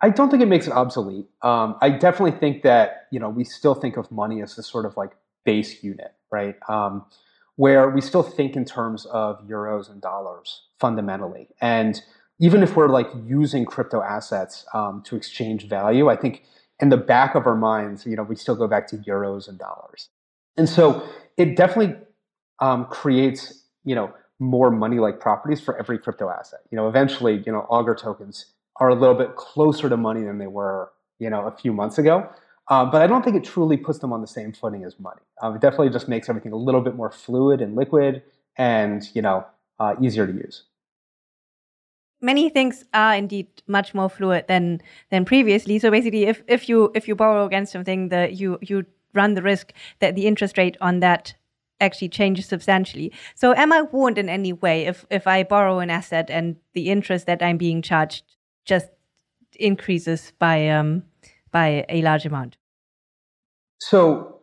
I 0.00 0.10
don't 0.10 0.30
think 0.30 0.42
it 0.42 0.48
makes 0.48 0.66
it 0.66 0.72
obsolete. 0.72 1.26
Um, 1.42 1.76
I 1.80 1.90
definitely 1.90 2.38
think 2.38 2.62
that 2.62 3.06
you 3.10 3.20
know 3.20 3.28
we 3.28 3.44
still 3.44 3.74
think 3.74 3.96
of 3.96 4.10
money 4.10 4.42
as 4.42 4.56
this 4.56 4.66
sort 4.66 4.84
of 4.86 4.96
like 4.96 5.12
base 5.44 5.82
unit, 5.82 6.14
right? 6.30 6.56
Um, 6.68 7.04
where 7.56 7.88
we 7.88 8.00
still 8.02 8.22
think 8.22 8.54
in 8.54 8.64
terms 8.64 9.06
of 9.06 9.40
euros 9.46 9.90
and 9.90 10.02
dollars 10.02 10.62
fundamentally, 10.78 11.48
and 11.60 12.02
even 12.38 12.62
if 12.62 12.76
we're 12.76 12.88
like 12.88 13.08
using 13.24 13.64
crypto 13.64 14.02
assets 14.02 14.66
um, 14.74 15.02
to 15.06 15.16
exchange 15.16 15.68
value, 15.68 16.08
I 16.10 16.16
think 16.16 16.42
in 16.80 16.90
the 16.90 16.96
back 16.96 17.34
of 17.34 17.46
our 17.46 17.56
minds, 17.56 18.04
you 18.04 18.16
know, 18.16 18.22
we 18.22 18.36
still 18.36 18.56
go 18.56 18.68
back 18.68 18.86
to 18.88 18.96
euros 18.98 19.48
and 19.48 19.58
dollars. 19.58 20.10
And 20.56 20.68
so 20.68 21.06
it 21.36 21.56
definitely 21.56 21.96
um, 22.60 22.86
creates, 22.86 23.64
you 23.84 23.94
know, 23.94 24.12
more 24.38 24.70
money-like 24.70 25.18
properties 25.18 25.60
for 25.60 25.78
every 25.78 25.98
crypto 25.98 26.28
asset. 26.28 26.60
You 26.70 26.76
know, 26.76 26.88
eventually, 26.88 27.42
you 27.46 27.52
know, 27.52 27.60
Augur 27.70 27.94
tokens 27.94 28.46
are 28.80 28.88
a 28.88 28.94
little 28.94 29.14
bit 29.14 29.36
closer 29.36 29.88
to 29.88 29.96
money 29.96 30.22
than 30.22 30.38
they 30.38 30.46
were, 30.46 30.92
you 31.18 31.30
know, 31.30 31.46
a 31.46 31.50
few 31.50 31.72
months 31.72 31.98
ago. 31.98 32.28
Um, 32.68 32.90
but 32.90 33.00
I 33.00 33.06
don't 33.06 33.22
think 33.22 33.36
it 33.36 33.44
truly 33.44 33.76
puts 33.76 34.00
them 34.00 34.12
on 34.12 34.20
the 34.20 34.26
same 34.26 34.52
footing 34.52 34.84
as 34.84 34.98
money. 34.98 35.20
Um, 35.40 35.54
it 35.54 35.60
definitely 35.60 35.90
just 35.90 36.08
makes 36.08 36.28
everything 36.28 36.52
a 36.52 36.56
little 36.56 36.80
bit 36.80 36.96
more 36.96 37.10
fluid 37.10 37.60
and 37.60 37.76
liquid, 37.76 38.22
and 38.56 39.08
you 39.14 39.22
know, 39.22 39.46
uh, 39.78 39.94
easier 40.00 40.26
to 40.26 40.32
use. 40.32 40.64
Many 42.20 42.48
things 42.48 42.84
are 42.92 43.14
indeed 43.14 43.46
much 43.66 43.94
more 43.94 44.08
fluid 44.08 44.46
than 44.48 44.80
than 45.10 45.24
previously. 45.24 45.78
So 45.78 45.90
basically, 45.90 46.24
if 46.24 46.42
if 46.48 46.68
you 46.68 46.90
if 46.94 47.06
you 47.06 47.14
borrow 47.14 47.44
against 47.44 47.72
something, 47.72 48.08
that 48.08 48.32
you 48.32 48.58
you 48.62 48.84
run 49.14 49.34
the 49.34 49.42
risk 49.42 49.72
that 50.00 50.16
the 50.16 50.26
interest 50.26 50.58
rate 50.58 50.76
on 50.80 51.00
that 51.00 51.34
actually 51.80 52.08
changes 52.08 52.46
substantially. 52.46 53.12
So 53.34 53.54
am 53.54 53.72
I 53.72 53.82
warned 53.82 54.18
in 54.18 54.28
any 54.28 54.52
way 54.52 54.86
if 54.86 55.06
if 55.10 55.26
I 55.26 55.44
borrow 55.44 55.78
an 55.78 55.90
asset 55.90 56.30
and 56.30 56.56
the 56.72 56.88
interest 56.90 57.26
that 57.26 57.42
I'm 57.42 57.58
being 57.58 57.82
charged 57.82 58.35
just 58.66 58.88
increases 59.58 60.32
by 60.38 60.68
um, 60.68 61.04
by 61.50 61.86
a 61.88 62.02
large 62.02 62.26
amount? 62.26 62.56
So 63.78 64.40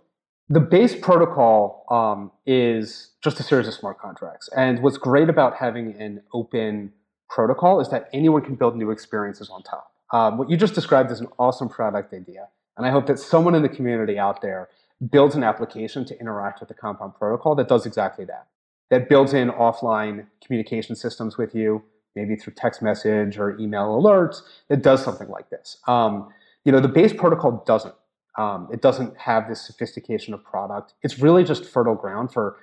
the 0.50 0.60
base 0.60 0.96
protocol 0.96 1.86
um, 1.90 2.32
is 2.46 3.12
just 3.24 3.40
a 3.40 3.44
series 3.44 3.68
of 3.68 3.74
smart 3.74 4.00
contracts. 4.00 4.50
And 4.56 4.82
what's 4.82 4.98
great 4.98 5.30
about 5.30 5.56
having 5.56 5.96
an 6.02 6.22
open 6.34 6.94
protocol 7.30 7.80
is 7.80 7.90
that 7.90 8.10
anyone 8.14 8.42
can 8.42 8.56
build 8.56 8.76
new 8.76 8.92
experiences 8.92 9.50
on 9.50 9.64
top. 9.64 9.92
Um, 10.12 10.38
what 10.38 10.50
you 10.50 10.58
just 10.58 10.76
described 10.76 11.12
is 11.12 11.20
an 11.20 11.28
awesome 11.40 11.70
product 11.70 12.14
idea. 12.14 12.50
And 12.78 12.86
I 12.86 12.92
hope 12.92 13.08
that 13.08 13.20
someone 13.20 13.56
in 13.56 13.64
the 13.64 13.70
community 13.70 14.20
out 14.20 14.42
there 14.42 14.70
builds 15.12 15.36
an 15.36 15.44
application 15.44 16.06
to 16.06 16.20
interact 16.20 16.60
with 16.60 16.70
the 16.70 16.76
Compound 16.76 17.16
protocol 17.16 17.56
that 17.56 17.68
does 17.68 17.86
exactly 17.86 18.26
that. 18.26 18.48
That 18.90 19.10
builds 19.10 19.34
in 19.34 19.50
offline 19.50 20.28
communication 20.46 20.96
systems 20.96 21.38
with 21.38 21.56
you, 21.56 21.84
maybe 22.16 22.36
through 22.36 22.54
text 22.54 22.82
message 22.82 23.38
or 23.38 23.58
email 23.60 24.00
alerts, 24.00 24.42
that 24.70 24.82
does 24.82 25.04
something 25.04 25.28
like 25.30 25.50
this. 25.50 25.78
Um, 25.88 26.30
you 26.66 26.72
know, 26.72 26.80
the 26.80 26.88
base 26.88 27.14
protocol 27.14 27.64
doesn't. 27.66 27.96
Um, 28.38 28.68
it 28.72 28.82
doesn't 28.82 29.16
have 29.18 29.48
this 29.48 29.62
sophistication 29.66 30.34
of 30.34 30.44
product. 30.44 30.94
It's 31.04 31.20
really 31.20 31.44
just 31.44 31.66
fertile 31.66 31.94
ground 31.94 32.34
for 32.34 32.58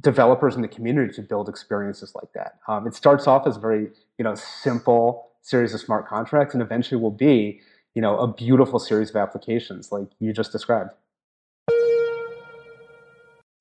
developers 0.00 0.56
in 0.56 0.62
the 0.62 0.68
community 0.68 1.12
to 1.14 1.22
build 1.22 1.48
experiences 1.48 2.14
like 2.16 2.32
that. 2.34 2.58
Um, 2.66 2.86
it 2.86 2.94
starts 2.94 3.28
off 3.28 3.46
as 3.46 3.56
a 3.56 3.60
very, 3.60 3.90
you 4.18 4.24
know, 4.24 4.34
simple 4.34 5.30
series 5.42 5.72
of 5.72 5.80
smart 5.80 6.08
contracts, 6.08 6.52
and 6.52 6.62
eventually 6.62 7.00
will 7.00 7.12
be, 7.12 7.60
you 7.94 8.02
know, 8.02 8.18
a 8.18 8.26
beautiful 8.26 8.80
series 8.80 9.10
of 9.10 9.16
applications 9.16 9.92
like 9.92 10.08
you 10.18 10.32
just 10.32 10.50
described. 10.50 10.90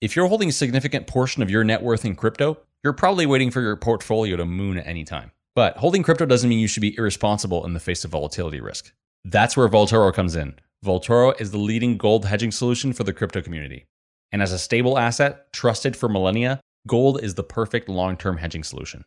If 0.01 0.15
you're 0.15 0.27
holding 0.27 0.49
a 0.49 0.53
significant 0.53 1.07
portion 1.07 1.43
of 1.43 1.51
your 1.51 1.63
net 1.63 1.83
worth 1.83 2.03
in 2.03 2.15
crypto, 2.15 2.57
you're 2.83 2.93
probably 2.93 3.25
waiting 3.25 3.49
for 3.49 3.61
your 3.61 3.75
portfolio 3.75 4.35
to 4.35 4.45
moon 4.45 4.77
at 4.77 4.87
any 4.87 5.03
time. 5.03 5.31
But 5.55 5.77
holding 5.77 6.03
crypto 6.03 6.25
doesn't 6.25 6.49
mean 6.49 6.59
you 6.59 6.67
should 6.67 6.81
be 6.81 6.97
irresponsible 6.97 7.65
in 7.65 7.73
the 7.73 7.79
face 7.79 8.03
of 8.03 8.11
volatility 8.11 8.59
risk. 8.59 8.91
That's 9.23 9.55
where 9.55 9.69
Vaultoro 9.69 10.13
comes 10.13 10.35
in. 10.35 10.55
Vaultoro 10.83 11.39
is 11.39 11.51
the 11.51 11.57
leading 11.57 11.97
gold 11.97 12.25
hedging 12.25 12.51
solution 12.51 12.91
for 12.91 13.03
the 13.03 13.13
crypto 13.13 13.41
community. 13.41 13.85
And 14.31 14.41
as 14.41 14.51
a 14.51 14.59
stable 14.59 14.97
asset 14.97 15.53
trusted 15.53 15.95
for 15.95 16.09
millennia, 16.09 16.59
gold 16.87 17.23
is 17.23 17.35
the 17.35 17.43
perfect 17.43 17.87
long 17.87 18.17
term 18.17 18.37
hedging 18.37 18.63
solution. 18.63 19.05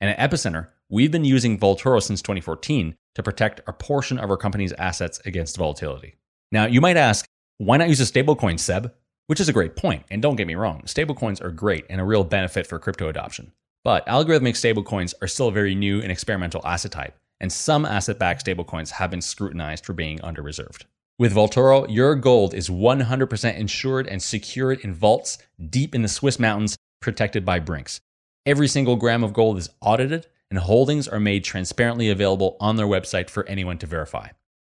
And 0.00 0.10
at 0.10 0.30
Epicenter, 0.30 0.68
we've 0.88 1.10
been 1.10 1.24
using 1.24 1.58
Vaultoro 1.58 2.02
since 2.02 2.22
2014 2.22 2.94
to 3.16 3.22
protect 3.22 3.60
a 3.66 3.72
portion 3.72 4.18
of 4.18 4.30
our 4.30 4.38
company's 4.38 4.72
assets 4.74 5.20
against 5.26 5.58
volatility. 5.58 6.14
Now, 6.52 6.64
you 6.64 6.80
might 6.80 6.96
ask, 6.96 7.26
why 7.58 7.76
not 7.76 7.88
use 7.88 8.00
a 8.00 8.04
stablecoin, 8.04 8.58
Seb? 8.58 8.94
Which 9.30 9.38
is 9.38 9.48
a 9.48 9.52
great 9.52 9.76
point, 9.76 10.06
and 10.10 10.20
don't 10.20 10.34
get 10.34 10.48
me 10.48 10.56
wrong, 10.56 10.82
stablecoins 10.86 11.40
are 11.40 11.52
great 11.52 11.86
and 11.88 12.00
a 12.00 12.04
real 12.04 12.24
benefit 12.24 12.66
for 12.66 12.80
crypto 12.80 13.08
adoption. 13.08 13.52
But 13.84 14.04
algorithmic 14.08 14.56
stablecoins 14.56 15.14
are 15.22 15.28
still 15.28 15.46
a 15.46 15.52
very 15.52 15.76
new 15.76 16.02
and 16.02 16.10
experimental 16.10 16.66
asset 16.66 16.90
type, 16.90 17.16
and 17.38 17.52
some 17.52 17.86
asset 17.86 18.18
backed 18.18 18.44
stablecoins 18.44 18.90
have 18.90 19.12
been 19.12 19.20
scrutinized 19.20 19.86
for 19.86 19.92
being 19.92 20.20
under 20.22 20.42
reserved. 20.42 20.86
With 21.16 21.32
Vaultoro, 21.32 21.86
your 21.88 22.16
gold 22.16 22.54
is 22.54 22.68
100% 22.68 23.56
insured 23.56 24.08
and 24.08 24.20
secured 24.20 24.80
in 24.80 24.94
vaults 24.94 25.38
deep 25.64 25.94
in 25.94 26.02
the 26.02 26.08
Swiss 26.08 26.40
mountains, 26.40 26.76
protected 27.00 27.44
by 27.44 27.60
Brinks. 27.60 28.00
Every 28.46 28.66
single 28.66 28.96
gram 28.96 29.22
of 29.22 29.32
gold 29.32 29.58
is 29.58 29.70
audited, 29.80 30.26
and 30.50 30.58
holdings 30.58 31.06
are 31.06 31.20
made 31.20 31.44
transparently 31.44 32.10
available 32.10 32.56
on 32.58 32.74
their 32.74 32.88
website 32.88 33.30
for 33.30 33.46
anyone 33.46 33.78
to 33.78 33.86
verify. 33.86 34.30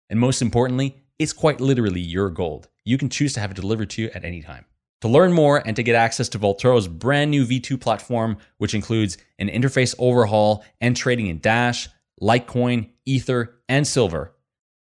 And 0.09 0.19
most 0.19 0.41
importantly, 0.41 1.03
it's 1.19 1.33
quite 1.33 1.61
literally 1.61 2.01
your 2.01 2.31
gold. 2.31 2.69
You 2.87 2.97
can 2.97 3.09
choose 3.09 3.33
to 3.33 3.41
have 3.41 3.51
it 3.51 3.55
delivered 3.55 3.89
to 3.91 4.03
you 4.03 4.09
at 4.15 4.23
any 4.23 4.41
time. 4.41 4.63
To 5.01 5.09
learn 5.09 5.33
more 5.33 5.61
and 5.63 5.75
to 5.75 5.83
get 5.83 5.95
access 5.95 6.29
to 6.29 6.39
Vaultoro's 6.39 6.87
brand 6.87 7.29
new 7.29 7.45
V2 7.45 7.79
platform, 7.81 8.37
which 8.59 8.73
includes 8.73 9.17
an 9.37 9.49
interface 9.49 9.93
overhaul 9.99 10.63
and 10.79 10.95
trading 10.95 11.27
in 11.27 11.39
Dash, 11.39 11.89
Litecoin, 12.21 12.89
Ether, 13.05 13.59
and 13.67 13.85
Silver, 13.85 14.33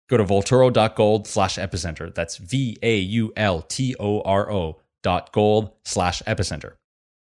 go 0.09 0.17
to 0.17 0.25
vaultoro.gold 0.25 1.27
slash 1.27 1.57
epicenter. 1.57 2.15
That's 2.15 2.37
V 2.37 2.79
A 2.81 2.97
U 2.99 3.33
L 3.37 3.63
T 3.63 3.97
O 3.99 4.21
R 4.21 4.53
O 4.53 4.81
dot 5.03 5.33
gold 5.33 5.73
slash 5.85 6.23
epicenter. 6.29 6.75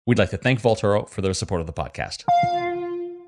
We'd 0.07 0.17
like 0.17 0.31
to 0.31 0.37
thank 0.37 0.59
Vaultoro 0.59 1.07
for 1.07 1.21
their 1.21 1.35
support 1.35 1.61
of 1.61 1.67
the 1.67 1.73
podcast. 1.73 2.23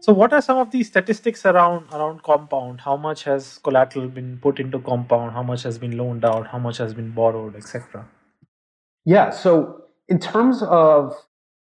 So, 0.04 0.12
what 0.12 0.34
are 0.34 0.42
some 0.42 0.58
of 0.58 0.70
the 0.72 0.84
statistics 0.84 1.46
around 1.46 1.86
around 1.94 2.24
compound? 2.24 2.82
How 2.82 2.98
much 2.98 3.24
has 3.24 3.60
collateral 3.60 4.10
been 4.10 4.38
put 4.38 4.60
into 4.60 4.80
compound? 4.80 5.32
How 5.32 5.44
much 5.44 5.64
has 5.64 5.78
been 5.78 5.96
loaned 5.98 6.26
out? 6.26 6.48
How 6.48 6.60
much 6.60 6.76
has 6.80 6.94
been 6.94 7.12
borrowed, 7.12 7.56
etc. 7.56 8.06
Yeah. 9.06 9.30
So, 9.30 9.86
in 10.10 10.20
terms 10.20 10.62
of 10.62 11.14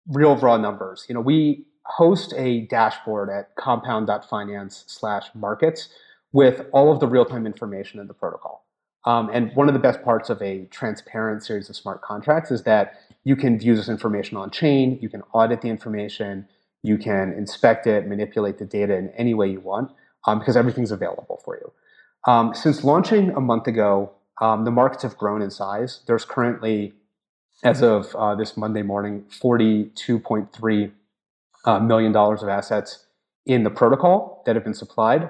real 0.09 0.35
raw 0.35 0.57
numbers, 0.57 1.05
you 1.07 1.15
know, 1.15 1.21
we 1.21 1.67
host 1.85 2.33
a 2.35 2.67
dashboard 2.67 3.29
at 3.29 3.55
compound.finance 3.55 4.83
slash 4.87 5.27
markets 5.33 5.87
with 6.33 6.65
all 6.73 6.91
of 6.91 6.99
the 6.99 7.07
real-time 7.07 7.47
information 7.47 8.01
in 8.01 8.07
the 8.07 8.13
protocol. 8.13 8.65
Um, 9.05 9.29
and 9.31 9.55
one 9.55 9.69
of 9.69 9.73
the 9.73 9.79
best 9.79 10.03
parts 10.03 10.29
of 10.29 10.41
a 10.41 10.65
transparent 10.65 11.45
series 11.45 11.69
of 11.69 11.77
smart 11.77 12.01
contracts 12.01 12.51
is 12.51 12.63
that 12.63 12.95
you 13.23 13.37
can 13.37 13.57
view 13.57 13.73
this 13.73 13.87
information 13.87 14.35
on 14.35 14.51
chain, 14.51 14.99
you 15.01 15.07
can 15.07 15.21
audit 15.31 15.61
the 15.61 15.69
information, 15.69 16.45
you 16.83 16.97
can 16.97 17.33
inspect 17.33 17.87
it, 17.87 18.07
manipulate 18.07 18.59
the 18.59 18.65
data 18.65 18.95
in 18.97 19.09
any 19.11 19.33
way 19.35 19.49
you 19.51 19.61
want, 19.61 19.91
um, 20.27 20.39
because 20.39 20.57
everything's 20.57 20.91
available 20.91 21.41
for 21.45 21.57
you. 21.57 21.73
Um, 22.31 22.55
since 22.55 22.83
launching 22.85 23.31
a 23.31 23.41
month 23.41 23.67
ago, 23.67 24.11
um, 24.41 24.65
the 24.65 24.71
markets 24.71 25.03
have 25.03 25.17
grown 25.17 25.41
in 25.41 25.51
size. 25.51 26.01
There's 26.07 26.25
currently, 26.25 26.93
as 27.63 27.83
of 27.83 28.15
uh, 28.15 28.35
this 28.35 28.57
Monday 28.57 28.83
morning, 28.83 29.25
$42.3 29.41 30.91
uh, 31.65 31.79
million 31.79 32.11
dollars 32.11 32.43
of 32.43 32.49
assets 32.49 33.05
in 33.45 33.63
the 33.63 33.69
protocol 33.69 34.43
that 34.45 34.55
have 34.55 34.63
been 34.65 34.73
supplied. 34.73 35.29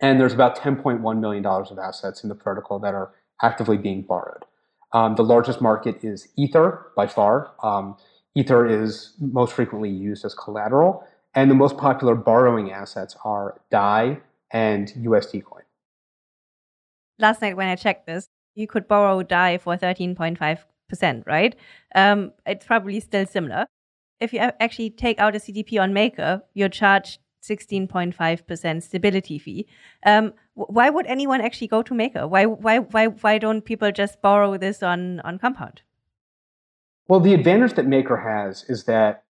And 0.00 0.20
there's 0.20 0.34
about 0.34 0.58
$10.1 0.58 1.20
million 1.20 1.46
of 1.46 1.78
assets 1.78 2.22
in 2.24 2.28
the 2.28 2.34
protocol 2.36 2.78
that 2.80 2.94
are 2.94 3.12
actively 3.42 3.78
being 3.78 4.02
borrowed. 4.02 4.44
Um, 4.92 5.16
the 5.16 5.24
largest 5.24 5.60
market 5.60 6.04
is 6.04 6.28
Ether 6.36 6.88
by 6.96 7.06
far. 7.08 7.52
Um, 7.62 7.96
Ether 8.34 8.66
is 8.66 9.12
most 9.20 9.52
frequently 9.52 9.90
used 9.90 10.24
as 10.24 10.34
collateral, 10.34 11.04
and 11.34 11.50
the 11.50 11.54
most 11.54 11.76
popular 11.76 12.14
borrowing 12.14 12.72
assets 12.72 13.16
are 13.24 13.60
DAI 13.70 14.18
and 14.50 14.88
USD 14.98 15.44
coin. 15.44 15.62
Last 17.18 17.42
night 17.42 17.56
when 17.56 17.68
I 17.68 17.76
checked 17.76 18.06
this, 18.06 18.28
you 18.54 18.66
could 18.66 18.88
borrow 18.88 19.22
DAI 19.22 19.58
for 19.58 19.76
13.5%, 19.76 21.26
right? 21.26 21.56
Um, 21.94 22.32
it's 22.46 22.66
probably 22.66 23.00
still 23.00 23.26
similar. 23.26 23.66
If 24.20 24.32
you 24.32 24.38
actually 24.38 24.90
take 24.90 25.18
out 25.18 25.34
a 25.34 25.38
CDP 25.38 25.80
on 25.80 25.92
Maker, 25.92 26.42
you're 26.54 26.68
charged 26.68 27.18
16.5% 27.42 28.82
stability 28.82 29.38
fee. 29.38 29.66
Um, 30.06 30.32
why 30.54 30.90
would 30.90 31.06
anyone 31.06 31.40
actually 31.40 31.66
go 31.66 31.82
to 31.82 31.94
Maker? 31.94 32.28
Why, 32.28 32.46
why, 32.46 32.78
why, 32.78 33.06
why 33.06 33.38
don't 33.38 33.62
people 33.62 33.90
just 33.90 34.22
borrow 34.22 34.56
this 34.56 34.82
on, 34.82 35.20
on 35.20 35.38
Compound? 35.38 35.82
Well, 37.08 37.20
the 37.20 37.34
advantage 37.34 37.74
that 37.74 37.86
Maker 37.86 38.16
has 38.16 38.64
is 38.68 38.84
that 38.84 39.24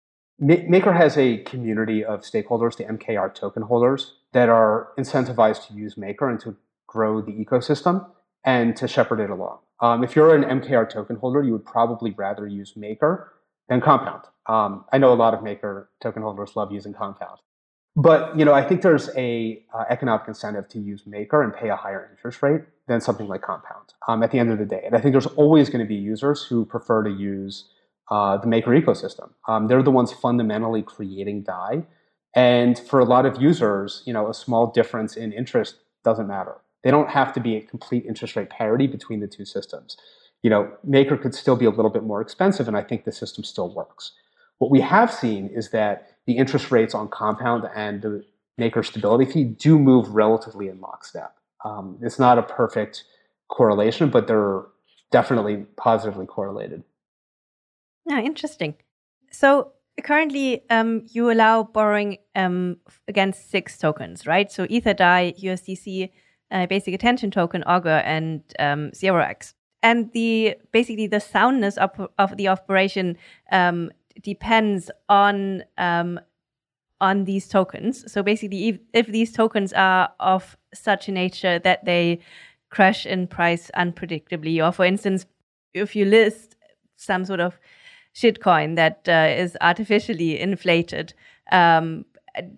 Maker 0.40 0.92
has 0.92 1.16
a 1.18 1.38
community 1.38 2.04
of 2.04 2.20
stakeholders, 2.20 2.76
the 2.76 2.84
MKR 2.84 3.34
token 3.34 3.62
holders, 3.62 4.14
that 4.32 4.48
are 4.48 4.88
incentivized 4.98 5.66
to 5.68 5.74
use 5.74 5.96
Maker 5.96 6.28
and 6.28 6.40
to 6.40 6.56
grow 6.86 7.20
the 7.20 7.32
ecosystem 7.32 8.06
and 8.44 8.76
to 8.76 8.86
shepherd 8.86 9.20
it 9.20 9.30
along. 9.30 9.58
Um, 9.80 10.04
if 10.04 10.16
you're 10.16 10.34
an 10.34 10.60
MKR 10.60 10.88
token 10.88 11.16
holder, 11.16 11.42
you 11.42 11.52
would 11.52 11.64
probably 11.64 12.12
rather 12.12 12.46
use 12.46 12.76
Maker 12.76 13.34
than 13.68 13.80
Compound. 13.80 14.24
Um, 14.46 14.84
I 14.92 14.98
know 14.98 15.12
a 15.12 15.14
lot 15.14 15.34
of 15.34 15.42
Maker 15.42 15.90
token 16.00 16.22
holders 16.22 16.56
love 16.56 16.72
using 16.72 16.94
Compound. 16.94 17.38
But 17.96 18.38
you 18.38 18.44
know, 18.44 18.54
I 18.54 18.62
think 18.62 18.82
there's 18.82 19.10
a 19.16 19.64
uh, 19.74 19.84
economic 19.90 20.28
incentive 20.28 20.68
to 20.70 20.78
use 20.78 21.02
Maker 21.06 21.42
and 21.42 21.52
pay 21.52 21.68
a 21.68 21.76
higher 21.76 22.08
interest 22.10 22.42
rate 22.42 22.62
than 22.89 23.01
something 23.01 23.28
like 23.28 23.43
Compound. 23.43 23.95
Um, 24.09 24.22
at 24.22 24.30
the 24.30 24.39
end 24.39 24.51
of 24.51 24.59
the 24.59 24.64
day, 24.64 24.82
and 24.84 24.97
I 24.97 25.01
think 25.01 25.12
there's 25.12 25.26
always 25.26 25.70
going 25.70 25.84
to 25.84 25.89
be 25.89 25.95
users 25.95 26.43
who 26.43 26.64
prefer 26.64 27.05
to 27.05 27.11
use 27.11 27.64
uh, 28.11 28.39
the 28.39 28.47
Maker 28.47 28.70
ecosystem. 28.70 29.30
Um, 29.47 29.68
they're 29.68 29.82
the 29.82 29.91
ones 29.91 30.12
fundamentally 30.12 30.82
creating 30.82 31.43
DAI. 31.43 31.84
And 32.34 32.78
for 32.78 33.01
a 33.01 33.05
lot 33.05 33.26
of 33.26 33.41
users, 33.41 34.03
you 34.07 34.12
know, 34.12 34.28
a 34.28 34.34
small 34.34 34.70
difference 34.70 35.16
in 35.16 35.32
interest 35.32 35.76
doesn't 36.05 36.26
matter. 36.26 36.57
They 36.84 36.91
don't 36.91 37.11
have 37.11 37.32
to 37.34 37.41
be 37.41 37.57
a 37.57 37.61
complete 37.61 38.07
interest 38.07 38.36
rate 38.36 38.51
parity 38.51 38.86
between 38.86 39.20
the 39.20 39.26
two 39.26 39.45
systems. 39.45 39.97
You 40.43 40.51
know, 40.51 40.70
Maker 40.84 41.16
could 41.16 41.34
still 41.34 41.57
be 41.57 41.64
a 41.64 41.70
little 41.70 41.91
bit 41.91 42.05
more 42.05 42.20
expensive, 42.20 42.68
and 42.68 42.76
I 42.76 42.82
think 42.82 43.05
the 43.05 43.12
system 43.12 43.43
still 43.45 43.74
works. 43.74 44.12
What 44.59 44.70
we 44.70 44.80
have 44.80 45.12
seen 45.12 45.49
is 45.49 45.70
that 45.70 46.16
the 46.26 46.36
interest 46.36 46.70
rates 46.70 46.95
on 46.95 47.09
compound 47.09 47.64
and 47.74 48.03
the 48.03 48.24
Maker 48.57 48.82
stability 48.82 49.24
fee 49.24 49.45
do 49.45 49.78
move 49.78 50.09
relatively 50.11 50.68
in 50.68 50.80
lockstep. 50.80 51.38
Um, 51.64 51.98
it's 52.02 52.18
not 52.18 52.38
a 52.38 52.42
perfect 52.42 53.04
correlation, 53.48 54.11
but 54.11 54.26
they're 54.26 54.64
definitely 55.11 55.64
positively 55.76 56.26
correlated. 56.26 56.82
Yeah, 58.06 58.20
interesting. 58.20 58.74
So 59.30 59.72
currently, 60.02 60.62
um, 60.70 61.06
you 61.11 61.30
allow 61.30 61.64
borrowing 61.64 62.18
um, 62.34 62.78
against 63.06 63.50
six 63.50 63.78
tokens, 63.78 64.26
right? 64.26 64.50
So 64.50 64.66
Ether, 64.68 64.94
Dai, 64.94 65.34
USDC, 65.42 66.11
uh, 66.50 66.66
Basic 66.66 66.94
Attention 66.94 67.30
Token, 67.30 67.62
Augur, 67.64 68.02
and 68.04 68.42
um, 68.59 68.90
0x. 68.92 69.54
And 69.82 70.11
the 70.12 70.56
basically 70.72 71.06
the 71.06 71.20
soundness 71.20 71.76
of, 71.76 71.90
of 72.18 72.36
the 72.36 72.48
operation 72.48 73.16
um, 73.52 73.90
depends 74.22 74.90
on 75.09 75.62
um, 75.76 76.18
on 77.00 77.24
these 77.24 77.48
tokens. 77.48 78.11
So 78.11 78.22
basically, 78.22 78.68
if, 78.68 78.78
if 78.92 79.06
these 79.06 79.32
tokens 79.32 79.72
are 79.72 80.12
of 80.18 80.56
such 80.74 81.08
a 81.08 81.12
nature 81.12 81.58
that 81.58 81.84
they 81.84 82.20
crash 82.70 83.06
in 83.06 83.26
price 83.26 83.70
unpredictably, 83.74 84.64
or 84.64 84.72
for 84.72 84.84
instance, 84.84 85.26
if 85.74 85.96
you 85.96 86.04
list 86.04 86.56
some 86.96 87.24
sort 87.24 87.40
of 87.40 87.58
shitcoin 88.14 88.76
that 88.76 89.08
uh, 89.08 89.40
is 89.40 89.56
artificially 89.60 90.38
inflated 90.40 91.14
um, 91.52 92.04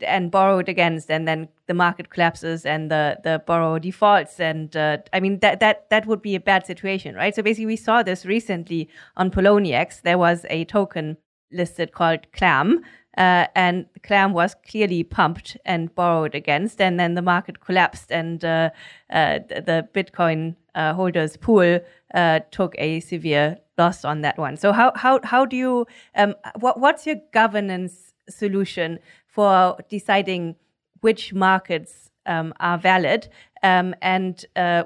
and 0.00 0.30
borrowed 0.30 0.68
against, 0.68 1.10
and 1.10 1.26
then 1.28 1.48
the 1.66 1.74
market 1.74 2.10
collapses 2.10 2.66
and 2.66 2.90
the 2.90 3.18
the 3.22 3.42
borrower 3.46 3.78
defaults, 3.78 4.40
and 4.40 4.76
uh, 4.76 4.98
I 5.12 5.20
mean 5.20 5.38
that 5.40 5.60
that 5.60 5.88
that 5.90 6.06
would 6.06 6.22
be 6.22 6.34
a 6.34 6.40
bad 6.40 6.66
situation, 6.66 7.14
right? 7.14 7.34
So 7.34 7.42
basically, 7.42 7.66
we 7.66 7.76
saw 7.76 8.02
this 8.02 8.26
recently 8.26 8.88
on 9.16 9.30
Poloniex. 9.30 10.02
There 10.02 10.18
was 10.18 10.44
a 10.50 10.64
token 10.64 11.16
listed 11.52 11.92
called 11.92 12.30
Clam. 12.32 12.80
Uh, 13.16 13.46
and 13.56 13.86
Clam 14.02 14.32
was 14.32 14.54
clearly 14.68 15.02
pumped 15.02 15.56
and 15.64 15.92
borrowed 15.94 16.34
against, 16.34 16.80
and 16.80 16.98
then 16.98 17.14
the 17.14 17.22
market 17.22 17.60
collapsed, 17.60 18.12
and 18.12 18.44
uh, 18.44 18.70
uh, 19.10 19.40
the 19.48 19.88
Bitcoin 19.92 20.54
uh, 20.74 20.94
holders 20.94 21.36
pool 21.36 21.80
uh, 22.14 22.40
took 22.50 22.74
a 22.78 23.00
severe 23.00 23.58
loss 23.78 24.04
on 24.04 24.20
that 24.20 24.38
one. 24.38 24.56
So 24.56 24.72
how 24.72 24.92
how 24.94 25.20
how 25.24 25.44
do 25.44 25.56
you 25.56 25.86
um, 26.14 26.34
what 26.60 26.78
what's 26.78 27.06
your 27.06 27.16
governance 27.32 28.12
solution 28.28 28.98
for 29.26 29.76
deciding 29.88 30.56
which 31.00 31.32
markets 31.32 32.10
um, 32.26 32.54
are 32.60 32.78
valid 32.78 33.28
um, 33.62 33.94
and 34.02 34.44
uh, 34.54 34.84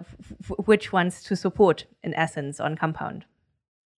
which 0.64 0.92
ones 0.92 1.22
to 1.24 1.36
support 1.36 1.86
in 2.02 2.14
essence 2.14 2.60
on 2.60 2.76
Compound? 2.76 3.24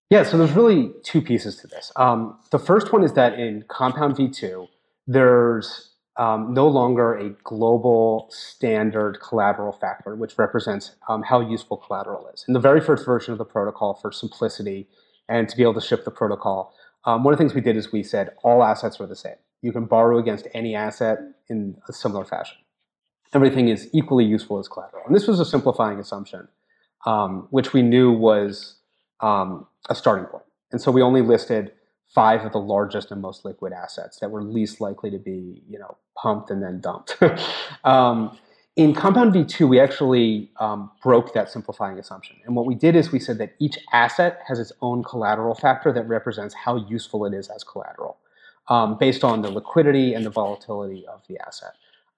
Yeah, 0.08 0.22
so 0.22 0.38
there's 0.38 0.52
really 0.52 0.92
two 1.02 1.20
pieces 1.20 1.56
to 1.56 1.66
this. 1.66 1.90
Um, 1.96 2.38
the 2.52 2.60
first 2.60 2.92
one 2.92 3.02
is 3.02 3.14
that 3.14 3.38
in 3.38 3.64
Compound 3.68 4.16
V2, 4.16 4.68
there's 5.08 5.90
um, 6.16 6.54
no 6.54 6.68
longer 6.68 7.14
a 7.14 7.30
global 7.42 8.28
standard 8.30 9.18
collateral 9.20 9.72
factor, 9.72 10.14
which 10.14 10.38
represents 10.38 10.92
um, 11.08 11.22
how 11.22 11.40
useful 11.40 11.76
collateral 11.76 12.28
is. 12.32 12.44
In 12.46 12.54
the 12.54 12.60
very 12.60 12.80
first 12.80 13.04
version 13.04 13.32
of 13.32 13.38
the 13.38 13.44
protocol, 13.44 13.94
for 13.94 14.12
simplicity 14.12 14.88
and 15.28 15.48
to 15.48 15.56
be 15.56 15.64
able 15.64 15.74
to 15.74 15.80
ship 15.80 16.04
the 16.04 16.10
protocol, 16.12 16.72
um, 17.04 17.24
one 17.24 17.34
of 17.34 17.38
the 17.38 17.42
things 17.42 17.54
we 17.54 17.60
did 17.60 17.76
is 17.76 17.92
we 17.92 18.02
said 18.02 18.30
all 18.44 18.62
assets 18.62 19.00
are 19.00 19.06
the 19.06 19.16
same. 19.16 19.36
You 19.60 19.72
can 19.72 19.86
borrow 19.86 20.18
against 20.18 20.46
any 20.54 20.74
asset 20.76 21.18
in 21.48 21.76
a 21.88 21.92
similar 21.92 22.24
fashion. 22.24 22.58
Everything 23.34 23.68
is 23.68 23.88
equally 23.92 24.24
useful 24.24 24.58
as 24.58 24.68
collateral. 24.68 25.02
And 25.06 25.14
this 25.14 25.26
was 25.26 25.40
a 25.40 25.44
simplifying 25.44 25.98
assumption, 25.98 26.46
um, 27.06 27.48
which 27.50 27.72
we 27.72 27.82
knew 27.82 28.12
was 28.12 28.76
um, 29.20 29.66
a 29.88 29.94
starting 29.94 30.26
point. 30.26 30.44
And 30.72 30.80
so 30.80 30.90
we 30.90 31.02
only 31.02 31.22
listed 31.22 31.72
five 32.14 32.44
of 32.44 32.52
the 32.52 32.58
largest 32.58 33.10
and 33.10 33.20
most 33.20 33.44
liquid 33.44 33.72
assets 33.72 34.18
that 34.20 34.30
were 34.30 34.42
least 34.42 34.80
likely 34.80 35.10
to 35.10 35.18
be, 35.18 35.62
you 35.68 35.78
know, 35.78 35.96
pumped 36.16 36.50
and 36.50 36.62
then 36.62 36.80
dumped. 36.80 37.16
um, 37.84 38.36
in 38.76 38.94
Compound 38.94 39.32
V2, 39.32 39.68
we 39.68 39.80
actually 39.80 40.50
um, 40.60 40.90
broke 41.02 41.32
that 41.32 41.50
simplifying 41.50 41.98
assumption. 41.98 42.36
And 42.44 42.54
what 42.54 42.66
we 42.66 42.74
did 42.74 42.94
is 42.94 43.10
we 43.10 43.18
said 43.18 43.38
that 43.38 43.54
each 43.58 43.78
asset 43.92 44.40
has 44.46 44.58
its 44.58 44.72
own 44.82 45.02
collateral 45.02 45.54
factor 45.54 45.92
that 45.92 46.06
represents 46.06 46.54
how 46.54 46.76
useful 46.76 47.24
it 47.24 47.32
is 47.32 47.48
as 47.48 47.64
collateral, 47.64 48.18
um, 48.68 48.98
based 48.98 49.24
on 49.24 49.40
the 49.40 49.50
liquidity 49.50 50.12
and 50.12 50.26
the 50.26 50.30
volatility 50.30 51.06
of 51.06 51.22
the 51.26 51.38
asset. 51.46 51.72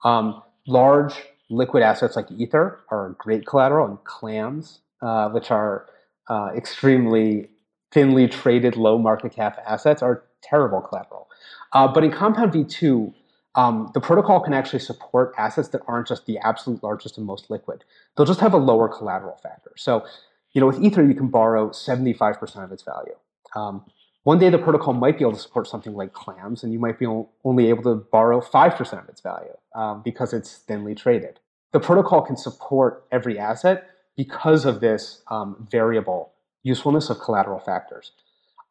Um, 0.05 0.43
large 0.67 1.15
liquid 1.49 1.83
assets 1.83 2.17
like 2.17 2.31
Ether 2.31 2.81
are 2.91 3.15
great 3.19 3.47
collateral, 3.47 3.87
and 3.87 4.03
clams, 4.05 4.81
uh, 5.01 5.29
which 5.31 5.51
are 5.53 5.87
uh, 6.29 6.51
extremely 6.57 7.49
thinly 7.91 8.29
traded 8.29 8.77
low 8.77 8.99
market 8.99 9.33
cap 9.33 9.63
assets 9.67 10.03
are 10.03 10.25
terrible 10.43 10.81
collateral. 10.81 11.29
Uh, 11.73 11.89
but 11.89 12.05
in 12.05 12.11
Compound 12.11 12.53
V2, 12.53 13.13
um, 13.55 13.91
the 13.95 14.01
protocol 14.01 14.41
can 14.41 14.53
actually 14.53 14.79
support 14.79 15.35
assets 15.37 15.69
that 15.69 15.83
aren't 15.87 16.07
just 16.07 16.27
the 16.27 16.39
absolute 16.39 16.83
largest 16.83 17.19
and 17.19 17.27
most 17.27 17.51
liquid. 17.51 17.85
They'll 18.17 18.27
just 18.27 18.41
have 18.41 18.55
a 18.55 18.59
lower 18.59 18.89
collateral 18.89 19.37
factor. 19.43 19.73
So, 19.77 20.07
you 20.53 20.61
know, 20.61 20.67
with 20.67 20.83
Ether, 20.83 21.05
you 21.05 21.15
can 21.15 21.29
borrow 21.29 21.71
75% 21.71 22.65
of 22.65 22.73
its 22.73 22.83
value. 22.83 23.17
Um, 23.57 23.85
one 24.25 24.39
day 24.39 24.51
the 24.51 24.59
protocol 24.59 24.93
might 24.93 25.19
be 25.19 25.25
able 25.25 25.33
to 25.33 25.39
support 25.39 25.67
something 25.67 25.95
like 25.95 26.13
clams, 26.13 26.63
and 26.63 26.73
you 26.73 26.79
might 26.79 26.99
be 26.99 27.07
only 27.45 27.69
able 27.69 27.83
to 27.85 27.95
borrow 27.95 28.41
5% 28.41 29.03
of 29.03 29.09
its 29.09 29.21
value 29.21 29.57
um, 29.75 30.03
because 30.05 30.33
it's 30.33 30.59
thinly 30.59 30.95
traded. 30.95 31.41
The 31.73 31.81
protocol 31.81 32.23
can 32.23 32.37
support 32.37 33.05
every 33.11 33.39
asset 33.39 33.89
because 34.19 34.65
of 34.67 34.81
this 34.81 35.23
um, 35.29 35.69
variable 35.71 36.33
usefulness 36.65 37.09
of 37.09 37.21
collateral 37.21 37.61
factors. 37.61 38.11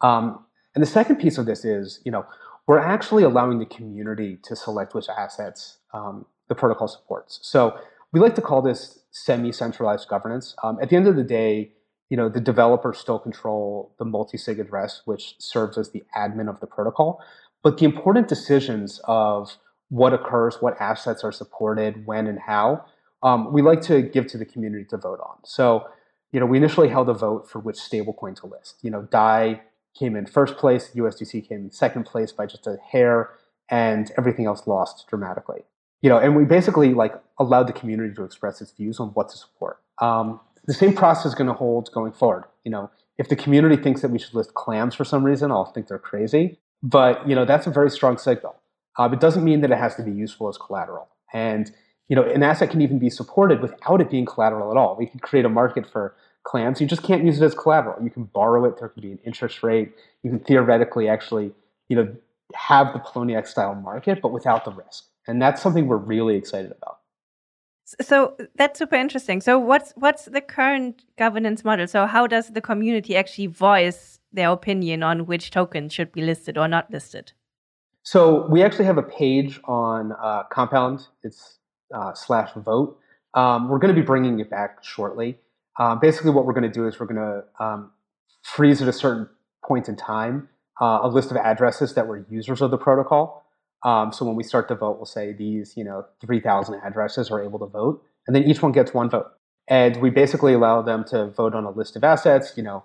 Um, 0.01 0.45
and 0.75 0.83
the 0.83 0.87
second 0.87 1.15
piece 1.15 1.37
of 1.39 1.45
this 1.45 1.63
is, 1.63 2.01
you 2.03 2.11
know, 2.11 2.25
we're 2.67 2.79
actually 2.79 3.23
allowing 3.23 3.57
the 3.57 3.65
community 3.65 4.37
to 4.43 4.57
select 4.57 4.93
which 4.93 5.07
assets 5.07 5.77
um, 5.93 6.25
the 6.49 6.53
protocol 6.53 6.89
supports. 6.89 7.39
So 7.41 7.79
we 8.11 8.19
like 8.19 8.35
to 8.35 8.41
call 8.41 8.61
this 8.61 8.99
semi-centralized 9.11 10.09
governance. 10.09 10.53
Um, 10.63 10.77
at 10.81 10.89
the 10.89 10.97
end 10.97 11.07
of 11.07 11.15
the 11.15 11.23
day, 11.23 11.71
you 12.09 12.17
know, 12.17 12.27
the 12.27 12.41
developers 12.41 12.97
still 12.97 13.17
control 13.17 13.95
the 13.99 14.05
multi-sig 14.05 14.59
address, 14.59 15.01
which 15.05 15.35
serves 15.39 15.77
as 15.77 15.91
the 15.91 16.03
admin 16.15 16.49
of 16.49 16.59
the 16.59 16.67
protocol. 16.67 17.21
But 17.63 17.77
the 17.77 17.85
important 17.85 18.27
decisions 18.27 18.99
of 19.05 19.57
what 19.87 20.13
occurs, 20.13 20.57
what 20.59 20.75
assets 20.81 21.23
are 21.23 21.31
supported, 21.31 22.05
when 22.05 22.27
and 22.27 22.39
how, 22.39 22.85
um, 23.23 23.51
we 23.51 23.61
like 23.61 23.81
to 23.81 24.01
give 24.01 24.27
to 24.27 24.37
the 24.37 24.45
community 24.45 24.85
to 24.85 24.97
vote 24.97 25.19
on. 25.19 25.37
So 25.43 25.87
you 26.31 26.39
know, 26.39 26.45
we 26.45 26.57
initially 26.57 26.89
held 26.89 27.09
a 27.09 27.13
vote 27.13 27.49
for 27.49 27.59
which 27.59 27.77
stablecoin 27.77 28.35
to 28.41 28.47
list. 28.47 28.79
You 28.81 28.91
know, 28.91 29.03
DAI 29.03 29.61
came 29.97 30.15
in 30.15 30.25
first 30.25 30.57
place, 30.57 30.91
USDC 30.95 31.47
came 31.47 31.65
in 31.65 31.71
second 31.71 32.05
place 32.05 32.31
by 32.31 32.45
just 32.45 32.67
a 32.67 32.77
hair, 32.91 33.31
and 33.69 34.11
everything 34.17 34.45
else 34.45 34.67
lost 34.67 35.05
dramatically. 35.09 35.61
You 36.01 36.09
know, 36.09 36.17
and 36.17 36.35
we 36.35 36.45
basically 36.45 36.93
like 36.93 37.15
allowed 37.39 37.67
the 37.67 37.73
community 37.73 38.13
to 38.13 38.23
express 38.23 38.61
its 38.61 38.71
views 38.71 38.99
on 38.99 39.09
what 39.09 39.29
to 39.29 39.37
support. 39.37 39.79
Um, 39.99 40.39
the 40.65 40.73
same 40.73 40.93
process 40.93 41.27
is 41.27 41.35
going 41.35 41.47
to 41.47 41.53
hold 41.53 41.89
going 41.93 42.11
forward. 42.11 42.43
You 42.63 42.71
know, 42.71 42.91
if 43.17 43.29
the 43.29 43.35
community 43.35 43.81
thinks 43.81 44.01
that 44.01 44.11
we 44.11 44.19
should 44.19 44.33
list 44.33 44.53
clams 44.53 44.93
for 44.93 45.05
some 45.05 45.23
reason, 45.23 45.49
I'll 45.51 45.65
think 45.65 45.87
they're 45.87 45.97
crazy. 45.97 46.59
But 46.83 47.27
you 47.27 47.35
know, 47.35 47.45
that's 47.45 47.65
a 47.65 47.71
very 47.71 47.89
strong 47.89 48.17
signal. 48.17 48.55
Uh, 48.99 49.09
it 49.11 49.19
doesn't 49.19 49.43
mean 49.43 49.61
that 49.61 49.71
it 49.71 49.77
has 49.77 49.95
to 49.95 50.03
be 50.03 50.11
useful 50.11 50.49
as 50.49 50.57
collateral. 50.57 51.07
And 51.33 51.71
you 52.07 52.15
know, 52.15 52.23
an 52.23 52.43
asset 52.43 52.69
can 52.69 52.81
even 52.81 52.99
be 52.99 53.09
supported 53.09 53.61
without 53.61 54.01
it 54.01 54.09
being 54.09 54.25
collateral 54.25 54.71
at 54.71 54.77
all. 54.77 54.95
We 54.95 55.05
can 55.05 55.19
create 55.19 55.45
a 55.45 55.49
market 55.49 55.89
for 55.89 56.15
clams. 56.43 56.79
You 56.79 56.87
just 56.87 57.03
can't 57.03 57.23
use 57.23 57.41
it 57.41 57.45
as 57.45 57.53
collateral. 57.53 58.01
You 58.01 58.09
can 58.09 58.23
borrow 58.23 58.65
it. 58.65 58.79
There 58.79 58.89
can 58.89 59.01
be 59.01 59.11
an 59.11 59.19
interest 59.25 59.63
rate. 59.63 59.93
You 60.23 60.31
can 60.31 60.39
theoretically 60.39 61.09
actually, 61.09 61.51
you 61.89 61.97
know, 61.97 62.15
have 62.53 62.93
the 62.93 62.99
Poloniex 62.99 63.47
style 63.47 63.75
market, 63.75 64.21
but 64.21 64.31
without 64.31 64.63
the 64.63 64.71
risk. 64.71 65.05
And 65.27 65.41
that's 65.41 65.61
something 65.61 65.87
we're 65.87 65.97
really 65.97 66.35
excited 66.35 66.71
about. 66.71 66.99
So 68.01 68.35
that's 68.55 68.79
super 68.79 68.95
interesting. 68.95 69.39
So 69.39 69.57
what's 69.59 69.93
what's 69.95 70.25
the 70.25 70.41
current 70.41 71.03
governance 71.17 71.63
model? 71.63 71.87
So 71.87 72.05
how 72.05 72.27
does 72.27 72.49
the 72.49 72.61
community 72.61 73.15
actually 73.15 73.47
voice 73.47 74.19
their 74.31 74.49
opinion 74.49 75.03
on 75.03 75.25
which 75.25 75.51
tokens 75.51 75.93
should 75.93 76.11
be 76.11 76.21
listed 76.21 76.57
or 76.57 76.67
not 76.67 76.91
listed? 76.91 77.31
So 78.03 78.47
we 78.47 78.61
actually 78.61 78.85
have 78.85 78.97
a 78.97 79.03
page 79.03 79.59
on 79.65 80.13
uh, 80.21 80.43
Compound. 80.51 81.07
It's 81.23 81.56
uh, 81.93 82.13
slash 82.13 82.51
vote. 82.55 82.99
Um, 83.33 83.69
we're 83.69 83.79
going 83.79 83.93
to 83.93 83.99
be 83.99 84.05
bringing 84.05 84.39
it 84.39 84.49
back 84.49 84.83
shortly. 84.83 85.37
Uh, 85.77 85.95
basically, 85.95 86.31
what 86.31 86.45
we're 86.45 86.53
going 86.53 86.63
to 86.63 86.69
do 86.69 86.87
is 86.87 86.99
we're 86.99 87.05
going 87.05 87.17
to 87.17 87.63
um, 87.63 87.91
freeze 88.43 88.81
at 88.81 88.87
a 88.87 88.93
certain 88.93 89.29
point 89.63 89.87
in 89.87 89.95
time 89.95 90.49
uh, 90.81 90.99
a 91.03 91.07
list 91.07 91.31
of 91.31 91.37
addresses 91.37 91.93
that 91.95 92.07
were 92.07 92.25
users 92.29 92.61
of 92.61 92.71
the 92.71 92.77
protocol. 92.77 93.45
Um, 93.83 94.11
so 94.11 94.25
when 94.25 94.35
we 94.35 94.43
start 94.43 94.67
to 94.69 94.75
vote, 94.75 94.97
we'll 94.97 95.05
say 95.05 95.33
these, 95.33 95.75
you 95.77 95.83
know, 95.83 96.05
3,000 96.25 96.81
addresses 96.83 97.29
are 97.29 97.43
able 97.43 97.59
to 97.59 97.67
vote, 97.67 98.03
and 98.25 98.35
then 98.35 98.43
each 98.43 98.61
one 98.61 98.71
gets 98.71 98.93
one 98.93 99.09
vote. 99.09 99.27
And 99.67 99.97
we 99.97 100.09
basically 100.09 100.53
allow 100.53 100.81
them 100.81 101.03
to 101.05 101.27
vote 101.27 101.53
on 101.53 101.65
a 101.65 101.71
list 101.71 101.95
of 101.95 102.03
assets, 102.03 102.53
you 102.55 102.63
know, 102.63 102.83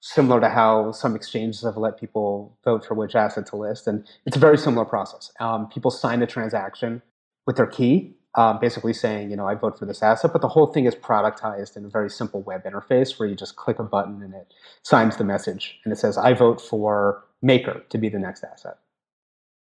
similar 0.00 0.40
to 0.40 0.48
how 0.48 0.92
some 0.92 1.16
exchanges 1.16 1.62
have 1.62 1.76
let 1.76 1.98
people 1.98 2.58
vote 2.64 2.84
for 2.84 2.94
which 2.94 3.14
asset 3.14 3.46
to 3.46 3.56
list. 3.56 3.86
And 3.86 4.06
it's 4.26 4.36
a 4.36 4.40
very 4.40 4.58
similar 4.58 4.84
process. 4.84 5.32
Um, 5.40 5.68
people 5.68 5.90
sign 5.90 6.22
a 6.22 6.26
transaction 6.26 7.00
with 7.46 7.56
their 7.56 7.66
key, 7.66 8.16
um, 8.36 8.58
basically 8.60 8.92
saying, 8.92 9.30
you 9.30 9.36
know, 9.36 9.46
I 9.46 9.54
vote 9.54 9.78
for 9.78 9.86
this 9.86 10.02
asset, 10.02 10.32
but 10.32 10.42
the 10.42 10.48
whole 10.48 10.66
thing 10.66 10.84
is 10.84 10.94
productized 10.94 11.76
in 11.76 11.84
a 11.84 11.88
very 11.88 12.10
simple 12.10 12.42
web 12.42 12.64
interface 12.64 13.18
where 13.18 13.28
you 13.28 13.34
just 13.34 13.56
click 13.56 13.78
a 13.78 13.82
button 13.82 14.22
and 14.22 14.34
it 14.34 14.52
signs 14.82 15.16
the 15.16 15.24
message 15.24 15.78
and 15.84 15.92
it 15.92 15.96
says, 15.96 16.18
I 16.18 16.34
vote 16.34 16.60
for 16.60 17.24
Maker 17.42 17.82
to 17.88 17.98
be 17.98 18.08
the 18.08 18.18
next 18.18 18.44
asset. 18.44 18.78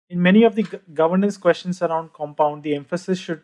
In 0.09 0.23
many 0.23 0.45
of 0.45 0.55
the 0.55 0.67
governance 0.95 1.37
questions 1.37 1.83
around 1.83 2.13
Compound, 2.13 2.63
the 2.63 2.75
emphasis 2.75 3.19
should 3.19 3.43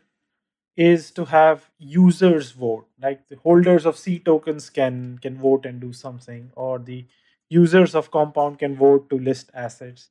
is 0.78 1.10
to 1.10 1.24
have 1.24 1.70
users 1.78 2.52
vote 2.52 2.86
like 3.02 3.26
the 3.28 3.36
holders 3.38 3.84
of 3.84 3.96
c 3.98 4.16
tokens 4.20 4.70
can 4.70 5.18
can 5.18 5.36
vote 5.36 5.66
and 5.66 5.80
do 5.80 5.92
something 5.92 6.52
or 6.54 6.78
the 6.78 7.04
users 7.50 7.96
of 7.96 8.12
compound 8.12 8.60
can 8.60 8.76
vote 8.76 9.10
to 9.10 9.18
list 9.18 9.50
assets 9.54 10.10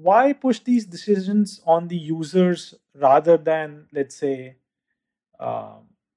why 0.00 0.32
push 0.32 0.60
these 0.60 0.86
decisions 0.86 1.60
on 1.66 1.88
the 1.88 1.96
users 1.96 2.74
rather 2.94 3.36
than 3.36 3.86
let's 3.92 4.16
say 4.16 4.56
uh, 5.40 5.76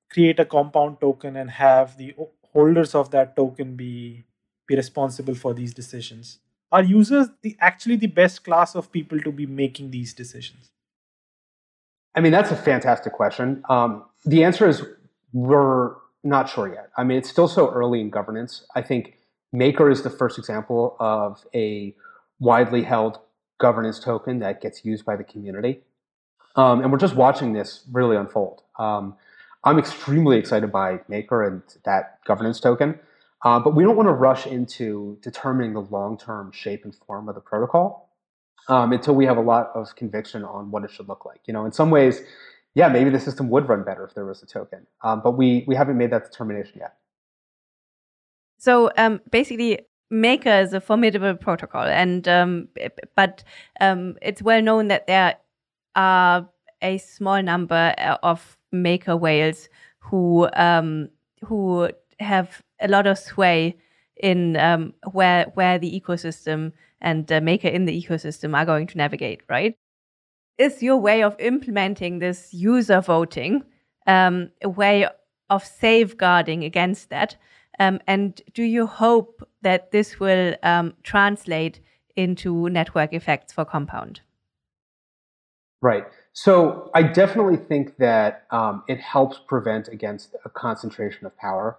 create 0.09 0.39
a 0.39 0.45
compound 0.45 0.99
token 0.99 1.36
and 1.36 1.51
have 1.51 1.97
the 1.97 2.13
holders 2.53 2.93
of 2.95 3.11
that 3.11 3.36
token 3.36 3.75
be 3.75 4.25
be 4.67 4.75
responsible 4.75 5.36
for 5.36 5.53
these 5.53 5.73
decisions 5.73 6.39
are 6.71 6.84
users 6.84 7.27
the 7.41 7.55
actually 7.59 7.95
the 7.95 8.07
best 8.07 8.43
class 8.43 8.75
of 8.75 8.91
people 8.91 9.19
to 9.19 9.32
be 9.32 9.45
making 9.45 9.91
these 9.91 10.13
decisions 10.13 10.71
I 12.13 12.19
mean, 12.19 12.32
that's 12.32 12.51
a 12.51 12.55
fantastic 12.55 13.13
question. 13.13 13.63
Um, 13.69 14.03
the 14.25 14.43
answer 14.43 14.67
is 14.67 14.84
we're 15.34 15.95
not 16.23 16.49
sure 16.49 16.67
yet. 16.67 16.89
I 16.97 17.03
mean, 17.03 17.17
it's 17.17 17.29
still 17.29 17.47
so 17.47 17.69
early 17.71 18.01
in 18.01 18.09
governance. 18.09 18.65
I 18.75 18.82
think 18.82 19.17
Maker 19.53 19.89
is 19.89 20.01
the 20.01 20.09
first 20.09 20.38
example 20.38 20.95
of 20.99 21.45
a 21.55 21.95
widely 22.39 22.84
held 22.84 23.19
governance 23.62 23.99
token 23.99 24.39
that 24.39 24.62
gets 24.62 24.84
used 24.84 25.05
by 25.05 25.16
the 25.16 25.24
community. 25.24 25.82
Um, 26.55 26.82
and 26.82 26.91
we're 26.91 26.97
just 26.97 27.16
watching 27.16 27.53
this 27.53 27.86
really 27.91 28.18
unfold. 28.18 28.64
Um, 28.78 29.16
I'm 29.64 29.78
extremely 29.78 30.38
excited 30.38 30.72
by 30.72 30.99
Maker 31.07 31.45
and 31.45 31.62
that 31.86 32.20
governance 32.26 32.59
token, 32.59 32.99
uh, 33.45 33.59
but 33.59 33.76
we 33.76 33.84
don't 33.84 33.95
want 33.95 34.07
to 34.07 34.14
rush 34.14 34.47
into 34.47 35.18
determining 35.22 35.74
the 35.74 35.82
long 35.82 36.18
term 36.18 36.51
shape 36.51 36.84
and 36.84 36.93
form 36.93 37.30
of 37.30 37.36
the 37.36 37.41
protocol 37.41 38.09
um, 38.68 38.91
until 38.91 39.16
we 39.16 39.26
have 39.26 39.38
a 39.38 39.41
lot 39.41 39.72
of 39.76 39.95
conviction 39.95 40.43
on 40.43 40.72
what 40.72 40.84
it 40.84 40.91
should 40.91 41.07
look 41.07 41.26
like. 41.26 41.41
You 41.45 41.53
know, 41.53 41.66
in 41.66 41.72
some 41.72 41.91
ways, 41.91 42.22
yeah, 42.74 42.88
maybe 42.88 43.09
the 43.09 43.20
system 43.20 43.49
would 43.49 43.70
run 43.70 43.84
better 43.84 44.03
if 44.03 44.14
there 44.14 44.26
was 44.26 44.41
a 44.41 44.47
token, 44.47 44.88
um, 45.03 45.22
but 45.24 45.32
we 45.32 45.64
we 45.68 45.76
haven't 45.76 45.97
made 45.97 46.12
that 46.12 46.24
determination 46.24 46.80
yet. 46.80 46.95
So 48.57 48.91
um, 48.97 49.22
basically, 49.30 49.80
Maker 50.12 50.59
is 50.59 50.74
a 50.74 50.82
formidable 50.82 51.36
protocol, 51.36 51.84
and 51.84 52.28
um, 52.28 52.68
but 53.16 53.43
um, 53.80 54.18
it's 54.22 54.41
well 54.41 54.62
known 54.62 54.89
that 54.89 55.07
there 55.07 55.38
are 55.95 56.47
a 56.82 56.97
small 56.97 57.41
number 57.41 57.95
uh, 57.97 58.18
of 58.22 58.57
Maker 58.74 59.16
whales 59.16 59.70
who 59.99 60.49
um, 60.53 61.09
who 61.45 61.89
have 62.20 62.62
a 62.82 62.89
lot 62.89 63.07
of 63.07 63.18
sway 63.18 63.78
in 64.18 64.57
um, 64.57 64.93
where 65.14 65.45
where 65.53 65.80
the 65.80 65.99
ecosystem 65.99 66.74
and 66.99 67.32
uh, 67.32 67.39
Maker 67.39 67.70
in 67.70 67.86
the 67.86 68.03
ecosystem 68.03 68.55
are 68.55 68.66
going 68.66 68.88
to 68.88 68.97
navigate, 68.97 69.41
right? 69.49 69.76
Is 70.57 70.84
your 70.84 70.97
way 70.97 71.24
of 71.24 71.39
implementing 71.39 72.20
this 72.20 72.53
user 72.53 72.99
voting 72.99 73.64
um, 74.07 74.51
a 74.62 74.70
way 74.70 75.07
of 75.49 75.66
safeguarding 75.66 76.66
against 76.66 77.09
that? 77.09 77.38
Um, 77.80 77.99
and 78.07 78.41
do 78.53 78.63
you 78.63 78.86
hope 78.88 79.47
that 79.61 79.91
this 79.91 80.19
will 80.19 80.55
um, 80.63 80.93
translate 81.03 81.80
into 82.15 82.69
network 82.69 83.13
effects 83.13 83.53
for 83.53 83.65
Compound? 83.65 84.22
Right. 85.82 86.05
So 86.34 86.91
I 86.93 87.03
definitely 87.03 87.57
think 87.57 87.97
that 87.97 88.45
um, 88.51 88.84
it 88.88 88.99
helps 88.99 89.39
prevent 89.47 89.88
against 89.88 90.36
a 90.45 90.49
concentration 90.49 91.26
of 91.26 91.36
power. 91.38 91.78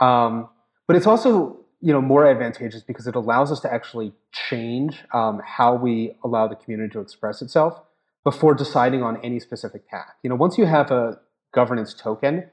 Um, 0.00 0.48
but 0.86 0.96
it's 0.96 1.06
also 1.06 1.64
you 1.80 1.92
know 1.92 2.00
more 2.00 2.26
advantageous 2.26 2.82
because 2.82 3.06
it 3.06 3.14
allows 3.14 3.52
us 3.52 3.60
to 3.60 3.72
actually 3.72 4.12
change 4.32 5.04
um, 5.12 5.40
how 5.44 5.74
we 5.74 6.16
allow 6.24 6.48
the 6.48 6.56
community 6.56 6.90
to 6.92 7.00
express 7.00 7.42
itself 7.42 7.80
before 8.24 8.54
deciding 8.54 9.02
on 9.02 9.18
any 9.22 9.38
specific 9.38 9.86
path. 9.86 10.14
You 10.22 10.30
know, 10.30 10.36
once 10.36 10.56
you 10.56 10.64
have 10.64 10.90
a 10.90 11.20
governance 11.52 11.92
token, 11.92 12.44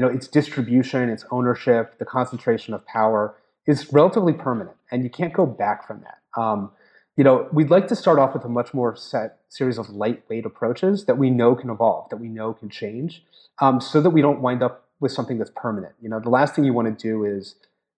you 0.00 0.06
know 0.06 0.12
its 0.12 0.26
distribution, 0.26 1.10
its 1.10 1.26
ownership, 1.30 1.98
the 1.98 2.06
concentration 2.06 2.72
of 2.72 2.86
power 2.86 3.34
is 3.66 3.92
relatively 3.92 4.32
permanent, 4.32 4.78
and 4.90 5.04
you 5.04 5.10
can't 5.10 5.34
go 5.34 5.44
back 5.44 5.86
from 5.86 6.00
that. 6.00 6.40
Um, 6.40 6.70
you 7.18 7.24
know, 7.24 7.46
we'd 7.52 7.68
like 7.68 7.86
to 7.88 7.94
start 7.94 8.18
off 8.18 8.32
with 8.32 8.42
a 8.46 8.48
much 8.48 8.72
more 8.72 8.96
set 8.96 9.40
series 9.50 9.76
of 9.76 9.90
lightweight 9.90 10.46
approaches 10.46 11.04
that 11.04 11.18
we 11.18 11.28
know 11.28 11.54
can 11.54 11.68
evolve, 11.68 12.08
that 12.08 12.16
we 12.16 12.28
know 12.28 12.54
can 12.54 12.70
change, 12.70 13.22
um, 13.60 13.78
so 13.78 14.00
that 14.00 14.08
we 14.08 14.22
don't 14.22 14.40
wind 14.40 14.62
up 14.62 14.86
with 15.00 15.12
something 15.12 15.36
that's 15.36 15.50
permanent. 15.54 15.92
You 16.00 16.08
know, 16.08 16.18
the 16.18 16.30
last 16.30 16.54
thing 16.54 16.64
you 16.64 16.72
want 16.72 16.98
to 16.98 17.08
do 17.08 17.26
is 17.26 17.56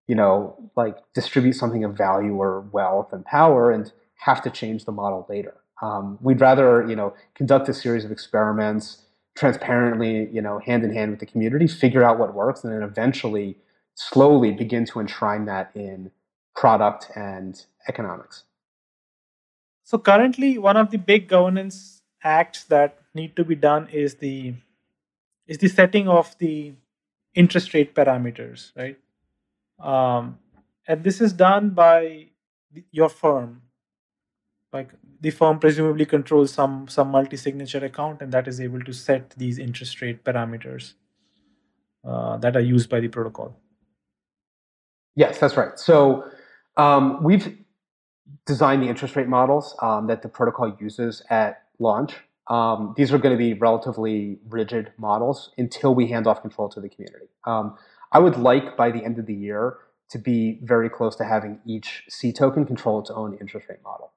you 0.09 0.17
know, 0.17 0.57
like 0.77 0.97
distribute 1.15 1.53
something 1.53 1.85
of 1.85 1.97
value 1.97 2.35
or 2.35 2.63
wealth 2.73 3.13
and 3.13 3.25
power 3.25 3.71
and 3.71 3.93
have 4.17 4.43
to 4.43 4.51
change 4.51 4.87
the 4.87 4.93
model 4.93 5.25
later. 5.29 5.55
Um, 5.81 6.19
we'd 6.21 6.41
rather, 6.41 6.85
you 6.89 6.97
know, 6.97 7.15
conduct 7.37 7.69
a 7.69 7.73
series 7.73 8.05
of 8.05 8.11
experiments 8.11 9.03
transparently, 9.35 10.29
you 10.31 10.43
know, 10.43 10.59
hand 10.59 10.85
in 10.85 10.93
hand 10.93 11.11
with 11.11 11.21
the 11.21 11.27
community, 11.27 11.67
figure 11.67 12.03
out 12.05 12.19
what 12.19 12.35
works, 12.35 12.65
and 12.65 12.73
then 12.73 12.83
eventually, 12.83 13.57
slowly 13.95 14.53
begin 14.53 14.85
to 14.87 15.01
enshrine 15.01 15.45
that 15.47 15.71
in 15.75 16.11
product 16.55 17.11
and 17.15 17.65
economics. 17.89 18.45
So 19.85 19.99
currently, 19.99 20.59
one 20.59 20.77
of 20.77 20.91
the 20.91 20.99
big 20.99 21.29
governance 21.29 22.03
acts 22.23 22.65
that 22.65 22.99
need 23.15 23.37
to 23.37 23.45
be 23.45 23.55
done 23.55 23.89
is 23.89 24.17
the 24.17 24.55
is 25.47 25.59
the 25.59 25.69
setting 25.69 26.09
of 26.09 26.37
the 26.39 26.73
interest 27.35 27.75
rate 27.75 27.95
parameters, 27.95 28.71
right? 28.77 28.99
um, 29.83 30.39
and 30.87 31.05
this 31.05 31.21
is 31.21 31.33
done 31.33 31.71
by 31.71 32.27
your 32.91 33.09
firm 33.09 33.63
like 34.73 34.91
the 35.21 35.31
firm 35.31 35.59
presumably 35.59 36.07
controls 36.07 36.53
some 36.53 36.89
some 36.89 37.09
multi-signature 37.09 37.85
account 37.85 38.23
and 38.23 38.33
that 38.33 38.49
is 38.49 38.61
able 38.61 38.81
to 38.81 38.93
set 38.93 39.31
these 39.37 39.59
interest 39.59 40.01
rate 40.03 40.25
parameters 40.25 40.95
uh, 42.05 42.37
that 42.39 42.57
are 42.57 42.61
used 42.61 42.89
by 42.89 43.01
the 43.01 43.09
protocol. 43.09 43.57
Yes 45.15 45.39
that's 45.39 45.57
right. 45.57 45.79
So 45.79 46.25
um, 46.77 47.23
we've 47.23 47.57
designed 48.47 48.83
the 48.83 48.89
interest 48.89 49.15
rate 49.17 49.29
models 49.29 49.77
um, 49.83 50.07
that 50.07 50.23
the 50.23 50.29
protocol 50.29 50.77
uses 50.81 51.23
at 51.31 51.65
launch. 51.79 52.15
Um, 52.49 52.95
these 52.97 53.13
are 53.13 53.19
going 53.19 53.35
to 53.35 53.39
be 53.39 53.55
relatively 53.55 54.39
rigid 54.49 54.93
models 54.99 55.53
until 55.59 55.95
we 55.95 56.09
hand 56.09 56.27
off 56.27 56.43
control 56.43 56.69
to 56.71 56.81
the 56.81 56.89
community. 56.89 57.27
Um, 57.45 57.77
I 58.11 58.19
would 58.19 58.37
like 58.37 58.77
by 58.77 58.91
the 58.91 59.05
end 59.05 59.19
of 59.19 59.27
the 59.27 59.35
year 59.35 59.79
to 60.11 60.19
be 60.19 60.59
very 60.63 60.91
close 60.91 61.17
to 61.17 61.25
having 61.25 61.61
each 61.65 62.05
C 62.09 62.33
token 62.33 62.67
control 62.67 63.01
its 63.01 63.11
own 63.11 63.39
interest 63.41 63.69
rate 63.69 63.79
model. 63.83 64.13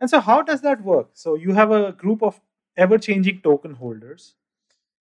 And 0.00 0.10
so, 0.10 0.20
how 0.20 0.42
does 0.42 0.60
that 0.62 0.82
work? 0.82 1.10
So, 1.14 1.34
you 1.34 1.52
have 1.54 1.70
a 1.70 1.92
group 1.92 2.22
of 2.22 2.40
ever 2.76 2.98
changing 2.98 3.40
token 3.40 3.74
holders, 3.74 4.34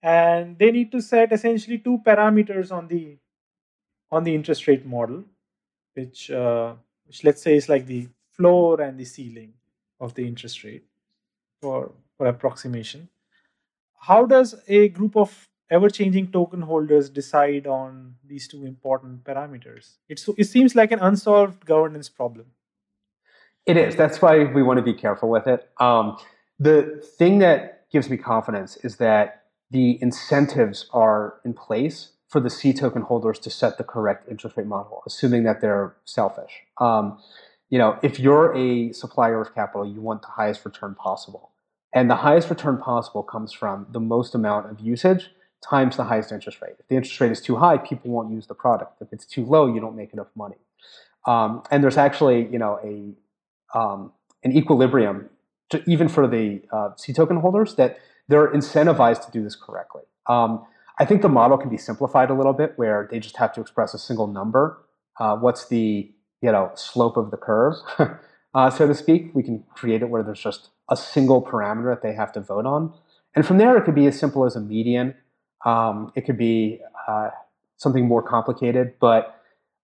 and 0.02 0.58
they 0.58 0.72
need 0.72 0.92
to 0.94 1.02
set 1.02 1.32
essentially 1.32 1.78
two 1.78 2.00
parameters 2.06 2.72
on 2.72 2.88
the 2.88 3.18
on 4.12 4.24
the 4.24 4.34
interest 4.34 4.68
rate 4.68 4.86
model, 4.86 5.24
which 5.94 6.32
uh, 6.32 6.76
which 7.06 7.24
let's 7.24 7.42
say 7.42 7.56
is 7.56 7.70
like 7.70 7.86
the 7.86 8.08
floor 8.32 8.82
and 8.82 8.98
the 8.98 9.06
ceiling 9.06 9.54
of 10.00 10.14
the 10.16 10.26
interest 10.26 10.64
rate 10.64 10.86
for 11.62 11.92
for 12.18 12.28
approximation. 12.28 13.10
How 14.00 14.26
does 14.26 14.56
a 14.68 14.90
group 14.90 15.18
of 15.18 15.50
ever 15.70 15.90
changing 15.90 16.32
token 16.32 16.62
holders 16.62 17.10
decide 17.10 17.68
on 17.68 18.16
these 18.26 18.48
two 18.48 18.66
important 18.66 19.24
parameters? 19.24 19.98
It's, 20.08 20.28
it 20.38 20.46
seems 20.46 20.76
like 20.76 20.92
an 20.92 21.00
unsolved 21.00 21.66
governance 21.66 22.10
problem. 22.10 22.48
It 23.70 23.78
is. 23.78 23.96
That's 23.96 24.20
why 24.20 24.46
we 24.46 24.64
want 24.64 24.78
to 24.78 24.82
be 24.82 24.96
careful 24.96 25.30
with 25.30 25.46
it. 25.46 25.70
Um, 25.80 26.18
the 26.58 27.00
thing 27.20 27.38
that 27.38 27.88
gives 27.92 28.10
me 28.10 28.18
confidence 28.18 28.78
is 28.78 28.96
that 28.96 29.44
the 29.70 30.02
incentives 30.02 30.88
are 30.92 31.36
in 31.46 31.54
place 31.54 32.14
for 32.28 32.40
the 32.40 32.50
C 32.50 32.74
token 32.74 33.04
holders 33.04 33.38
to 33.38 33.52
set 33.52 33.78
the 33.78 33.84
correct 33.84 34.28
interest 34.28 34.58
rate 34.58 34.66
model, 34.66 35.04
assuming 35.06 35.44
that 35.44 35.62
they're 35.62 35.96
selfish. 36.04 36.64
Um, 36.80 37.20
you 37.70 37.78
know, 37.78 38.00
if 38.02 38.20
you're 38.20 38.58
a 38.58 38.92
supplier 38.92 39.40
of 39.40 39.54
capital, 39.54 39.86
you 39.86 40.02
want 40.02 40.24
the 40.24 40.30
highest 40.30 40.66
return 40.66 40.96
possible. 40.96 41.52
And 41.94 42.10
the 42.10 42.16
highest 42.16 42.50
return 42.50 42.80
possible 42.80 43.22
comes 43.22 43.54
from 43.54 43.86
the 43.92 44.00
most 44.00 44.34
amount 44.34 44.72
of 44.72 44.80
usage 44.80 45.30
times 45.64 45.96
the 45.96 46.06
highest 46.06 46.32
interest 46.32 46.60
rate. 46.60 46.74
If 46.80 46.88
the 46.88 46.96
interest 46.96 47.22
rate 47.22 47.32
is 47.32 47.40
too 47.40 47.58
high, 47.58 47.78
people 47.78 48.10
won't 48.10 48.32
use 48.32 48.48
the 48.48 48.56
product. 48.56 49.00
If 49.00 49.10
it's 49.14 49.28
too 49.28 49.46
low, 49.46 49.72
you 49.72 49.80
don't 49.80 49.96
make 49.96 50.12
enough 50.12 50.30
money. 50.36 50.58
Um, 51.28 51.62
and 51.70 51.84
there's 51.84 51.98
actually, 51.98 52.48
you 52.52 52.58
know, 52.58 52.80
a 52.84 53.14
um, 53.74 54.12
an 54.44 54.56
equilibrium, 54.56 55.30
to, 55.70 55.84
even 55.88 56.08
for 56.08 56.28
the 56.28 56.62
uh, 56.72 56.90
C 56.98 57.14
token 57.14 57.38
holders, 57.38 57.76
that 57.76 58.00
they're 58.28 58.52
incentivized 58.52 59.26
to 59.26 59.32
do 59.32 59.44
this 59.44 59.56
correctly. 59.56 60.04
Um, 60.28 60.66
I 61.00 61.06
think 61.06 61.22
the 61.22 61.30
model 61.30 61.58
can 61.58 61.70
be 61.70 61.78
simplified 61.78 62.30
a 62.30 62.34
little 62.34 62.54
bit 62.54 62.74
where 62.76 63.08
they 63.10 63.20
just 63.20 63.38
have 63.38 63.54
to 63.54 63.62
express 63.62 63.94
a 63.94 64.00
single 64.00 64.28
number. 64.28 64.86
Uh, 65.20 65.36
what's 65.38 65.68
the 65.68 66.12
you 66.42 66.52
know 66.52 66.72
slope 66.76 67.18
of 67.18 67.32
the 67.32 67.38
curve, 67.38 67.76
uh, 68.54 68.70
so 68.70 68.88
to 68.88 68.94
speak? 68.94 69.34
We 69.34 69.44
can 69.44 69.64
create 69.74 70.02
it 70.02 70.10
where 70.10 70.24
there's 70.24 70.42
just 70.42 70.70
a 70.90 70.98
single 70.98 71.42
parameter 71.42 71.94
that 71.94 72.02
they 72.02 72.14
have 72.14 72.32
to 72.34 72.42
vote 72.42 72.66
on, 72.66 72.94
and 73.36 73.46
from 73.46 73.58
there 73.58 73.78
it 73.78 73.86
could 73.86 73.96
be 73.96 74.08
as 74.08 74.20
simple 74.20 74.46
as 74.46 74.56
a 74.56 74.62
median. 74.62 75.16
Um, 75.66 76.12
it 76.16 76.26
could 76.26 76.38
be 76.38 76.80
uh, 77.08 77.30
something 77.78 78.06
more 78.06 78.22
complicated, 78.22 78.94
but 79.00 79.39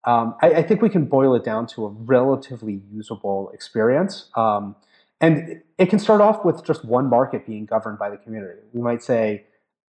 um, 0.06 0.36
I, 0.42 0.50
I, 0.56 0.64
think 0.64 0.82
we 0.82 0.90
can 0.90 1.06
boil 1.06 1.34
it 1.34 1.44
down 1.44 1.66
to 1.68 1.86
a 1.86 1.90
relatively 1.90 2.82
usable 2.92 3.50
experience. 3.54 4.30
Um, 4.36 4.76
and 5.20 5.62
it 5.78 5.90
can 5.90 6.00
start 6.00 6.22
off 6.22 6.46
with 6.46 6.64
just 6.64 6.86
one 6.86 7.10
market 7.10 7.46
being 7.48 7.66
governed 7.66 7.98
by 7.98 8.10
the 8.10 8.18
community. 8.18 8.60
We 8.74 8.82
might 8.82 9.02
say 9.02 9.46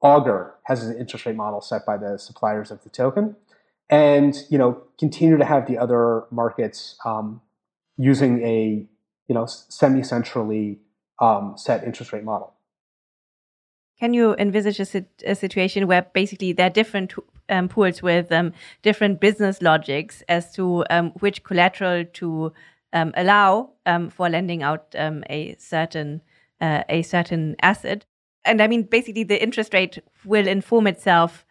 Augur 0.03 0.55
has 0.65 0.85
an 0.85 0.99
interest 0.99 1.25
rate 1.25 1.37
model 1.37 1.61
set 1.61 1.87
by 1.87 1.97
the 1.97 2.19
suppliers 2.19 2.71
of 2.71 2.83
the 2.83 2.91
token, 2.91 3.37
and 3.89 4.35
you 4.51 4.59
know 4.59 4.83
continue 4.99 5.37
to 5.37 5.45
have 5.45 5.67
the 5.67 5.79
other 5.79 6.25
markets 6.31 6.97
um, 7.05 7.41
using 7.97 8.43
a 8.43 8.85
you 9.29 9.35
know 9.35 9.47
semi-centrally 9.47 10.81
um, 11.21 11.55
set 11.57 11.85
interest 11.85 12.13
rate 12.13 12.25
model. 12.25 12.53
Can 14.01 14.13
you 14.13 14.35
envisage 14.35 14.81
a, 14.81 15.05
a 15.25 15.37
situation 15.37 15.87
where 15.87 16.03
basically 16.13 16.53
there 16.53 16.67
are 16.67 16.71
different 16.71 17.15
um, 17.53 17.69
pools 17.69 18.03
with 18.03 18.33
um, 18.33 18.53
different 18.83 19.21
business 19.21 19.63
logics 19.63 20.23
as 20.29 20.53
to 20.55 20.85
um, 20.91 21.11
which 21.21 21.45
collateral 21.45 22.05
to 22.05 22.53
um, 22.93 23.13
allow 23.17 23.71
um, 23.87 24.11
for 24.11 24.29
lending 24.29 24.63
out 24.63 24.95
a 24.95 25.55
certain 25.59 26.21
uh, 26.61 26.85
a 26.89 27.03
certain 27.03 27.57
asset. 27.61 28.07
And 28.45 28.63
I 28.63 28.67
mean, 28.67 28.85
basically, 28.85 29.25
the 29.25 29.43
interest 29.43 29.75
rate 29.75 29.99
will 30.25 30.47
inform 30.47 30.87
itself 30.87 31.45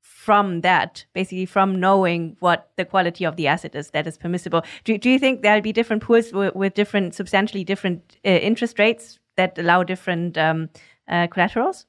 from 0.00 0.60
that, 0.60 1.04
basically 1.14 1.46
from 1.46 1.80
knowing 1.80 2.36
what 2.40 2.70
the 2.76 2.84
quality 2.84 3.24
of 3.24 3.36
the 3.36 3.46
asset 3.46 3.74
is 3.74 3.90
that 3.90 4.06
is 4.06 4.18
permissible. 4.18 4.62
Do, 4.84 4.98
do 4.98 5.08
you 5.08 5.18
think 5.18 5.42
there'll 5.42 5.62
be 5.62 5.72
different 5.72 6.02
pools 6.02 6.32
with, 6.32 6.54
with 6.54 6.74
different, 6.74 7.14
substantially 7.14 7.64
different 7.64 8.18
uh, 8.24 8.28
interest 8.28 8.78
rates 8.78 9.18
that 9.36 9.58
allow 9.58 9.82
different 9.82 10.36
um, 10.36 10.68
uh, 11.08 11.26
collaterals? 11.28 11.86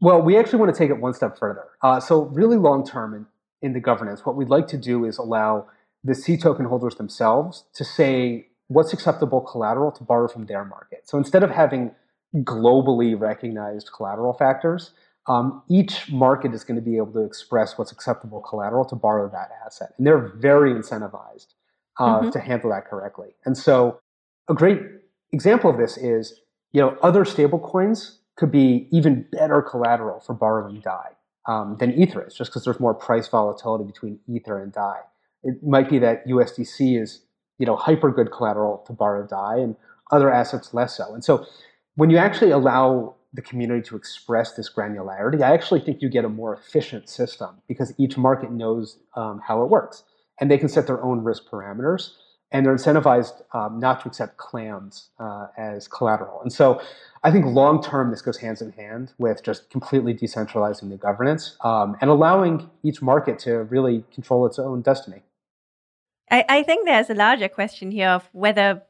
Well, 0.00 0.20
we 0.20 0.36
actually 0.36 0.58
want 0.58 0.74
to 0.74 0.78
take 0.78 0.90
it 0.90 1.00
one 1.00 1.14
step 1.14 1.38
further. 1.38 1.64
Uh, 1.82 2.00
so, 2.00 2.24
really 2.26 2.58
long 2.58 2.86
term 2.86 3.14
in, 3.14 3.26
in 3.62 3.72
the 3.72 3.80
governance, 3.80 4.26
what 4.26 4.36
we'd 4.36 4.48
like 4.48 4.66
to 4.68 4.76
do 4.76 5.04
is 5.04 5.18
allow 5.18 5.66
the 6.04 6.14
C 6.14 6.36
token 6.36 6.66
holders 6.66 6.94
themselves 6.96 7.64
to 7.74 7.84
say 7.84 8.46
what's 8.68 8.92
acceptable 8.92 9.40
collateral 9.40 9.92
to 9.92 10.04
borrow 10.04 10.28
from 10.28 10.46
their 10.46 10.64
market. 10.64 11.02
So 11.04 11.18
instead 11.18 11.42
of 11.42 11.50
having 11.50 11.92
globally 12.36 13.18
recognized 13.18 13.90
collateral 13.94 14.32
factors, 14.32 14.92
um, 15.28 15.62
each 15.68 16.10
market 16.10 16.54
is 16.54 16.64
going 16.64 16.76
to 16.76 16.82
be 16.82 16.96
able 16.96 17.12
to 17.12 17.24
express 17.24 17.78
what's 17.78 17.92
acceptable 17.92 18.40
collateral 18.40 18.84
to 18.86 18.94
borrow 18.94 19.28
that 19.30 19.50
asset. 19.64 19.92
And 19.98 20.06
they're 20.06 20.32
very 20.36 20.72
incentivized 20.72 21.54
uh, 21.98 22.20
mm-hmm. 22.20 22.30
to 22.30 22.40
handle 22.40 22.70
that 22.70 22.86
correctly. 22.86 23.30
And 23.44 23.56
so 23.56 24.00
a 24.48 24.54
great 24.54 24.80
example 25.32 25.70
of 25.70 25.78
this 25.78 25.96
is, 25.96 26.40
you 26.72 26.80
know, 26.80 26.96
other 27.02 27.24
stablecoins 27.24 28.18
could 28.36 28.52
be 28.52 28.88
even 28.92 29.26
better 29.32 29.62
collateral 29.62 30.20
for 30.20 30.34
borrowing 30.34 30.80
DAI 30.80 31.10
um, 31.46 31.76
than 31.78 31.92
Ether 31.94 32.26
is, 32.26 32.34
just 32.34 32.50
because 32.50 32.64
there's 32.64 32.80
more 32.80 32.94
price 32.94 33.28
volatility 33.28 33.84
between 33.84 34.18
Ether 34.28 34.62
and 34.62 34.72
DAI. 34.72 35.00
It 35.42 35.62
might 35.62 35.88
be 35.88 35.98
that 36.00 36.26
USDC 36.26 37.00
is 37.00 37.22
you 37.58 37.66
know 37.66 37.76
hyper 37.76 38.10
good 38.10 38.30
collateral 38.32 38.84
to 38.86 38.92
borrow 38.92 39.26
DAI 39.26 39.58
and 39.58 39.76
other 40.10 40.32
assets 40.32 40.74
less 40.74 40.96
so. 40.96 41.14
And 41.14 41.24
so 41.24 41.46
when 41.96 42.10
you 42.10 42.18
actually 42.18 42.50
allow 42.50 43.16
the 43.32 43.42
community 43.42 43.82
to 43.88 43.96
express 43.96 44.52
this 44.54 44.70
granularity, 44.72 45.42
I 45.42 45.52
actually 45.52 45.80
think 45.80 46.00
you 46.00 46.08
get 46.08 46.24
a 46.24 46.28
more 46.28 46.54
efficient 46.54 47.08
system 47.08 47.56
because 47.68 47.92
each 47.98 48.16
market 48.16 48.50
knows 48.50 48.98
um, 49.14 49.40
how 49.46 49.62
it 49.62 49.68
works 49.68 50.04
and 50.40 50.50
they 50.50 50.58
can 50.58 50.68
set 50.68 50.86
their 50.86 51.02
own 51.02 51.24
risk 51.24 51.48
parameters 51.50 52.12
and 52.52 52.64
they're 52.64 52.74
incentivized 52.74 53.42
um, 53.54 53.78
not 53.80 54.00
to 54.02 54.08
accept 54.08 54.36
clams 54.36 55.10
uh, 55.18 55.46
as 55.58 55.88
collateral. 55.88 56.40
And 56.42 56.52
so 56.52 56.80
I 57.26 57.32
think 57.32 57.44
long 57.44 57.82
term, 57.82 58.12
this 58.12 58.22
goes 58.22 58.36
hands 58.36 58.62
in 58.62 58.70
hand 58.70 59.12
with 59.18 59.42
just 59.42 59.68
completely 59.68 60.14
decentralizing 60.14 60.90
the 60.90 60.96
governance 60.96 61.56
um, 61.62 61.96
and 62.00 62.08
allowing 62.08 62.70
each 62.84 63.02
market 63.02 63.40
to 63.40 63.64
really 63.64 64.04
control 64.14 64.46
its 64.46 64.60
own 64.60 64.82
destiny. 64.82 65.24
I, 66.30 66.44
I 66.48 66.62
think 66.62 66.86
there's 66.86 67.10
a 67.10 67.14
larger 67.14 67.48
question 67.48 67.90
here 67.90 68.10
of 68.10 68.28
whether 68.30 68.80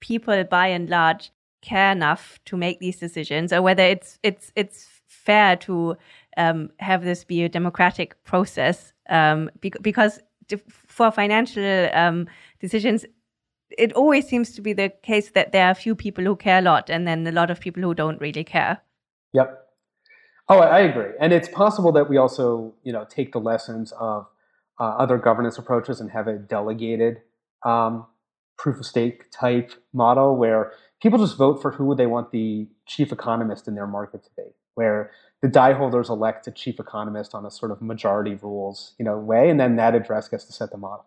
people 0.00 0.42
by 0.42 0.66
and 0.66 0.90
large 0.90 1.30
care 1.62 1.92
enough 1.92 2.40
to 2.46 2.56
make 2.56 2.80
these 2.80 2.98
decisions 2.98 3.52
or 3.52 3.62
whether 3.62 3.84
it's 3.84 4.18
it's 4.24 4.50
it's 4.56 4.88
fair 5.06 5.54
to 5.56 5.96
um, 6.36 6.70
have 6.80 7.04
this 7.04 7.22
be 7.22 7.44
a 7.44 7.48
democratic 7.48 8.20
process 8.24 8.92
um, 9.08 9.50
because 9.80 10.18
for 10.66 11.12
financial 11.12 11.88
um, 11.92 12.26
decisions 12.58 13.04
it 13.76 13.92
always 13.92 14.26
seems 14.26 14.52
to 14.52 14.60
be 14.60 14.72
the 14.72 14.90
case 15.02 15.30
that 15.30 15.52
there 15.52 15.66
are 15.66 15.70
a 15.70 15.74
few 15.74 15.94
people 15.94 16.24
who 16.24 16.36
care 16.36 16.58
a 16.58 16.62
lot 16.62 16.88
and 16.88 17.06
then 17.06 17.26
a 17.26 17.32
lot 17.32 17.50
of 17.50 17.60
people 17.60 17.82
who 17.82 17.94
don't 17.94 18.20
really 18.20 18.44
care. 18.44 18.80
Yep. 19.32 19.64
Oh 20.50 20.58
i 20.60 20.80
agree. 20.80 21.10
And 21.20 21.32
it's 21.32 21.48
possible 21.48 21.92
that 21.92 22.08
we 22.08 22.16
also 22.16 22.74
you 22.82 22.92
know 22.92 23.04
take 23.08 23.32
the 23.32 23.40
lessons 23.40 23.92
of 23.98 24.26
uh, 24.80 24.84
other 24.84 25.18
governance 25.18 25.58
approaches 25.58 26.00
and 26.00 26.10
have 26.10 26.28
a 26.28 26.38
delegated 26.38 27.18
um, 27.64 28.06
proof 28.56 28.78
of 28.78 28.86
stake 28.86 29.30
type 29.30 29.72
model 29.92 30.36
where 30.36 30.72
people 31.02 31.18
just 31.18 31.36
vote 31.36 31.60
for 31.60 31.72
who 31.72 31.94
they 31.94 32.06
want 32.06 32.32
the 32.32 32.66
chief 32.86 33.12
economist 33.12 33.68
in 33.68 33.74
their 33.74 33.86
market 33.86 34.22
to 34.24 34.30
be, 34.36 34.44
where 34.74 35.10
the 35.42 35.48
DAI 35.48 35.72
holders 35.72 36.08
elect 36.08 36.46
a 36.46 36.50
chief 36.50 36.80
economist 36.80 37.34
on 37.34 37.46
a 37.46 37.50
sort 37.50 37.70
of 37.70 37.80
majority 37.80 38.34
rules, 38.34 38.94
you 38.98 39.04
know, 39.04 39.18
way, 39.18 39.48
and 39.48 39.60
then 39.60 39.76
that 39.76 39.94
address 39.94 40.28
gets 40.28 40.44
to 40.44 40.52
set 40.52 40.70
the 40.70 40.78
model. 40.78 41.04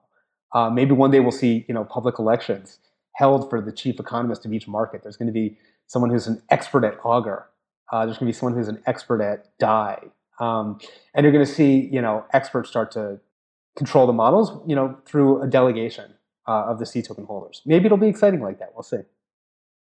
Uh, 0.53 0.69
maybe 0.69 0.91
one 0.91 1.11
day 1.11 1.19
we'll 1.19 1.31
see, 1.31 1.65
you 1.67 1.73
know, 1.73 1.83
public 1.83 2.19
elections 2.19 2.79
held 3.13 3.49
for 3.49 3.61
the 3.61 3.71
chief 3.71 3.99
economist 3.99 4.45
of 4.45 4.53
each 4.53 4.67
market. 4.67 5.03
There's 5.03 5.17
going 5.17 5.27
to 5.27 5.33
be 5.33 5.57
someone 5.87 6.09
who's 6.11 6.27
an 6.27 6.41
expert 6.49 6.83
at 6.83 6.97
Augur. 7.03 7.47
Uh, 7.91 8.05
there's 8.05 8.17
going 8.17 8.31
to 8.31 8.33
be 8.33 8.37
someone 8.37 8.57
who's 8.57 8.67
an 8.67 8.81
expert 8.85 9.21
at 9.21 9.57
DAI. 9.59 9.99
Um, 10.39 10.79
and 11.13 11.23
you're 11.23 11.33
going 11.33 11.45
to 11.45 11.51
see, 11.51 11.89
you 11.91 12.01
know, 12.01 12.25
experts 12.33 12.69
start 12.69 12.91
to 12.91 13.19
control 13.75 14.07
the 14.07 14.13
models, 14.13 14.61
you 14.67 14.75
know, 14.75 14.97
through 15.05 15.41
a 15.41 15.47
delegation 15.47 16.13
uh, 16.47 16.65
of 16.65 16.79
the 16.79 16.85
C 16.85 17.01
token 17.01 17.25
holders. 17.25 17.61
Maybe 17.65 17.85
it'll 17.85 17.97
be 17.97 18.07
exciting 18.07 18.41
like 18.41 18.59
that. 18.59 18.71
We'll 18.73 18.83
see. 18.83 19.01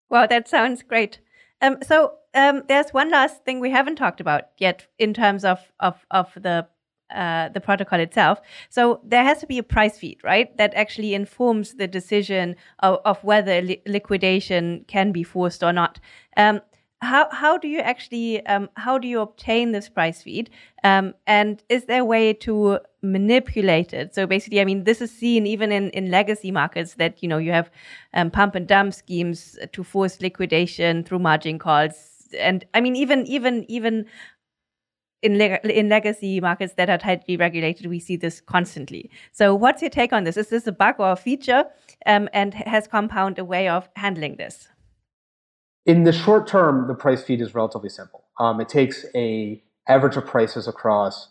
Wow, 0.10 0.28
that 0.28 0.48
sounds 0.48 0.84
great. 0.84 1.20
Um, 1.62 1.78
so 1.82 2.14
um, 2.34 2.64
there's 2.68 2.92
one 2.92 3.10
last 3.10 3.44
thing 3.44 3.60
we 3.60 3.72
haven't 3.72 3.96
talked 3.96 4.20
about 4.22 4.50
yet 4.58 4.88
in 5.00 5.14
terms 5.14 5.44
of 5.44 5.60
of 5.80 6.06
of 6.12 6.32
the 6.36 6.68
uh, 7.14 7.50
the 7.50 7.62
protocol 7.62 8.00
itself. 8.00 8.42
So 8.70 9.02
there 9.04 9.24
has 9.24 9.40
to 9.40 9.48
be 9.48 9.58
a 9.58 9.64
price 9.64 9.98
feed, 9.98 10.20
right? 10.24 10.56
That 10.58 10.74
actually 10.74 11.14
informs 11.14 11.76
the 11.76 11.88
decision 11.88 12.56
of, 12.80 13.00
of 13.06 13.24
whether 13.24 13.62
li- 13.62 13.82
liquidation 13.86 14.86
can 14.88 15.12
be 15.12 15.24
forced 15.24 15.64
or 15.64 15.74
not. 15.74 16.00
Um, 16.38 16.62
how 17.02 17.30
how 17.32 17.58
do 17.58 17.68
you 17.68 17.80
actually 17.80 18.46
um, 18.48 18.70
how 18.76 18.98
do 18.98 19.08
you 19.08 19.20
obtain 19.22 19.72
this 19.72 19.90
price 19.90 20.22
feed 20.22 20.50
um, 20.84 21.14
and 21.28 21.62
is 21.70 21.86
there 21.86 22.02
a 22.02 22.06
way 22.06 22.34
to 22.34 22.80
manipulate 23.02 23.94
it 23.94 24.16
so 24.16 24.26
basically 24.26 24.60
i 24.62 24.66
mean 24.66 24.84
this 24.86 25.02
is 25.02 25.12
seen 25.12 25.46
even 25.46 25.72
in, 25.72 25.90
in 25.92 26.10
legacy 26.10 26.52
markets 26.52 26.96
that 26.96 27.22
you 27.22 27.30
know 27.30 27.38
you 27.38 27.52
have 27.52 27.70
um, 28.14 28.32
pump 28.32 28.56
and 28.56 28.68
dump 28.68 28.94
schemes 28.94 29.58
to 29.72 29.84
force 29.84 30.22
liquidation 30.22 31.04
through 31.04 31.20
margin 31.20 31.60
calls 31.60 32.28
and 32.40 32.66
i 32.74 32.82
mean 32.82 32.96
even 32.96 33.26
even 33.28 33.66
even 33.70 34.06
in, 35.22 35.38
leg- 35.38 35.66
in 35.66 35.90
legacy 35.90 36.40
markets 36.40 36.74
that 36.74 36.90
are 36.90 36.98
tightly 36.98 37.38
regulated, 37.38 37.88
we 37.88 38.00
see 38.00 38.16
this 38.16 38.42
constantly. 38.42 39.10
So, 39.32 39.56
what's 39.56 39.82
your 39.82 39.90
take 39.90 40.14
on 40.14 40.24
this? 40.24 40.38
Is 40.38 40.50
this 40.50 40.68
a 40.68 40.72
bug 40.72 40.96
or 41.00 41.12
a 41.12 41.16
feature? 41.16 41.66
Um, 42.06 42.30
and 42.34 42.54
has 42.54 42.88
Compound 42.88 43.40
a 43.40 43.46
way 43.46 43.68
of 43.68 43.90
handling 43.96 44.36
this? 44.36 44.68
In 45.86 46.04
the 46.04 46.12
short 46.12 46.48
term, 46.48 46.88
the 46.88 46.96
price 46.96 47.24
feed 47.24 47.42
is 47.42 47.54
relatively 47.54 47.90
simple. 47.90 48.24
Um, 48.40 48.60
it 48.60 48.70
takes 48.70 49.06
a 49.16 49.62
average 49.88 50.18
of 50.18 50.26
prices 50.26 50.68
across 50.68 51.30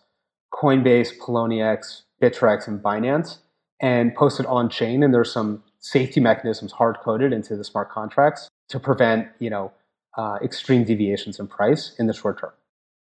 Coinbase, 0.52 1.18
Poloniex, 1.18 2.02
Bittrex, 2.22 2.68
and 2.68 2.80
Binance, 2.80 3.38
and 3.80 4.14
post 4.14 4.38
it 4.38 4.46
on 4.46 4.70
chain. 4.70 5.02
And 5.02 5.12
there's 5.12 5.32
some 5.32 5.62
safety 5.80 6.20
mechanisms 6.20 6.72
hard 6.72 6.98
coded 7.02 7.32
into 7.32 7.56
the 7.56 7.64
smart 7.64 7.90
contracts 7.90 8.48
to 8.68 8.78
prevent, 8.78 9.28
you 9.38 9.50
know, 9.50 9.72
uh, 10.16 10.38
extreme 10.42 10.84
deviations 10.84 11.40
in 11.40 11.48
price 11.48 11.94
in 11.98 12.06
the 12.06 12.14
short 12.14 12.40
term, 12.40 12.52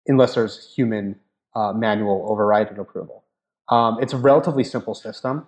unless 0.07 0.35
there's 0.35 0.73
human 0.75 1.17
uh, 1.55 1.73
manual 1.73 2.27
override 2.29 2.69
and 2.69 2.79
approval. 2.79 3.25
Um, 3.69 3.99
it's 4.01 4.13
a 4.13 4.17
relatively 4.17 4.65
simple 4.65 4.95
system. 4.95 5.47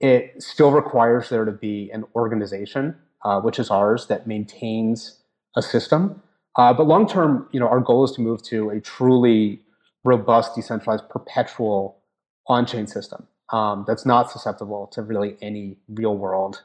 It 0.00 0.42
still 0.42 0.70
requires 0.70 1.28
there 1.28 1.44
to 1.44 1.52
be 1.52 1.90
an 1.92 2.04
organization, 2.14 2.96
uh, 3.24 3.40
which 3.40 3.58
is 3.58 3.70
ours, 3.70 4.06
that 4.06 4.26
maintains 4.26 5.20
a 5.56 5.62
system. 5.62 6.22
Uh, 6.56 6.72
but 6.72 6.86
long 6.86 7.06
term, 7.06 7.48
you 7.52 7.60
know, 7.60 7.68
our 7.68 7.80
goal 7.80 8.04
is 8.04 8.12
to 8.12 8.20
move 8.20 8.42
to 8.44 8.70
a 8.70 8.80
truly 8.80 9.60
robust, 10.04 10.54
decentralized, 10.54 11.08
perpetual 11.08 11.98
on-chain 12.46 12.86
system 12.86 13.26
um, 13.52 13.84
that's 13.86 14.06
not 14.06 14.30
susceptible 14.30 14.86
to 14.88 15.02
really 15.02 15.36
any 15.42 15.76
real-world 15.88 16.62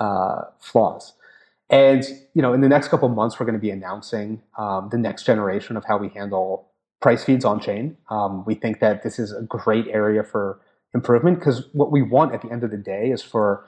uh, 0.00 0.42
flaws. 0.60 1.14
And 1.70 2.04
you 2.34 2.40
know, 2.40 2.54
in 2.54 2.60
the 2.60 2.68
next 2.68 2.88
couple 2.88 3.08
months, 3.08 3.38
we're 3.38 3.46
going 3.46 3.58
to 3.58 3.60
be 3.60 3.70
announcing 3.70 4.40
um, 4.56 4.88
the 4.90 4.98
next 4.98 5.24
generation 5.24 5.76
of 5.76 5.84
how 5.84 5.98
we 5.98 6.08
handle 6.08 6.67
price 7.00 7.24
feeds 7.24 7.44
on 7.44 7.60
chain. 7.60 7.96
Um, 8.10 8.44
we 8.44 8.54
think 8.54 8.80
that 8.80 9.02
this 9.02 9.18
is 9.18 9.32
a 9.32 9.42
great 9.42 9.86
area 9.88 10.22
for 10.22 10.60
improvement 10.94 11.38
because 11.38 11.66
what 11.72 11.92
we 11.92 12.02
want 12.02 12.34
at 12.34 12.42
the 12.42 12.50
end 12.50 12.64
of 12.64 12.70
the 12.70 12.76
day 12.76 13.10
is 13.10 13.22
for 13.22 13.66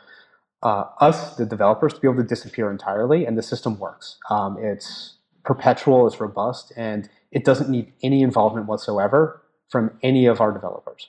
uh, 0.63 0.85
us, 1.01 1.37
the 1.37 1.47
developers, 1.47 1.95
to 1.95 2.01
be 2.01 2.09
able 2.09 2.23
to 2.23 2.29
disappear 2.29 2.71
entirely, 2.71 3.25
and 3.25 3.39
the 3.39 3.43
system 3.43 3.79
works. 3.79 4.19
Um, 4.29 4.59
it's 4.61 5.17
perpetual, 5.45 6.07
it's 6.07 6.21
robust, 6.21 6.73
and 6.77 7.09
it 7.31 7.45
doesn't 7.45 7.71
need 7.71 7.93
any 8.03 8.23
involvement 8.23 8.67
whatsoever 8.67 9.43
from 9.69 9.93
any 10.03 10.27
of 10.27 10.41
our 10.41 10.53
developers. 10.53 11.09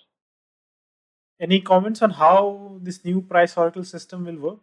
Any 1.39 1.59
comments 1.59 2.01
on 2.01 2.11
how 2.11 2.79
this 2.81 3.03
new 3.03 3.21
price 3.21 3.57
oracle 3.57 3.83
system 3.83 4.25
will 4.25 4.37
work? 4.37 4.59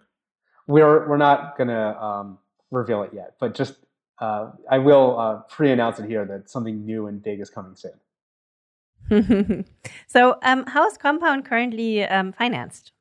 We're 0.66 1.08
we're 1.08 1.16
not 1.16 1.58
gonna 1.58 1.98
um, 1.98 2.38
reveal 2.70 3.02
it 3.02 3.12
yet, 3.12 3.34
but 3.40 3.54
just 3.54 3.74
uh, 4.20 4.50
I 4.70 4.78
will 4.78 5.18
uh, 5.18 5.36
pre-announce 5.48 5.98
it 5.98 6.06
here 6.08 6.24
that 6.24 6.50
something 6.50 6.84
new 6.84 7.06
and 7.06 7.22
big 7.22 7.40
is 7.40 7.50
coming 7.50 7.76
soon. 7.76 7.92
so, 10.06 10.38
um, 10.42 10.66
how 10.66 10.86
is 10.86 10.98
Compound 10.98 11.44
currently 11.44 12.04
um, 12.04 12.32
financed? 12.32 12.92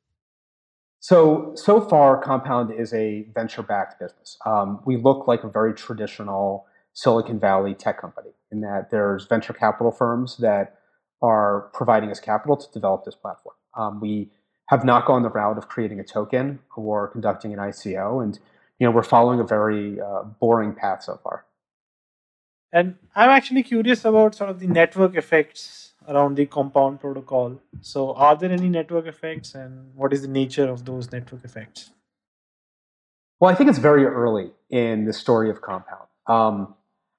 So, 1.00 1.54
so 1.56 1.82
far, 1.82 2.22
Compound 2.22 2.72
is 2.78 2.94
a 2.94 3.28
venture-backed 3.34 4.00
business. 4.00 4.38
Um, 4.46 4.82
we 4.86 4.98
look 4.98 5.28
like 5.28 5.44
a 5.44 5.50
very 5.50 5.74
traditional 5.74 6.66
Silicon 6.94 7.40
Valley 7.40 7.74
tech 7.74 8.00
company 8.00 8.32
in 8.52 8.62
that 8.62 8.90
there's 8.90 9.26
venture 9.26 9.54
capital 9.54 9.92
firms 9.92 10.38
that 10.38 10.80
are 11.22 11.70
providing 11.74 12.10
us 12.10 12.20
capital 12.20 12.56
to 12.56 12.72
develop 12.72 13.06
this 13.06 13.16
platform. 13.16 13.56
Um, 13.76 14.00
we 14.00 14.32
have 14.70 14.84
not 14.84 15.06
gone 15.06 15.24
the 15.24 15.30
route 15.30 15.58
of 15.58 15.68
creating 15.68 16.00
a 16.00 16.04
token 16.04 16.60
or 16.76 17.08
conducting 17.08 17.54
an 17.54 17.60
ICO, 17.60 18.24
and 18.24 18.40
you 18.80 18.88
know 18.88 18.92
we're 18.92 19.04
following 19.04 19.40
a 19.40 19.44
very 19.44 20.00
uh, 20.00 20.24
boring 20.24 20.74
path 20.74 21.04
so 21.04 21.20
far. 21.24 21.46
And 22.72 22.96
I'm 23.16 23.30
actually 23.30 23.64
curious 23.64 24.04
about 24.06 24.36
sort 24.36 24.50
of 24.50 24.60
the 24.60 24.68
network 24.68 25.16
effects 25.16 25.94
around 26.08 26.36
the 26.36 26.46
compound 26.46 27.00
protocol. 27.00 27.60
So, 27.82 28.14
are 28.14 28.36
there 28.36 28.52
any 28.52 28.70
network 28.70 29.08
effects, 29.08 29.56
and 29.56 29.94
what 29.96 30.14
is 30.14 30.22
the 30.22 30.28
nature 30.28 30.70
of 30.70 30.86
those 30.86 31.12
network 31.12 31.44
effects? 31.44 31.92
Well, 33.40 33.52
I 33.52 33.56
think 33.56 33.70
it's 33.70 33.80
very 33.80 34.06
early 34.06 34.52
in 34.70 35.06
the 35.06 35.14
story 35.14 35.50
of 35.50 35.62
Compound. 35.62 36.08
Um, 36.26 36.74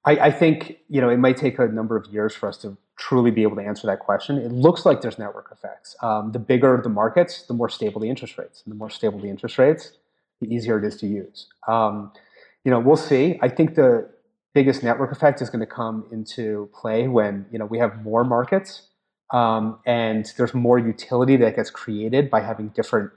I, 0.04 0.12
I, 0.18 0.30
think 0.30 0.78
you 0.88 1.00
know 1.00 1.09
it 1.09 1.18
might 1.18 1.36
take 1.36 1.59
a 1.59 1.66
number 1.66 1.96
of 1.96 2.06
years 2.06 2.34
for 2.34 2.48
us 2.48 2.56
to 2.59 2.76
truly 2.98 3.30
be 3.30 3.42
able 3.42 3.56
to 3.56 3.62
answer 3.62 3.86
that 3.86 4.00
question. 4.00 4.36
It 4.36 4.52
looks 4.52 4.84
like 4.84 5.00
there's 5.00 5.18
network 5.18 5.48
effects. 5.52 5.96
Um, 6.02 6.32
the 6.32 6.38
bigger 6.38 6.80
the 6.82 6.88
markets, 6.88 7.42
the 7.42 7.54
more 7.54 7.68
stable 7.68 8.00
the 8.00 8.11
interest 8.11 8.36
rates, 8.36 8.62
and 8.64 8.72
the 8.72 8.76
more 8.76 8.90
stable 8.90 9.20
the 9.20 9.28
interest 9.28 9.59
rates, 9.59 9.92
the 10.41 10.53
easier 10.53 10.78
it 10.78 10.84
is 10.84 10.97
to 10.99 11.07
use. 11.07 11.47
Um, 11.66 12.12
you 12.64 12.70
know, 12.70 12.80
we'll 12.80 12.97
see. 12.97 13.39
I 13.43 13.49
think 13.49 13.74
the 13.74 14.09
biggest 14.55 14.82
network 14.82 15.12
effect 15.12 15.41
is 15.41 15.51
going 15.51 15.61
to 15.61 15.66
come 15.66 16.07
into 16.11 16.68
play 16.74 17.07
when 17.09 17.47
you 17.53 17.59
know 17.59 17.66
we 17.66 17.78
have 17.78 18.03
more 18.03 18.24
markets 18.24 18.89
um, 19.32 19.78
and 19.86 20.32
there's 20.36 20.55
more 20.55 20.78
utility 20.78 21.36
that 21.36 21.57
gets 21.57 21.70
created 21.70 22.30
by 22.30 22.41
having 22.41 22.68
different 22.68 23.11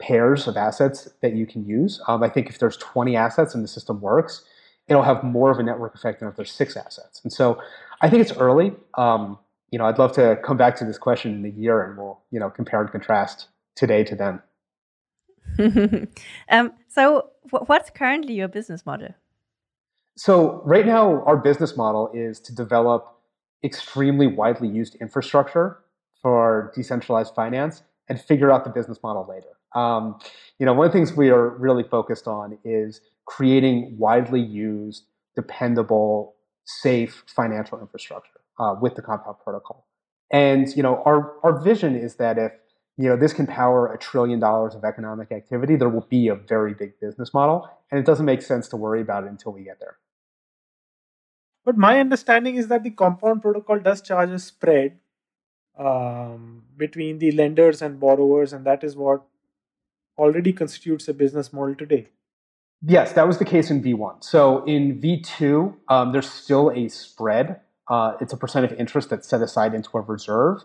pairs 0.00 0.46
of 0.46 0.56
assets 0.56 1.08
that 1.22 1.34
you 1.34 1.46
can 1.46 1.64
use. 1.64 2.00
Um, 2.06 2.22
I 2.22 2.28
think 2.28 2.48
if 2.48 2.58
there's 2.58 2.76
20 2.76 3.16
assets 3.16 3.54
and 3.54 3.64
the 3.64 3.68
system 3.68 4.00
works, 4.00 4.44
it'll 4.88 5.02
have 5.02 5.24
more 5.24 5.50
of 5.50 5.58
a 5.58 5.62
network 5.62 5.94
effect 5.94 6.20
than 6.20 6.28
if 6.28 6.36
there's 6.36 6.52
six 6.52 6.76
assets. 6.76 7.20
And 7.24 7.32
so 7.32 7.60
I 8.00 8.08
think 8.08 8.22
it's 8.22 8.36
early. 8.38 8.74
Um, 8.96 9.38
you 9.70 9.78
know, 9.78 9.86
I'd 9.86 9.98
love 9.98 10.12
to 10.12 10.38
come 10.44 10.56
back 10.56 10.76
to 10.76 10.84
this 10.84 10.98
question 10.98 11.34
in 11.34 11.44
a 11.44 11.54
year 11.54 11.82
and 11.82 11.98
we'll, 11.98 12.20
you 12.30 12.38
know, 12.38 12.50
compare 12.50 12.80
and 12.80 12.90
contrast 12.90 13.48
today 13.74 14.04
to 14.04 14.14
then. 14.14 14.40
um, 16.50 16.72
so, 16.88 17.30
what's 17.50 17.90
currently 17.90 18.34
your 18.34 18.48
business 18.48 18.84
model? 18.84 19.14
So, 20.16 20.62
right 20.64 20.86
now, 20.86 21.22
our 21.24 21.36
business 21.36 21.76
model 21.76 22.10
is 22.14 22.40
to 22.40 22.54
develop 22.54 23.16
extremely 23.64 24.26
widely 24.26 24.68
used 24.68 24.94
infrastructure 24.96 25.78
for 26.22 26.72
decentralized 26.74 27.34
finance 27.34 27.82
and 28.08 28.20
figure 28.20 28.50
out 28.50 28.64
the 28.64 28.70
business 28.70 28.98
model 29.02 29.26
later. 29.28 29.48
Um, 29.74 30.18
you 30.58 30.66
know, 30.66 30.72
one 30.72 30.86
of 30.86 30.92
the 30.92 30.98
things 30.98 31.16
we 31.16 31.30
are 31.30 31.50
really 31.50 31.82
focused 31.82 32.26
on 32.26 32.58
is 32.64 33.00
creating 33.26 33.96
widely 33.98 34.40
used, 34.40 35.04
dependable, 35.34 36.34
safe 36.64 37.24
financial 37.26 37.80
infrastructure 37.80 38.40
uh, 38.58 38.74
with 38.80 38.94
the 38.94 39.02
Compound 39.02 39.36
protocol. 39.42 39.86
And 40.30 40.68
you 40.74 40.82
know, 40.82 41.02
our 41.04 41.34
our 41.42 41.60
vision 41.60 41.94
is 41.94 42.16
that 42.16 42.38
if 42.38 42.52
you 42.96 43.08
know 43.08 43.16
this 43.16 43.32
can 43.32 43.46
power 43.46 43.92
a 43.92 43.98
trillion 43.98 44.40
dollars 44.40 44.74
of 44.74 44.84
economic 44.84 45.32
activity, 45.32 45.76
there 45.76 45.88
will 45.88 46.06
be 46.08 46.28
a 46.28 46.34
very 46.34 46.74
big 46.74 46.98
business 47.00 47.34
model, 47.34 47.68
and 47.90 48.00
it 48.00 48.06
doesn't 48.06 48.26
make 48.26 48.42
sense 48.42 48.68
to 48.68 48.76
worry 48.76 49.00
about 49.00 49.24
it 49.24 49.30
until 49.30 49.52
we 49.52 49.62
get 49.62 49.78
there. 49.80 49.96
But 51.64 51.76
my 51.76 51.98
understanding 51.98 52.54
is 52.54 52.68
that 52.68 52.84
the 52.84 52.90
Compound 52.90 53.42
protocol 53.42 53.80
does 53.80 54.00
charge 54.00 54.30
a 54.30 54.38
spread 54.38 54.98
um, 55.76 56.62
between 56.76 57.18
the 57.18 57.32
lenders 57.32 57.82
and 57.82 57.98
borrowers, 57.98 58.52
and 58.52 58.64
that 58.64 58.84
is 58.84 58.96
what 58.96 59.22
already 60.16 60.52
constitutes 60.52 61.08
a 61.08 61.14
business 61.14 61.52
model 61.52 61.74
today. 61.74 62.08
Yes, 62.82 63.12
that 63.12 63.26
was 63.26 63.38
the 63.38 63.44
case 63.44 63.70
in 63.70 63.82
V1. 63.82 64.22
So 64.22 64.64
in 64.64 65.00
V2, 65.00 65.74
um, 65.88 66.12
there's 66.12 66.30
still 66.30 66.70
a 66.70 66.88
spread. 66.88 67.60
Uh, 67.88 68.12
it's 68.20 68.32
a 68.32 68.36
percent 68.36 68.64
of 68.64 68.78
interest 68.78 69.10
that's 69.10 69.28
set 69.28 69.42
aside 69.42 69.74
into 69.74 69.90
a 69.98 70.00
reserve. 70.00 70.62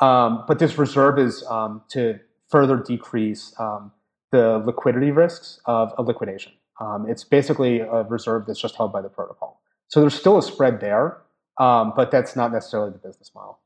Um, 0.00 0.44
but 0.48 0.58
this 0.58 0.78
reserve 0.78 1.18
is 1.18 1.44
um, 1.44 1.82
to 1.90 2.18
further 2.48 2.76
decrease 2.76 3.54
um, 3.58 3.92
the 4.32 4.58
liquidity 4.64 5.10
risks 5.10 5.60
of 5.66 5.92
a 5.98 6.02
liquidation. 6.02 6.52
Um, 6.80 7.06
it's 7.08 7.24
basically 7.24 7.80
a 7.80 8.02
reserve 8.04 8.46
that's 8.46 8.60
just 8.60 8.76
held 8.76 8.92
by 8.92 9.02
the 9.02 9.08
protocol. 9.08 9.60
So 9.88 10.00
there's 10.00 10.14
still 10.14 10.38
a 10.38 10.42
spread 10.42 10.80
there, 10.80 11.18
um, 11.58 11.92
but 11.94 12.10
that's 12.10 12.34
not 12.34 12.52
necessarily 12.52 12.92
the 12.92 12.98
business 12.98 13.30
model. 13.34 13.58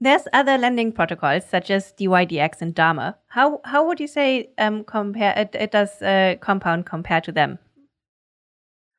There's 0.00 0.22
other 0.32 0.58
lending 0.58 0.92
protocols 0.92 1.44
such 1.48 1.70
as 1.70 1.92
DYDX 1.98 2.60
and 2.60 2.74
Dharma. 2.74 3.16
How 3.28 3.60
how 3.64 3.86
would 3.86 4.00
you 4.00 4.06
say 4.06 4.50
um, 4.58 4.84
compare 4.84 5.32
it, 5.36 5.54
it 5.54 5.70
does 5.70 6.02
uh, 6.02 6.36
Compound 6.40 6.84
compare 6.84 7.20
to 7.22 7.32
them? 7.32 7.58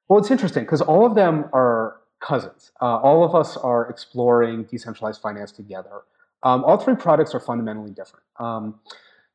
Well, 0.08 0.20
it's 0.20 0.32
interesting 0.32 0.64
because 0.64 0.82
all 0.82 1.06
of 1.06 1.16
them 1.16 1.46
are 1.54 1.98
cousins. 2.22 2.72
Uh, 2.82 2.98
all 2.98 3.24
of 3.24 3.36
us 3.36 3.58
are 3.58 3.90
exploring 3.90 4.64
decentralized 4.64 5.22
finance 5.22 5.52
together. 5.52 6.02
Um, 6.44 6.64
all 6.64 6.78
three 6.78 6.96
products 6.96 7.34
are 7.34 7.40
fundamentally 7.40 7.92
different. 7.92 8.26
Um, 8.40 8.80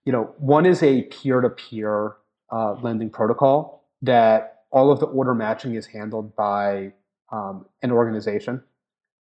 you 0.05 0.13
know, 0.13 0.35
one 0.39 0.67
is 0.67 0.83
a 0.83 1.03
peer-to-peer 1.03 2.17
uh, 2.53 2.75
lending 2.75 3.11
protocol 3.11 3.89
that 4.03 4.63
all 4.71 4.91
of 4.91 5.01
the 5.01 5.07
order 5.07 5.35
matching 5.35 5.75
is 5.75 5.87
handled 5.87 6.35
by 6.37 6.93
um, 7.33 7.67
an 7.83 7.91
organization. 7.91 8.63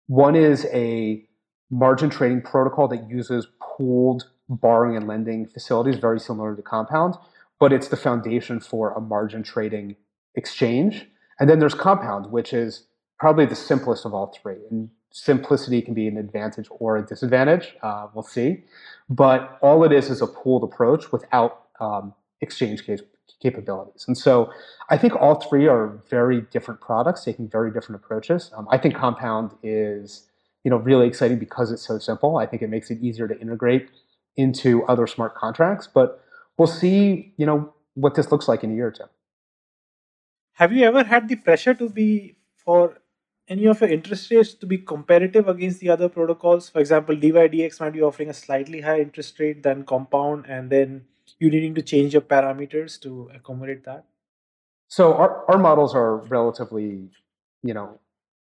One 0.07 0.37
is 0.37 0.67
a 0.73 1.25
margin 1.71 2.11
trading 2.11 2.43
protocol 2.43 2.89
that 2.89 3.09
uses 3.09 3.47
pooled 3.61 4.25
borrowing 4.49 4.97
and 4.97 5.07
lending 5.07 5.47
facilities, 5.47 5.97
very 5.97 6.21
similar 6.21 6.55
to 6.55 6.63
Compound, 6.63 7.17
but 7.59 7.73
it's 7.73 7.89
the 7.89 7.97
foundation 7.97 8.61
for 8.61 8.93
a 8.93 9.01
margin 9.01 9.43
trading 9.43 9.97
exchange. 10.35 11.07
And 11.41 11.51
then 11.51 11.59
there's 11.59 11.75
Compound, 11.75 12.31
which 12.31 12.53
is 12.53 12.87
probably 13.19 13.47
the 13.47 13.57
simplest 13.57 14.05
of 14.05 14.15
all 14.15 14.33
three. 14.41 14.59
And 14.71 14.91
simplicity 15.17 15.81
can 15.81 15.95
be 15.95 16.07
an 16.07 16.17
advantage 16.17 16.69
or 16.71 16.97
a 16.97 17.05
disadvantage. 17.05 17.75
Uh, 17.83 18.09
we'll 18.13 18.23
see. 18.23 18.65
But 19.09 19.59
all 19.63 19.85
it 19.85 19.93
is 19.93 20.11
is 20.11 20.21
a 20.21 20.27
pooled 20.27 20.63
approach 20.63 21.13
without 21.13 21.63
um, 21.81 22.15
exchange 22.41 22.85
case 22.85 23.01
capabilities. 23.43 24.05
And 24.07 24.17
so 24.17 24.51
I 24.89 24.97
think 24.99 25.15
all 25.17 25.37
three 25.37 25.67
are 25.67 25.99
very 26.11 26.43
different 26.43 26.81
products 26.81 27.25
taking 27.25 27.49
very 27.49 27.71
different 27.71 28.03
approaches. 28.03 28.51
Um, 28.57 28.67
I 28.71 28.79
think 28.79 28.95
Compound 28.95 29.53
is 29.63 30.27
you 30.65 30.71
know, 30.71 30.79
really 30.79 31.07
exciting 31.07 31.39
because 31.39 31.71
it's 31.71 31.87
so 31.87 31.97
simple. 31.97 32.39
I 32.39 32.47
think 32.47 32.61
it 32.61 32.69
makes 32.69 32.91
it 32.91 32.99
easier 33.01 33.29
to 33.29 33.41
integrate 33.41 33.89
into 34.37 34.85
other 34.87 35.07
smart 35.07 35.37
contracts. 35.37 35.87
But 35.87 36.21
we'll 36.59 36.67
see, 36.67 37.33
you 37.37 37.47
know, 37.47 37.73
what 37.95 38.17
this 38.17 38.33
looks 38.33 38.49
like 38.49 38.65
in 38.65 38.73
a 38.73 38.75
year 38.75 38.89
or 38.89 38.91
two. 38.91 39.05
Have 40.55 40.73
you 40.73 40.83
ever 40.85 41.05
had 41.05 41.29
the 41.29 41.37
pressure 41.37 41.73
to 41.75 41.89
be 41.89 42.35
for 42.57 42.99
any 43.49 43.67
of 43.67 43.81
your 43.81 43.91
interest 43.91 44.31
rates 44.31 44.55
to 44.55 44.67
be 44.67 44.79
competitive 44.79 45.49
against 45.49 45.81
the 45.81 45.91
other 45.91 46.09
protocols? 46.09 46.69
For 46.69 46.81
example, 46.81 47.17
DYDX 47.17 47.81
might 47.81 47.93
be 47.93 48.03
offering 48.03 48.31
a 48.31 48.35
slightly 48.35 48.81
higher 48.81 49.01
interest 49.01 49.39
rate 49.39 49.63
than 49.63 49.85
Compound, 49.85 50.47
and 50.49 50.71
then 50.71 51.05
you 51.39 51.51
needing 51.51 51.75
to 51.75 51.83
change 51.83 52.13
your 52.13 52.23
parameters 52.23 53.01
to 53.03 53.31
accommodate 53.35 53.85
that. 53.85 54.05
So 54.89 55.15
our, 55.15 55.45
our 55.51 55.59
models 55.59 55.95
are 55.95 56.17
relatively, 56.17 57.11
you 57.63 57.75
know, 57.75 57.99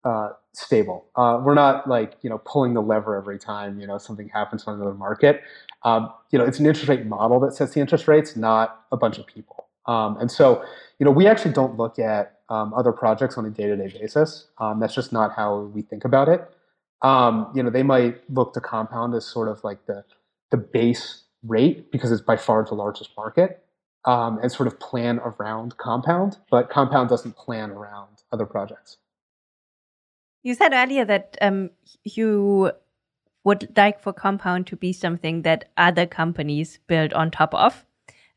uh, 0.03 0.29
stable. 0.53 1.05
Uh, 1.15 1.41
we're 1.43 1.53
not 1.53 1.87
like 1.87 2.13
you 2.21 2.29
know 2.29 2.39
pulling 2.39 2.73
the 2.73 2.81
lever 2.81 3.15
every 3.15 3.37
time 3.37 3.79
you 3.79 3.87
know 3.87 3.97
something 3.97 4.29
happens 4.29 4.63
on 4.65 4.75
another 4.75 4.93
market. 4.93 5.41
Um, 5.83 6.11
you 6.31 6.39
know, 6.39 6.45
it's 6.45 6.59
an 6.59 6.65
interest 6.65 6.87
rate 6.87 7.05
model 7.05 7.39
that 7.41 7.53
sets 7.53 7.73
the 7.73 7.79
interest 7.79 8.07
rates, 8.07 8.35
not 8.35 8.85
a 8.91 8.97
bunch 8.97 9.17
of 9.17 9.27
people. 9.27 9.68
Um, 9.89 10.17
and 10.17 10.29
so, 10.29 10.63
you 10.99 11.05
know, 11.05 11.11
we 11.11 11.25
actually 11.25 11.53
don't 11.53 11.75
look 11.75 11.97
at 11.97 12.39
um, 12.49 12.73
other 12.75 12.91
projects 12.91 13.37
on 13.37 13.45
a 13.45 13.49
day-to-day 13.49 13.97
basis. 13.99 14.47
Um, 14.59 14.79
that's 14.79 14.93
just 14.93 15.11
not 15.11 15.33
how 15.35 15.71
we 15.73 15.81
think 15.81 16.05
about 16.05 16.29
it. 16.29 16.47
Um, 17.01 17.51
you 17.55 17.63
know, 17.63 17.71
they 17.71 17.81
might 17.83 18.21
look 18.29 18.53
to 18.53 18.61
compound 18.61 19.15
as 19.15 19.25
sort 19.25 19.47
of 19.47 19.63
like 19.63 19.85
the 19.85 20.03
the 20.51 20.57
base 20.57 21.23
rate 21.43 21.91
because 21.91 22.11
it's 22.11 22.21
by 22.21 22.35
far 22.35 22.65
the 22.65 22.75
largest 22.75 23.11
market, 23.15 23.63
um, 24.05 24.39
and 24.41 24.51
sort 24.51 24.67
of 24.67 24.79
plan 24.79 25.19
around 25.19 25.77
compound. 25.77 26.37
But 26.51 26.69
compound 26.69 27.09
doesn't 27.09 27.35
plan 27.35 27.71
around 27.71 28.23
other 28.31 28.45
projects. 28.45 28.97
You 30.43 30.53
said 30.53 30.73
earlier 30.73 31.05
that 31.05 31.37
um, 31.41 31.69
you 32.03 32.71
would 33.43 33.75
like 33.75 34.01
for 34.01 34.13
Compound 34.13 34.67
to 34.67 34.75
be 34.75 34.93
something 34.93 35.41
that 35.43 35.69
other 35.77 36.05
companies 36.05 36.79
build 36.87 37.13
on 37.13 37.31
top 37.31 37.53
of. 37.53 37.85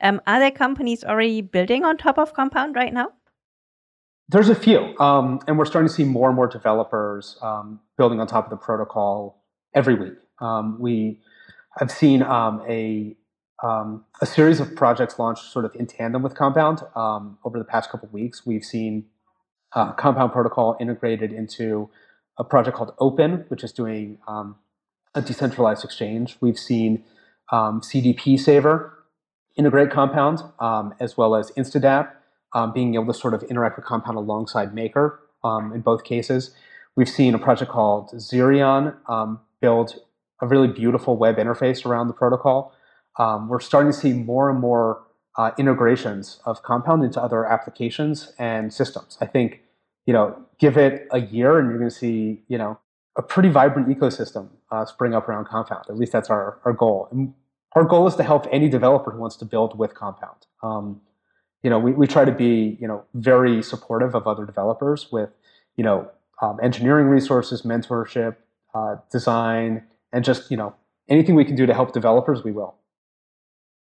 Um, 0.02 0.20
are 0.26 0.40
there 0.40 0.50
companies 0.50 1.04
already 1.04 1.40
building 1.40 1.84
on 1.84 1.96
top 1.96 2.18
of 2.18 2.34
Compound 2.34 2.74
right 2.74 2.92
now? 2.92 3.12
There's 4.28 4.48
a 4.48 4.54
few, 4.54 4.98
um, 4.98 5.40
and 5.46 5.58
we're 5.58 5.64
starting 5.64 5.88
to 5.88 5.94
see 5.94 6.04
more 6.04 6.28
and 6.28 6.36
more 6.36 6.48
developers 6.48 7.36
um, 7.40 7.80
building 7.96 8.18
on 8.18 8.26
top 8.26 8.44
of 8.44 8.50
the 8.50 8.56
protocol 8.56 9.44
every 9.74 9.94
week. 9.94 10.14
Um, 10.40 10.80
we 10.80 11.20
have 11.78 11.90
seen 11.90 12.22
um, 12.22 12.62
a 12.68 13.16
um, 13.62 14.04
a 14.20 14.26
series 14.26 14.58
of 14.58 14.74
projects 14.74 15.20
launched 15.20 15.52
sort 15.52 15.64
of 15.64 15.72
in 15.76 15.86
tandem 15.86 16.22
with 16.22 16.34
Compound 16.34 16.82
over 16.96 17.58
the 17.58 17.64
past 17.64 17.90
couple 17.90 18.08
of 18.08 18.12
weeks. 18.12 18.44
We've 18.44 18.64
seen 18.64 19.04
uh, 19.72 19.92
Compound 19.92 20.32
protocol 20.32 20.76
integrated 20.80 21.32
into 21.32 21.88
a 22.38 22.42
project 22.42 22.76
called 22.76 22.92
Open, 22.98 23.44
which 23.48 23.62
is 23.62 23.70
doing 23.70 24.18
a 25.14 25.22
decentralized 25.22 25.84
exchange. 25.84 26.38
We've 26.40 26.58
seen 26.58 27.04
CDP 27.52 28.40
Saver 28.40 29.01
integrate 29.56 29.90
Compound, 29.90 30.40
as 31.00 31.16
well 31.16 31.34
as 31.34 31.50
InstaDApp, 31.52 32.12
um, 32.54 32.72
being 32.72 32.94
able 32.94 33.06
to 33.06 33.14
sort 33.14 33.34
of 33.34 33.42
interact 33.44 33.76
with 33.76 33.86
Compound 33.86 34.16
alongside 34.16 34.74
Maker 34.74 35.20
um, 35.44 35.72
in 35.72 35.80
both 35.80 36.04
cases. 36.04 36.54
We've 36.96 37.08
seen 37.08 37.34
a 37.34 37.38
project 37.38 37.70
called 37.70 38.10
Zerion 38.12 38.94
um, 39.08 39.40
build 39.60 39.94
a 40.40 40.46
really 40.46 40.68
beautiful 40.68 41.16
web 41.16 41.36
interface 41.36 41.86
around 41.86 42.08
the 42.08 42.12
protocol. 42.12 42.74
Um, 43.18 43.48
we're 43.48 43.60
starting 43.60 43.92
to 43.92 43.98
see 43.98 44.12
more 44.12 44.50
and 44.50 44.60
more 44.60 45.02
uh, 45.38 45.52
integrations 45.58 46.40
of 46.44 46.62
Compound 46.62 47.04
into 47.04 47.20
other 47.22 47.46
applications 47.46 48.32
and 48.38 48.72
systems. 48.72 49.16
I 49.20 49.26
think, 49.26 49.60
you 50.04 50.12
know, 50.12 50.42
give 50.58 50.76
it 50.76 51.06
a 51.10 51.20
year 51.20 51.58
and 51.58 51.68
you're 51.68 51.78
going 51.78 51.90
to 51.90 51.96
see, 51.96 52.42
you 52.48 52.58
know, 52.58 52.78
a 53.16 53.22
pretty 53.22 53.48
vibrant 53.48 53.88
ecosystem 53.88 54.48
uh, 54.70 54.84
spring 54.84 55.14
up 55.14 55.28
around 55.28 55.46
Compound. 55.46 55.84
At 55.88 55.96
least 55.96 56.12
that's 56.12 56.28
our, 56.28 56.58
our 56.64 56.72
goal. 56.72 57.08
And 57.10 57.34
our 57.74 57.84
goal 57.84 58.06
is 58.06 58.16
to 58.16 58.22
help 58.22 58.46
any 58.50 58.68
developer 58.68 59.10
who 59.10 59.18
wants 59.18 59.36
to 59.36 59.44
build 59.44 59.78
with 59.78 59.94
Compound. 59.94 60.46
Um, 60.62 61.00
you 61.62 61.70
know, 61.70 61.78
we, 61.78 61.92
we 61.92 62.06
try 62.06 62.24
to 62.24 62.32
be, 62.32 62.76
you 62.80 62.88
know, 62.88 63.04
very 63.14 63.62
supportive 63.62 64.14
of 64.14 64.26
other 64.26 64.44
developers 64.44 65.10
with, 65.12 65.30
you 65.76 65.84
know, 65.84 66.10
um, 66.40 66.58
engineering 66.62 67.06
resources, 67.06 67.62
mentorship, 67.62 68.36
uh, 68.74 68.96
design, 69.10 69.84
and 70.12 70.24
just, 70.24 70.50
you 70.50 70.56
know, 70.56 70.74
anything 71.08 71.34
we 71.34 71.44
can 71.44 71.54
do 71.54 71.66
to 71.66 71.74
help 71.74 71.92
developers, 71.92 72.42
we 72.42 72.52
will. 72.52 72.74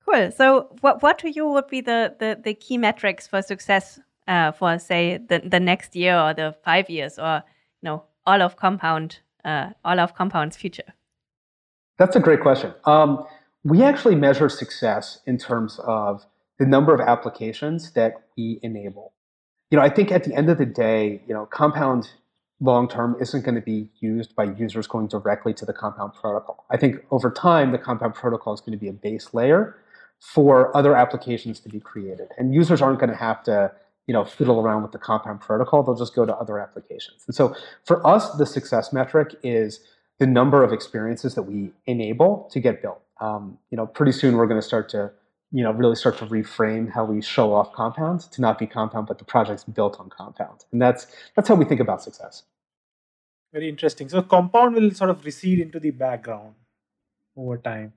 Cool. 0.06 0.32
So, 0.32 0.68
what 0.82 1.02
what 1.02 1.20
to 1.20 1.30
you 1.30 1.48
would 1.48 1.68
be 1.68 1.82
the 1.82 2.16
the, 2.20 2.38
the 2.44 2.54
key 2.54 2.78
metrics 2.78 3.28
for 3.28 3.42
success 3.42 4.00
uh, 4.28 4.52
for, 4.52 4.78
say, 4.80 5.18
the 5.18 5.40
the 5.40 5.60
next 5.60 5.96
year 5.96 6.18
or 6.20 6.34
the 6.34 6.56
five 6.64 6.90
years, 6.90 7.18
or 7.18 7.44
you 7.82 7.88
know, 7.88 8.04
all 8.26 8.42
of 8.42 8.58
Compound, 8.58 9.20
uh, 9.46 9.70
all 9.86 10.00
of 10.00 10.16
Compound's 10.16 10.58
future? 10.58 10.94
That's 11.98 12.16
a 12.16 12.20
great 12.20 12.42
question. 12.42 12.74
Um, 12.86 13.26
we 13.64 13.84
actually 13.84 14.16
measure 14.16 14.50
success 14.50 15.20
in 15.26 15.38
terms 15.38 15.80
of 15.84 16.26
the 16.60 16.66
number 16.66 16.94
of 16.94 17.00
applications 17.00 17.92
that 17.94 18.14
we 18.38 18.60
enable. 18.64 19.14
You 19.70 19.78
know, 19.78 19.84
I 19.84 19.90
think 19.90 20.12
at 20.12 20.24
the 20.24 20.34
end 20.34 20.50
of 20.50 20.58
the 20.58 20.66
day, 20.66 21.22
you 21.28 21.34
know, 21.34 21.46
Compound 21.46 22.10
long 22.60 22.88
term 22.88 23.16
isn't 23.20 23.44
going 23.44 23.56
to 23.56 23.62
be 23.62 23.90
used 24.00 24.36
by 24.36 24.44
users 24.44 24.88
going 24.88 25.08
directly 25.08 25.54
to 25.56 25.66
the 25.66 25.74
Compound 25.74 26.14
protocol. 26.14 26.66
I 26.70 26.78
think 26.78 26.98
over 27.10 27.32
time, 27.32 27.72
the 27.72 27.78
Compound 27.78 28.14
protocol 28.14 28.54
is 28.54 28.62
going 28.62 28.78
to 28.78 28.78
be 28.78 28.88
a 28.88 28.94
base 28.94 29.34
layer 29.34 29.76
for 30.20 30.76
other 30.78 30.96
applications 30.96 31.60
to 31.62 31.70
be 31.70 31.80
created, 31.80 32.28
and 32.38 32.54
users 32.54 32.82
aren't 32.82 33.00
going 33.00 33.10
to 33.10 33.16
have 33.16 33.44
to 33.44 33.72
you 34.08 34.14
know 34.14 34.24
fiddle 34.24 34.60
around 34.60 34.84
with 34.84 34.92
the 34.92 35.00
Compound 35.00 35.42
protocol. 35.42 35.84
They'll 35.84 35.96
just 35.96 36.16
go 36.16 36.26
to 36.26 36.36
other 36.36 36.60
applications. 36.60 37.24
And 37.28 37.36
so 37.36 37.56
for 37.86 38.06
us, 38.06 38.30
the 38.38 38.46
success 38.46 38.94
metric 38.94 39.36
is 39.42 39.80
the 40.20 40.28
number 40.28 40.64
of 40.64 40.72
experiences 40.72 41.34
that 41.34 41.44
we 41.44 41.72
enable 41.88 42.48
to 42.52 42.60
get 42.60 42.82
built. 42.82 43.02
Um, 43.22 43.58
you 43.70 43.78
know, 43.78 43.86
pretty 43.86 44.12
soon 44.12 44.36
we're 44.36 44.48
going 44.48 44.60
to 44.60 44.68
start 44.68 44.90
to 44.90 45.12
you 45.52 45.64
know, 45.64 45.72
really 45.72 45.96
start 45.96 46.18
to 46.18 46.26
reframe 46.28 46.92
how 46.92 47.04
we 47.04 47.22
show 47.22 47.54
off 47.54 47.74
Compound 47.74 48.22
to 48.32 48.42
not 48.42 48.58
be 48.58 48.66
Compound, 48.66 49.08
but 49.08 49.18
the 49.18 49.26
project's 49.26 49.66
built 49.66 50.00
on 50.00 50.10
Compound, 50.10 50.66
and 50.72 50.82
that's 50.82 51.08
that's 51.36 51.50
how 51.50 51.56
we 51.56 51.66
think 51.66 51.82
about 51.82 52.02
success. 52.02 52.44
Very 53.52 53.68
interesting. 53.68 54.08
So 54.08 54.22
Compound 54.22 54.76
will 54.76 54.92
sort 54.92 55.10
of 55.10 55.26
recede 55.26 55.60
into 55.60 55.80
the 55.80 55.92
background 55.92 56.56
over 57.36 57.58
time. 57.58 57.92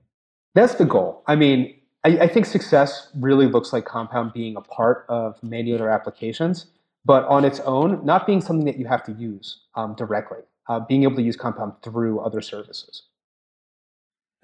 That's 0.53 0.75
the 0.75 0.85
goal. 0.85 1.23
I 1.27 1.35
mean, 1.35 1.75
I, 2.03 2.19
I 2.19 2.27
think 2.27 2.45
success 2.45 3.09
really 3.15 3.47
looks 3.47 3.71
like 3.71 3.85
Compound 3.85 4.33
being 4.33 4.57
a 4.57 4.61
part 4.61 5.05
of 5.07 5.41
many 5.41 5.73
other 5.73 5.89
applications, 5.89 6.67
but 7.05 7.23
on 7.25 7.45
its 7.45 7.61
own, 7.61 8.05
not 8.05 8.27
being 8.27 8.41
something 8.41 8.65
that 8.65 8.77
you 8.77 8.85
have 8.85 9.03
to 9.05 9.13
use 9.13 9.59
um, 9.75 9.95
directly. 9.95 10.39
Uh, 10.67 10.79
being 10.79 11.03
able 11.03 11.15
to 11.15 11.21
use 11.21 11.37
Compound 11.37 11.73
through 11.83 12.19
other 12.19 12.41
services. 12.41 13.03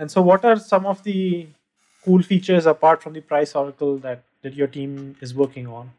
And 0.01 0.09
so, 0.09 0.19
what 0.19 0.43
are 0.43 0.57
some 0.57 0.87
of 0.87 1.03
the 1.03 1.45
cool 2.03 2.23
features 2.23 2.65
apart 2.65 3.03
from 3.03 3.13
the 3.13 3.21
price 3.21 3.53
oracle 3.53 3.99
that, 3.99 4.23
that 4.41 4.55
your 4.55 4.65
team 4.65 5.15
is 5.21 5.35
working 5.35 5.67
on? 5.67 5.91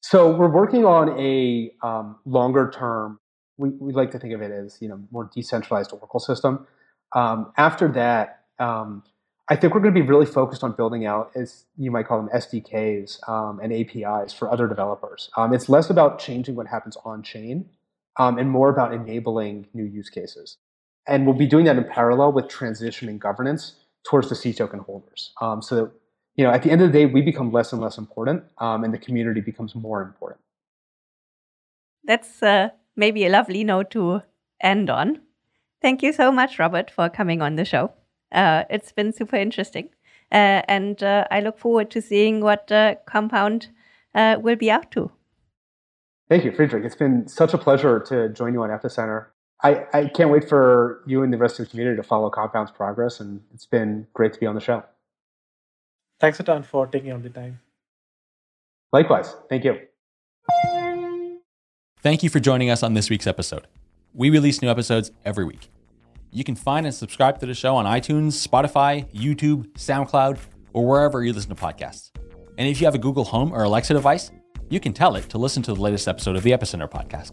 So 0.00 0.34
we're 0.34 0.50
working 0.50 0.84
on 0.84 1.16
a 1.16 1.70
um, 1.80 2.16
longer 2.24 2.72
term. 2.74 3.20
We, 3.56 3.68
we 3.68 3.92
like 3.92 4.10
to 4.12 4.18
think 4.18 4.34
of 4.34 4.42
it 4.42 4.50
as 4.50 4.78
you 4.80 4.88
know 4.88 5.00
more 5.12 5.30
decentralized 5.32 5.92
Oracle 5.92 6.18
system. 6.18 6.66
Um, 7.14 7.52
after 7.56 7.86
that, 7.92 8.40
um, 8.58 9.04
I 9.48 9.54
think 9.54 9.74
we're 9.74 9.80
going 9.80 9.94
to 9.94 10.00
be 10.00 10.06
really 10.06 10.26
focused 10.26 10.64
on 10.64 10.72
building 10.72 11.06
out, 11.06 11.30
as 11.36 11.66
you 11.76 11.92
might 11.92 12.08
call 12.08 12.18
them, 12.18 12.30
SDKs 12.34 13.28
um, 13.28 13.60
and 13.60 13.72
APIs 13.72 14.32
for 14.32 14.50
other 14.50 14.66
developers. 14.66 15.30
Um, 15.36 15.54
it's 15.54 15.68
less 15.68 15.88
about 15.88 16.18
changing 16.18 16.56
what 16.56 16.66
happens 16.66 16.96
on 17.04 17.22
chain 17.22 17.66
um, 18.16 18.38
and 18.38 18.50
more 18.50 18.70
about 18.70 18.92
enabling 18.92 19.68
new 19.72 19.84
use 19.84 20.10
cases. 20.10 20.58
And 21.08 21.26
we'll 21.26 21.34
be 21.34 21.46
doing 21.46 21.64
that 21.64 21.76
in 21.76 21.84
parallel 21.84 22.32
with 22.32 22.46
transitioning 22.46 23.18
governance 23.18 23.76
towards 24.04 24.28
the 24.28 24.34
C 24.34 24.52
token 24.52 24.80
holders. 24.80 25.32
Um, 25.40 25.62
so 25.62 25.74
that, 25.74 25.92
you 26.36 26.44
know, 26.44 26.50
at 26.50 26.62
the 26.62 26.70
end 26.70 26.82
of 26.82 26.92
the 26.92 26.98
day, 26.98 27.06
we 27.06 27.22
become 27.22 27.50
less 27.50 27.72
and 27.72 27.82
less 27.82 27.98
important, 27.98 28.44
um, 28.58 28.84
and 28.84 28.94
the 28.94 28.98
community 28.98 29.40
becomes 29.40 29.74
more 29.74 30.02
important. 30.02 30.40
That's 32.04 32.42
uh, 32.42 32.70
maybe 32.94 33.26
a 33.26 33.30
lovely 33.30 33.64
note 33.64 33.90
to 33.92 34.22
end 34.60 34.90
on. 34.90 35.20
Thank 35.82 36.02
you 36.02 36.12
so 36.12 36.30
much, 36.30 36.58
Robert, 36.58 36.90
for 36.90 37.08
coming 37.08 37.42
on 37.42 37.56
the 37.56 37.64
show. 37.64 37.92
Uh, 38.30 38.64
it's 38.70 38.92
been 38.92 39.12
super 39.12 39.36
interesting, 39.36 39.88
uh, 40.30 40.62
and 40.68 41.02
uh, 41.02 41.24
I 41.30 41.40
look 41.40 41.58
forward 41.58 41.90
to 41.92 42.02
seeing 42.02 42.40
what 42.40 42.70
Compound 43.06 43.68
uh, 44.14 44.36
will 44.40 44.56
be 44.56 44.70
up 44.70 44.90
to. 44.92 45.10
Thank 46.28 46.44
you, 46.44 46.52
Friederike. 46.52 46.84
It's 46.84 46.96
been 46.96 47.26
such 47.26 47.54
a 47.54 47.58
pleasure 47.58 48.00
to 48.00 48.28
join 48.28 48.52
you 48.52 48.62
on 48.62 48.70
Epicenter. 48.70 49.26
I, 49.62 49.86
I 49.92 50.06
can't 50.06 50.30
wait 50.30 50.48
for 50.48 51.02
you 51.06 51.22
and 51.22 51.32
the 51.32 51.38
rest 51.38 51.58
of 51.58 51.66
the 51.66 51.70
community 51.70 51.96
to 51.96 52.02
follow 52.02 52.30
Compound's 52.30 52.70
progress, 52.70 53.20
and 53.20 53.40
it's 53.52 53.66
been 53.66 54.06
great 54.14 54.32
to 54.32 54.40
be 54.40 54.46
on 54.46 54.54
the 54.54 54.60
show. 54.60 54.84
Thanks 56.20 56.38
a 56.40 56.42
ton 56.42 56.62
for 56.62 56.86
taking 56.86 57.12
on 57.12 57.22
the 57.22 57.30
time. 57.30 57.60
Likewise. 58.92 59.34
Thank 59.48 59.64
you. 59.64 59.78
Thank 62.00 62.22
you 62.22 62.30
for 62.30 62.40
joining 62.40 62.70
us 62.70 62.82
on 62.82 62.94
this 62.94 63.10
week's 63.10 63.26
episode. 63.26 63.66
We 64.14 64.30
release 64.30 64.62
new 64.62 64.68
episodes 64.68 65.10
every 65.24 65.44
week. 65.44 65.70
You 66.30 66.44
can 66.44 66.54
find 66.54 66.86
and 66.86 66.94
subscribe 66.94 67.38
to 67.40 67.46
the 67.46 67.54
show 67.54 67.76
on 67.76 67.84
iTunes, 67.84 68.46
Spotify, 68.46 69.12
YouTube, 69.12 69.72
SoundCloud, 69.72 70.38
or 70.72 70.86
wherever 70.86 71.24
you 71.24 71.32
listen 71.32 71.54
to 71.54 71.60
podcasts. 71.60 72.10
And 72.56 72.68
if 72.68 72.80
you 72.80 72.86
have 72.86 72.94
a 72.94 72.98
Google 72.98 73.24
Home 73.24 73.52
or 73.52 73.64
Alexa 73.64 73.94
device, 73.94 74.30
you 74.70 74.80
can 74.80 74.92
tell 74.92 75.16
it 75.16 75.28
to 75.30 75.38
listen 75.38 75.62
to 75.64 75.74
the 75.74 75.80
latest 75.80 76.06
episode 76.06 76.36
of 76.36 76.42
the 76.42 76.50
Epicenter 76.50 76.90
podcast. 76.90 77.32